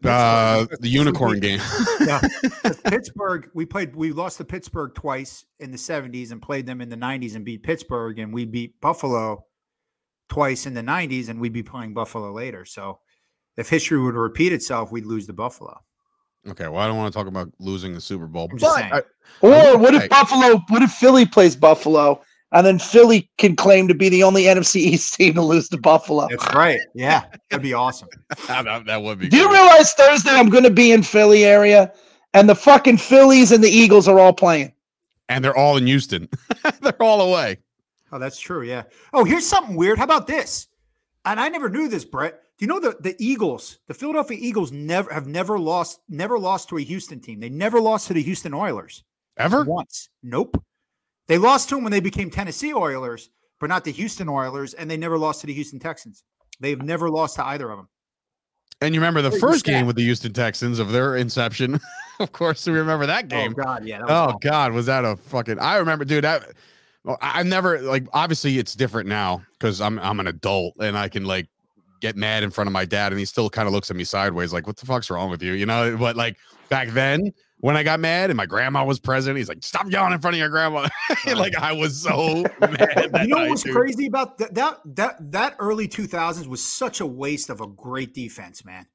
The 0.02 0.10
Uh, 0.10 0.66
the 0.80 0.90
unicorn 0.90 1.40
game. 1.40 1.60
yeah, 2.02 2.20
'cause 2.62 2.80
Pittsburgh. 2.82 3.50
We 3.54 3.66
played. 3.66 3.96
We 3.96 4.12
lost 4.12 4.38
to 4.38 4.46
Pittsburgh 4.46 4.94
twice 4.96 5.46
in 5.60 5.72
the 5.72 5.78
'70s 5.78 6.32
and 6.32 6.42
played 6.42 6.66
them 6.66 6.82
in 6.82 6.90
the 6.90 6.98
'90s 6.98 7.36
and 7.36 7.46
beat 7.46 7.64
Pittsburgh, 7.64 8.20
and 8.20 8.34
we 8.34 8.46
beat 8.46 8.80
Buffalo 8.82 9.46
twice 10.30 10.66
in 10.66 10.74
the 10.74 10.82
'90s, 10.82 11.30
and 11.30 11.40
we'd 11.40 11.54
be 11.54 11.64
playing 11.64 11.94
Buffalo 11.94 12.32
later. 12.32 12.66
So, 12.66 13.00
if 13.58 13.70
history 13.70 14.00
were 14.00 14.12
to 14.12 14.20
repeat 14.20 14.52
itself, 14.54 14.92
we'd 14.92 15.06
lose 15.06 15.28
to 15.28 15.34
Buffalo. 15.34 15.80
Okay, 16.48 16.68
well, 16.68 16.80
I 16.82 16.88
don't 16.88 16.98
want 16.98 17.12
to 17.12 17.18
talk 17.18 17.28
about 17.28 17.52
losing 17.60 17.94
the 17.94 18.02
Super 18.02 18.28
Bowl, 18.28 18.48
I'm 18.52 18.58
just 18.58 18.72
but 18.76 18.80
saying. 18.80 18.94
I- 18.94 19.02
Or 19.42 19.78
what 19.80 19.94
Right. 19.94 20.04
if 20.04 20.10
Buffalo? 20.10 20.62
What 20.70 20.84
if 20.84 20.92
Philly 20.92 21.26
plays 21.26 21.56
Buffalo, 21.56 22.22
and 22.56 22.66
then 22.66 22.80
Philly 22.80 23.30
can 23.38 23.56
claim 23.56 23.88
to 23.88 23.94
be 23.94 24.10
the 24.10 24.24
only 24.24 24.44
NFC 24.44 24.78
East 24.78 25.14
team 25.14 25.36
to 25.36 25.44
lose 25.44 25.70
to 25.70 25.78
Buffalo? 25.78 26.28
That's 26.30 26.56
right. 26.56 26.80
Yeah, 26.96 27.26
that'd 27.52 27.62
be 27.62 27.74
awesome. 27.74 28.10
that, 28.48 28.86
that 28.86 29.04
would 29.04 29.20
be. 29.20 29.30
Do 29.30 29.38
you 29.38 29.48
great. 29.48 29.60
realize 29.60 29.94
Thursday 29.94 30.32
I'm 30.32 30.50
going 30.50 30.64
to 30.64 30.72
be 30.72 30.92
in 30.92 31.04
Philly 31.04 31.46
area, 31.46 31.94
and 32.34 32.50
the 32.50 32.56
fucking 32.56 32.98
Phillies 32.98 33.52
and 33.52 33.64
the 33.64 33.70
Eagles 33.70 34.08
are 34.08 34.20
all 34.20 34.34
playing? 34.34 34.72
and 35.30 35.44
they're 35.44 35.58
all 35.58 35.78
in 35.78 35.88
Houston. 35.88 36.30
they're 36.82 37.02
all 37.02 37.22
away. 37.22 37.58
Oh, 38.12 38.20
that's 38.20 38.40
true. 38.40 38.64
Yeah. 38.64 38.84
Oh, 39.14 39.24
here's 39.24 39.46
something 39.46 39.76
weird. 39.76 39.98
How 39.98 40.04
about 40.04 40.28
this? 40.28 40.68
And 41.26 41.40
I 41.40 41.50
never 41.50 41.70
knew 41.70 41.88
this, 41.88 42.06
Bret. 42.06 42.42
Do 42.58 42.66
you 42.66 42.68
know 42.68 42.80
the 42.80 42.96
the 43.02 43.16
Eagles, 43.20 43.80
the 43.88 43.94
Philadelphia 43.94 44.38
Eagles, 44.40 44.72
never 44.72 45.14
have 45.14 45.28
never 45.28 45.60
lost, 45.60 46.00
never 46.08 46.40
lost 46.40 46.70
to 46.70 46.78
a 46.78 46.82
Houston 46.82 47.20
team. 47.20 47.40
They 47.40 47.50
never 47.50 47.82
lost 47.82 48.08
to 48.08 48.14
the 48.14 48.22
Houston 48.22 48.54
Oilers 48.54 49.04
Ever? 49.38 49.64
once. 49.66 50.10
Nope. 50.24 50.64
They 51.28 51.38
lost 51.38 51.70
to 51.70 51.76
them 51.76 51.84
when 51.84 51.92
they 51.92 52.00
became 52.00 52.30
Tennessee 52.30 52.74
Oilers, 52.74 53.30
but 53.60 53.68
not 53.68 53.84
the 53.84 53.92
Houston 53.92 54.30
Oilers, 54.30 54.74
and 54.74 54.90
they 54.90 54.98
never 54.98 55.18
lost 55.18 55.42
to 55.42 55.48
the 55.48 55.54
Houston 55.54 55.80
Texans. 55.80 56.24
They've 56.60 56.82
never 56.82 57.10
lost 57.10 57.36
to 57.38 57.46
either 57.46 57.70
of 57.70 57.78
them. 57.78 57.90
And 58.82 58.94
you 58.94 59.02
remember 59.02 59.22
the 59.22 59.30
Pretty 59.30 59.42
first 59.42 59.66
game 59.66 59.88
with 59.88 59.96
the 59.96 60.04
Houston 60.04 60.34
Texans 60.34 60.80
of 60.80 60.92
their 60.92 61.16
inception. 61.16 61.80
of 62.20 62.32
course, 62.32 62.68
we 62.68 62.74
remember 62.74 63.06
that 63.06 63.26
oh, 63.26 63.28
game. 63.28 63.56
Oh 63.58 63.64
God, 63.64 63.86
yeah. 63.86 64.02
Was 64.02 64.10
Oh 64.10 64.14
awful. 64.14 64.40
God, 64.40 64.74
was 64.74 64.86
that 64.88 65.06
a 65.06 65.16
fucking? 65.16 65.60
I 65.60 65.78
remember, 65.78 66.06
dude. 66.06 66.24
That 66.24 66.52
well, 67.04 67.18
I- 67.22 67.40
I've 67.40 67.46
never 67.46 67.80
like. 67.82 68.06
Obviously, 68.14 68.58
it's 68.58 68.76
different 68.76 69.08
now 69.08 69.44
because 69.54 69.80
I'm 69.80 69.98
I'm 70.00 70.20
an 70.20 70.28
adult 70.28 70.76
and 70.80 70.98
I 70.98 71.08
can 71.08 71.24
like 71.24 71.48
get 72.06 72.16
mad 72.16 72.44
in 72.44 72.52
front 72.52 72.68
of 72.68 72.72
my 72.74 72.86
dad, 72.86 73.12
and 73.12 73.20
he 73.20 73.26
still 73.26 73.50
kind 73.50 73.68
of 73.68 73.74
looks 73.74 73.90
at 73.90 73.96
me 73.98 74.04
sideways, 74.04 74.54
like, 74.54 74.68
"What 74.68 74.78
the 74.78 74.86
fuck's 74.86 75.10
wrong 75.10 75.30
with 75.30 75.42
you?" 75.42 75.54
You 75.54 75.66
know. 75.66 75.96
But 75.98 76.16
like 76.16 76.38
back 76.70 76.90
then, 76.90 77.32
when 77.60 77.76
I 77.76 77.84
got 77.84 78.00
mad 78.00 78.30
and 78.30 78.38
my 78.38 78.46
grandma 78.46 78.86
was 78.86 79.00
present, 79.00 79.38
he's 79.38 79.50
like, 79.50 79.64
"Stop 79.64 79.90
yelling 79.92 80.14
in 80.14 80.20
front 80.20 80.36
of 80.36 80.40
your 80.40 80.50
grandma!" 80.50 80.88
like 81.36 81.56
I 81.56 81.72
was 81.74 82.00
so 82.02 82.44
mad. 82.62 83.10
That 83.12 83.22
You 83.24 83.28
know 83.30 83.38
night, 83.38 83.42
what 83.44 83.50
was 83.52 83.64
dude. 83.64 83.76
crazy 83.76 84.06
about 84.08 84.38
that? 84.38 84.54
That 84.54 84.78
that 84.96 85.32
that 85.32 85.56
early 85.60 85.88
2000s 85.88 86.48
was 86.48 86.64
such 86.64 87.00
a 87.02 87.06
waste 87.06 87.50
of 87.50 87.62
a 87.62 87.68
great 87.68 88.14
defense, 88.14 88.64
man. 88.64 88.86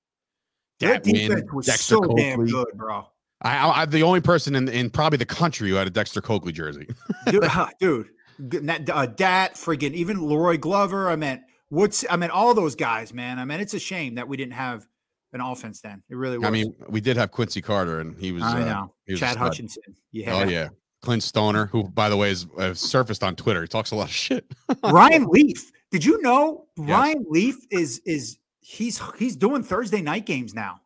Their 0.79 0.95
Dat 0.95 1.05
Nguyen, 1.05 1.29
defense 1.29 1.53
was 1.53 1.67
Dexter 1.67 1.95
so 1.97 2.15
damn 2.17 2.47
good, 2.47 2.69
bro. 2.75 3.07
I, 3.43 3.57
I, 3.57 3.83
I'm 3.83 3.91
the 3.91 4.03
only 4.03 4.21
person 4.21 4.55
in, 4.55 4.69
in 4.69 4.91
probably 4.91 5.17
the 5.17 5.27
country 5.27 5.69
who 5.71 5.75
had 5.77 5.87
a 5.87 5.91
Dexter 5.91 6.21
Coakley 6.21 6.53
jersey. 6.53 6.87
dude, 7.27 7.45
dude 7.81 8.09
g- 8.49 8.59
that- 8.59 8.89
uh, 8.91 9.07
friggin' 9.07 9.93
even 9.95 10.19
La'Roi 10.19 10.61
Glover. 10.61 11.09
I 11.11 11.17
meant 11.17 11.43
Woods. 11.71 12.05
I 12.11 12.17
mean, 12.17 12.31
all 12.31 12.53
those 12.55 12.75
guys, 12.75 13.15
man. 13.15 13.39
I 13.39 13.45
mean, 13.45 13.61
it's 13.61 13.75
a 13.75 13.79
shame 13.79 14.17
that 14.17 14.27
we 14.29 14.37
didn't 14.37 14.55
have 14.55 14.87
an 15.33 15.41
offense 15.41 15.81
then. 15.81 16.03
It 16.09 16.17
really 16.17 16.39
was. 16.39 16.47
I 16.47 16.51
mean, 16.51 16.75
we 16.89 17.01
did 17.01 17.17
have 17.17 17.31
Quincy 17.31 17.63
Carter, 17.63 18.01
and 18.01 18.19
he 18.19 18.33
was. 18.33 18.43
I 18.43 18.63
uh, 18.63 18.65
know. 18.65 18.95
was 19.09 19.21
Chad. 19.21 19.37
Hutchinson. 19.37 19.83
Yeah. 20.13 20.35
Oh 20.35 20.45
yeah, 20.49 20.69
Clint 21.03 21.23
Stoerner, 21.23 21.69
who 21.71 21.85
by 21.85 22.09
the 22.09 22.17
way 22.17 22.31
is 22.31 22.47
uh, 22.59 22.75
surfaced 22.75 23.23
on 23.23 23.37
Twitter. 23.37 23.63
He 23.63 23.69
talks 23.69 23.93
a 23.93 23.97
lot 23.97 24.09
of 24.09 24.15
shit. 24.15 24.45
Ryan 24.85 25.27
Leaf. 25.27 25.71
Did 25.91 26.05
you 26.05 26.21
know 26.23 26.67
Yes. 26.77 26.89
Ryan 26.89 27.25
Leaf 27.29 27.57
is 27.71 28.01
is 28.05 28.39
he's 28.61 29.01
he's 29.19 29.37
doing 29.37 29.63
Thursday 29.63 30.03
night 30.03 30.27
games 30.27 30.55
now? 30.55 30.81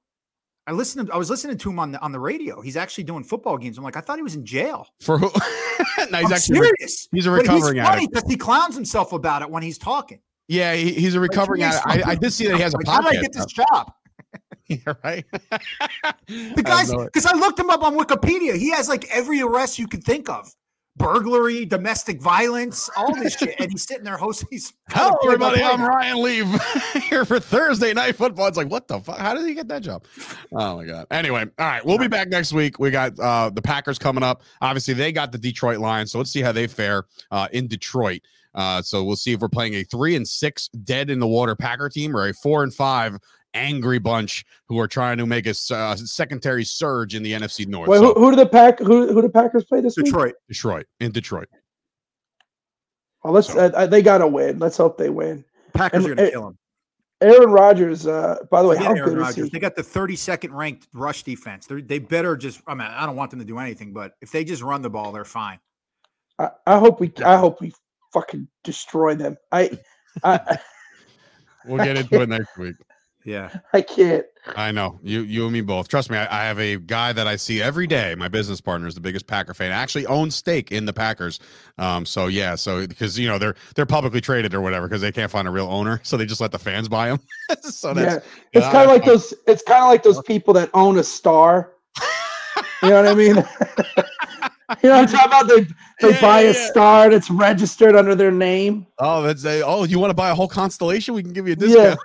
I 0.67 0.73
listened. 0.73 1.11
I 1.11 1.19
was 1.19 1.29
listening 1.29 1.59
to 1.59 1.71
him 1.71 1.79
on 1.79 1.93
the 1.93 2.01
on 2.01 2.11
the 2.13 2.21
radio. 2.21 2.63
He's 2.63 2.77
actually 2.77 3.05
doing 3.05 3.23
football 3.23 3.59
games. 3.59 3.77
I'm 3.77 3.85
like, 3.85 3.97
I 3.97 4.01
thought 4.01 4.17
he 4.17 4.23
was 4.23 4.35
in 4.35 4.47
jail. 4.47 4.87
For 5.03 5.19
who? 5.19 5.27
no, 6.11 6.19
he's 6.19 6.27
I'm 6.27 6.33
actually 6.33 6.57
serious. 6.57 7.09
he's 7.13 7.27
a 7.27 7.31
But 7.31 7.37
recovering 7.43 7.77
he's 7.77 7.85
funny 7.85 7.97
addict. 8.05 8.13
because 8.15 8.31
he 8.31 8.37
clowns 8.37 8.75
himself 8.75 9.13
about 9.13 9.43
it 9.43 9.51
when 9.51 9.63
he's 9.63 9.77
talking. 9.77 10.21
Yeah, 10.49 10.75
he, 10.75 10.93
he's 10.93 11.15
a 11.15 11.21
recovering 11.21 11.63
Like. 11.63 11.87
I, 11.87 12.11
I 12.11 12.15
did 12.15 12.33
see 12.33 12.47
that 12.47 12.57
he 12.57 12.63
has 12.63 12.75
a 12.75 12.79
Like, 12.79 12.87
How 12.89 13.01
did 13.01 13.19
I 13.19 13.23
get 13.23 13.33
this 13.33 13.47
job? 13.47 13.93
Yeah, 14.67 14.95
right. 15.05 15.27
The 16.27 16.63
guys, 16.65 16.91
because 16.91 17.27
I 17.27 17.35
looked 17.37 17.61
him 17.61 17.69
up 17.69 17.83
on 17.83 17.99
Wikipedia. 17.99 18.57
He 18.57 18.71
has 18.71 18.89
like 18.89 19.07
every 19.15 19.43
arrest 19.43 19.79
you 19.79 19.87
could 19.87 20.03
think 20.03 20.31
of 20.31 20.51
burglary, 20.97 21.65
domestic 21.65 22.21
violence, 22.21 22.89
all 22.97 23.15
this 23.15 23.37
shit. 23.37 23.55
And 23.59 23.71
he's 23.71 23.83
sitting 23.83 24.05
there 24.05 24.17
hosting. 24.17 24.49
He's 24.51 24.73
Hello, 24.89 25.17
everybody. 25.25 25.63
I'm. 25.63 25.83
Ryan 25.83 26.23
Leaf 26.23 26.47
here 27.09 27.25
for 27.25 27.41
Thursday 27.41 27.93
Night 27.93 28.17
Football. 28.17 28.47
It's 28.47 28.57
like, 28.57 28.71
what 28.71 28.89
the 28.89 29.01
fuck? 29.01 29.19
How 29.19 29.35
did 29.35 29.47
he 29.47 29.55
get 29.55 29.69
that 29.69 29.83
job? 29.83 30.05
Oh 30.53 30.77
my 30.77 30.85
god. 30.85 31.07
Anyway, 31.11 31.43
all 31.43 31.67
right, 31.67 31.85
we'll 31.85 31.99
be 31.99 32.09
back 32.09 32.29
next 32.29 32.53
week. 32.53 32.79
We 32.79 32.91
got 32.91 33.19
uh 33.19 33.51
the 33.51 33.63
Packers 33.63 33.99
coming 33.99 34.23
up. 34.23 34.43
Obviously, 34.63 34.95
they 34.95 35.13
got 35.13 35.33
the 35.33 35.39
Detroit 35.39 35.79
Lions, 35.79 36.13
so 36.13 36.19
let's 36.19 36.31
see 36.31 36.43
how 36.43 36.53
they 36.53 36.67
fare 36.67 37.05
uh 37.31 37.49
in 37.53 37.67
Detroit. 37.67 38.23
Uh, 38.55 38.81
so 38.83 39.03
we'll 39.03 39.17
see 39.17 39.33
if 39.33 39.41
we're 39.41 39.49
playing 39.49 39.75
a 39.75 39.83
three 39.85 40.17
and 40.17 40.27
six 40.27 40.69
dead 40.69 41.11
in 41.11 41.19
the 41.19 41.27
water 41.27 41.57
Packer 41.57 41.89
team 41.89 42.17
or 42.17 42.29
a 42.29 42.35
four 42.35 42.63
and 42.63 42.73
five 42.73 43.19
angry 43.55 43.99
bunch 43.99 44.45
who 44.69 44.79
are 44.79 44.89
trying 44.89 45.19
to 45.19 45.27
make 45.27 45.47
a 45.47 45.55
uh, 45.71 45.97
secondary 45.97 46.65
surge 46.65 47.15
in 47.15 47.23
the 47.23 47.33
NFC 47.33 47.67
North. 47.67 47.89
Wait, 47.89 47.99
So, 47.99 48.13
who, 48.15 48.21
who 48.21 48.31
do 48.31 48.37
the 48.37 48.47
pack? 48.47 48.79
Who 48.79 49.13
who 49.13 49.23
do 49.23 49.29
Packers 49.29 49.65
play 49.65 49.81
this 49.81 49.97
week? 49.97 50.07
Detroit. 50.07 50.35
Detroit 50.49 50.87
in 51.01 51.13
Detroit. 51.13 51.49
Well, 53.23 53.33
let's. 53.33 53.49
So- 53.49 53.59
Uh, 53.59 53.71
uh, 53.75 53.87
they 53.87 54.03
gotta 54.03 54.27
win. 54.27 54.59
Let's 54.59 54.77
hope 54.77 54.99
they 54.99 55.11
win. 55.11 55.45
Packers 55.73 56.05
And- 56.05 56.13
are 56.13 56.15
going 56.17 56.27
eh, 56.27 56.31
to 56.31 56.33
kill 56.33 56.49
him. 56.49 56.59
Aaron 57.21 57.51
Rodgers. 57.51 58.07
Uh, 58.07 58.37
by 58.51 58.61
the 58.61 58.69
way, 58.69 58.77
how 58.77 58.93
Aaron 58.93 59.15
good 59.15 59.29
is 59.29 59.35
he? 59.35 59.49
They 59.49 59.59
got 59.59 59.77
the 59.77 59.83
32nd 59.83 60.53
ranked 60.53 60.89
rush 60.93 61.23
defense. 61.23 61.67
They're, 61.67 61.81
they 61.81 61.99
better 61.99 62.37
just. 62.37 62.61
I 62.67 62.75
mean, 62.75 62.87
I 62.87 63.07
don't 63.07 63.17
want 63.17 63.31
them 63.31 63.39
to 63.41 63.47
do 63.47 63.59
anything, 63.59 63.93
but 63.93 64.15
if 64.21 64.31
they 64.31 64.45
just 64.45 64.63
run 64.63 64.83
the 64.83 64.91
ball, 64.91 65.13
they're 65.13 65.25
fine. 65.25 65.59
I, 66.39 66.51
I 66.67 66.79
hope 66.79 67.01
we. 67.01 67.13
I 67.25 67.37
hope 67.37 67.61
we 67.61 67.73
fucking 68.15 68.49
destroy 68.63 69.15
them. 69.15 69.37
I. 69.53 69.79
I, 70.25 70.59
We'll 71.67 71.83
get 71.85 71.97
into 71.97 72.21
it 72.21 72.29
next 72.29 72.57
week. 72.59 72.75
Yeah. 73.25 73.49
I 73.73 73.81
can't. 73.81 74.27
I 74.55 74.71
know 74.71 75.01
you, 75.03 75.23
you 75.23 75.45
and 75.45 75.53
me 75.55 75.63
both. 75.63 75.89
Trust 75.89 76.11
me, 76.11 76.19
I, 76.19 76.43
I 76.43 76.45
have 76.45 76.59
a 76.61 76.77
guy 76.77 77.15
that 77.15 77.27
I 77.27 77.37
see 77.37 77.63
every 77.63 77.87
day. 77.87 78.15
My 78.15 78.29
business 78.29 78.61
partner 78.61 78.87
is 78.87 78.95
the 78.95 79.01
biggest 79.01 79.27
Packer 79.27 79.55
fan. 79.55 79.73
Actually, 79.73 80.05
owns 80.05 80.37
stake 80.37 80.71
in 80.73 80.85
the 80.85 80.93
Packers. 80.93 81.41
Um, 81.79 82.05
so 82.05 82.27
yeah, 82.27 82.55
so 82.55 82.87
because 82.87 83.19
you 83.19 83.27
know 83.27 83.39
they're 83.39 83.55
they're 83.75 83.87
publicly 83.87 84.21
traded 84.21 84.53
or 84.53 84.61
whatever 84.61 84.87
because 84.87 85.01
they 85.01 85.11
can't 85.11 85.31
find 85.31 85.49
a 85.49 85.51
real 85.51 85.67
owner, 85.69 86.01
so 86.03 86.19
they 86.19 86.27
just 86.27 86.43
let 86.43 86.53
the 86.53 86.59
fans 86.59 86.87
buy 86.87 87.09
them. 87.09 87.19
so 87.63 87.89
Yeah, 87.89 87.95
that's 87.95 88.17
it's 88.53 88.67
yeah, 88.67 88.73
kind 88.73 88.85
of 88.85 88.91
I- 88.91 88.93
like 88.93 89.05
those. 89.07 89.33
It's 89.47 89.63
kind 89.63 89.83
of 89.83 89.89
like 89.89 90.03
those 90.03 90.21
people 90.25 90.53
that 90.55 90.69
own 90.75 90.99
a 90.99 91.05
star. 91.05 91.73
You 92.83 92.91
know 92.91 93.03
what 93.03 93.09
I 93.09 93.15
mean? 93.15 93.37
you 94.83 94.89
know 94.89 94.97
what 95.01 95.09
I'm 95.09 95.09
talking 95.09 95.27
about? 95.27 95.49
They 95.49 95.67
they 96.01 96.15
Yeah, 96.15 96.21
buy 96.21 96.41
yeah, 96.43 96.51
a 96.51 96.53
yeah. 96.53 96.67
star 96.71 97.11
that's 97.11 97.31
registered 97.31 97.97
under 97.97 98.15
their 98.15 98.33
name. 98.33 98.87
oh 98.99 99.23
that's 99.23 99.45
a 99.45 99.63
oh 99.65 99.85
you 99.85 99.99
want 99.99 100.11
to 100.11 100.15
buy 100.15 100.31
a 100.31 100.35
whole 100.35 100.49
constellation? 100.49 101.15
We 101.15 101.23
can 101.23 101.33
give 101.33 101.47
you 101.47 101.55
a 101.55 101.57
discount. 101.57 102.01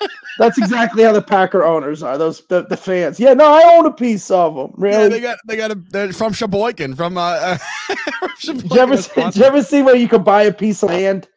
Yeah, 0.00 0.08
that's 0.38 0.58
exactly 0.58 1.04
how 1.04 1.12
the 1.12 1.22
Packer 1.22 1.64
owners 1.64 2.02
are. 2.02 2.18
Those 2.18 2.46
the, 2.48 2.66
the 2.66 2.76
fans. 2.76 3.20
Yeah, 3.20 3.34
no, 3.34 3.52
I 3.52 3.76
own 3.76 3.86
a 3.86 3.92
piece 3.92 4.30
of 4.30 4.54
them. 4.56 4.74
Yeah, 4.90 5.06
Really? 5.06 5.08
they 5.08 5.20
got 5.20 5.38
they 5.46 5.56
got 5.56 5.70
a 5.70 5.74
they're 5.90 6.12
from 6.12 6.32
Sheboygan 6.32 6.94
from 6.96 7.16
uh, 7.18 7.22
uh 7.22 7.58
from 8.18 8.30
Sheboygan, 8.38 8.62
did 8.62 8.72
you 8.74 8.80
ever 8.80 8.96
see, 8.96 9.22
did 9.22 9.36
you 9.36 9.44
ever 9.44 9.62
see 9.62 9.82
where 9.82 9.96
you 9.96 10.08
could 10.08 10.24
buy 10.24 10.42
a 10.44 10.52
piece 10.52 10.82
of 10.82 10.90
land 10.90 11.28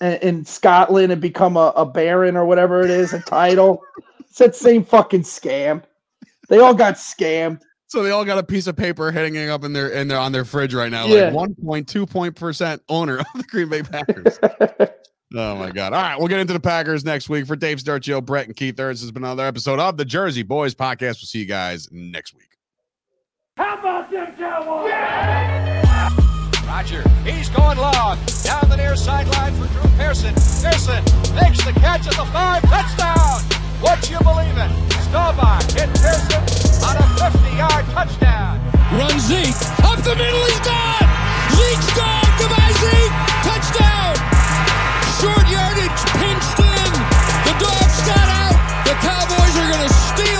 in, 0.00 0.12
in 0.14 0.44
Scotland 0.44 1.12
and 1.12 1.20
become 1.20 1.56
a, 1.56 1.72
a 1.76 1.86
baron 1.86 2.36
or 2.36 2.44
whatever 2.46 2.82
it 2.82 2.90
is, 2.90 3.12
a 3.14 3.20
title? 3.20 3.82
It's 4.20 4.38
that 4.38 4.54
same 4.54 4.84
fucking 4.84 5.22
scam. 5.22 5.82
They 6.48 6.58
all 6.58 6.74
got 6.74 6.94
scammed. 6.94 7.62
So 7.88 8.02
they 8.02 8.10
all 8.10 8.24
got 8.24 8.38
a 8.38 8.42
piece 8.42 8.66
of 8.66 8.76
paper 8.76 9.12
hanging 9.12 9.48
up 9.48 9.62
in 9.62 9.72
their 9.72 9.88
in 9.88 10.08
their 10.08 10.18
on 10.18 10.32
their 10.32 10.44
fridge 10.44 10.74
right 10.74 10.90
now. 10.90 11.06
Yeah. 11.06 11.30
Like 11.30 11.50
1.2 11.50 12.10
point 12.10 12.34
percent 12.34 12.82
owner 12.88 13.18
of 13.18 13.26
the 13.34 13.44
Green 13.44 13.68
Bay 13.68 13.82
Packers. 13.82 14.38
oh 15.34 15.56
my 15.56 15.70
god. 15.70 15.92
All 15.92 16.02
right, 16.02 16.18
we'll 16.18 16.28
get 16.28 16.40
into 16.40 16.52
the 16.52 16.60
Packers 16.60 17.04
next 17.04 17.28
week. 17.28 17.46
For 17.46 17.54
Dave 17.54 17.78
Sturchio, 17.78 18.24
Bret, 18.24 18.46
and 18.46 18.56
Keith 18.56 18.78
Ernst, 18.78 19.00
this 19.00 19.06
has 19.06 19.12
been 19.12 19.22
another 19.22 19.46
episode 19.46 19.78
of 19.78 19.96
the 19.96 20.04
Jersey 20.04 20.42
Boyz 20.42 20.74
Podcast. 20.74 21.18
We'll 21.20 21.26
see 21.26 21.40
you 21.40 21.46
guys 21.46 21.88
next 21.92 22.34
week. 22.34 22.58
How 23.56 23.78
about 23.78 24.10
them 24.10 24.34
Cowboys? 24.36 24.92
Roger, 26.66 27.08
he's 27.24 27.48
going 27.50 27.78
long. 27.78 28.18
Down 28.42 28.68
the 28.68 28.76
near 28.76 28.96
sideline 28.96 29.54
for 29.54 29.66
Drew 29.72 29.90
Pearson. 29.96 30.34
Pearson 30.34 31.02
makes 31.36 31.64
the 31.64 31.72
catch 31.76 32.06
at 32.06 32.14
the 32.16 32.26
five. 32.32 32.62
Touchdown! 32.64 33.40
What 33.80 34.10
you 34.10 34.18
believe 34.18 34.56
in? 34.58 34.90
Staubach 35.02 35.62
hit 35.70 35.88
Pearson 35.94 36.65
on 36.86 36.96
a 36.96 37.06
50-yard 37.18 37.84
touchdown. 37.90 38.62
Run 38.94 39.18
Zeke 39.18 39.58
up 39.82 39.98
the 40.06 40.14
middle. 40.14 40.44
He's 40.46 40.62
gone. 40.62 41.06
Zeke's 41.58 41.90
gone. 41.98 42.30
Goodbye, 42.38 42.74
Zeke. 42.78 43.16
Touchdown. 43.42 44.14
Short 45.18 45.46
yardage, 45.50 46.00
pinched 46.20 46.58
in. 46.62 46.90
The 47.46 47.54
dogs 47.58 47.98
got 48.06 48.28
out. 48.42 48.56
The 48.86 48.94
Cowboys 49.02 49.54
are 49.58 49.68
going 49.72 49.88
to 49.88 49.94
steal. 50.14 50.35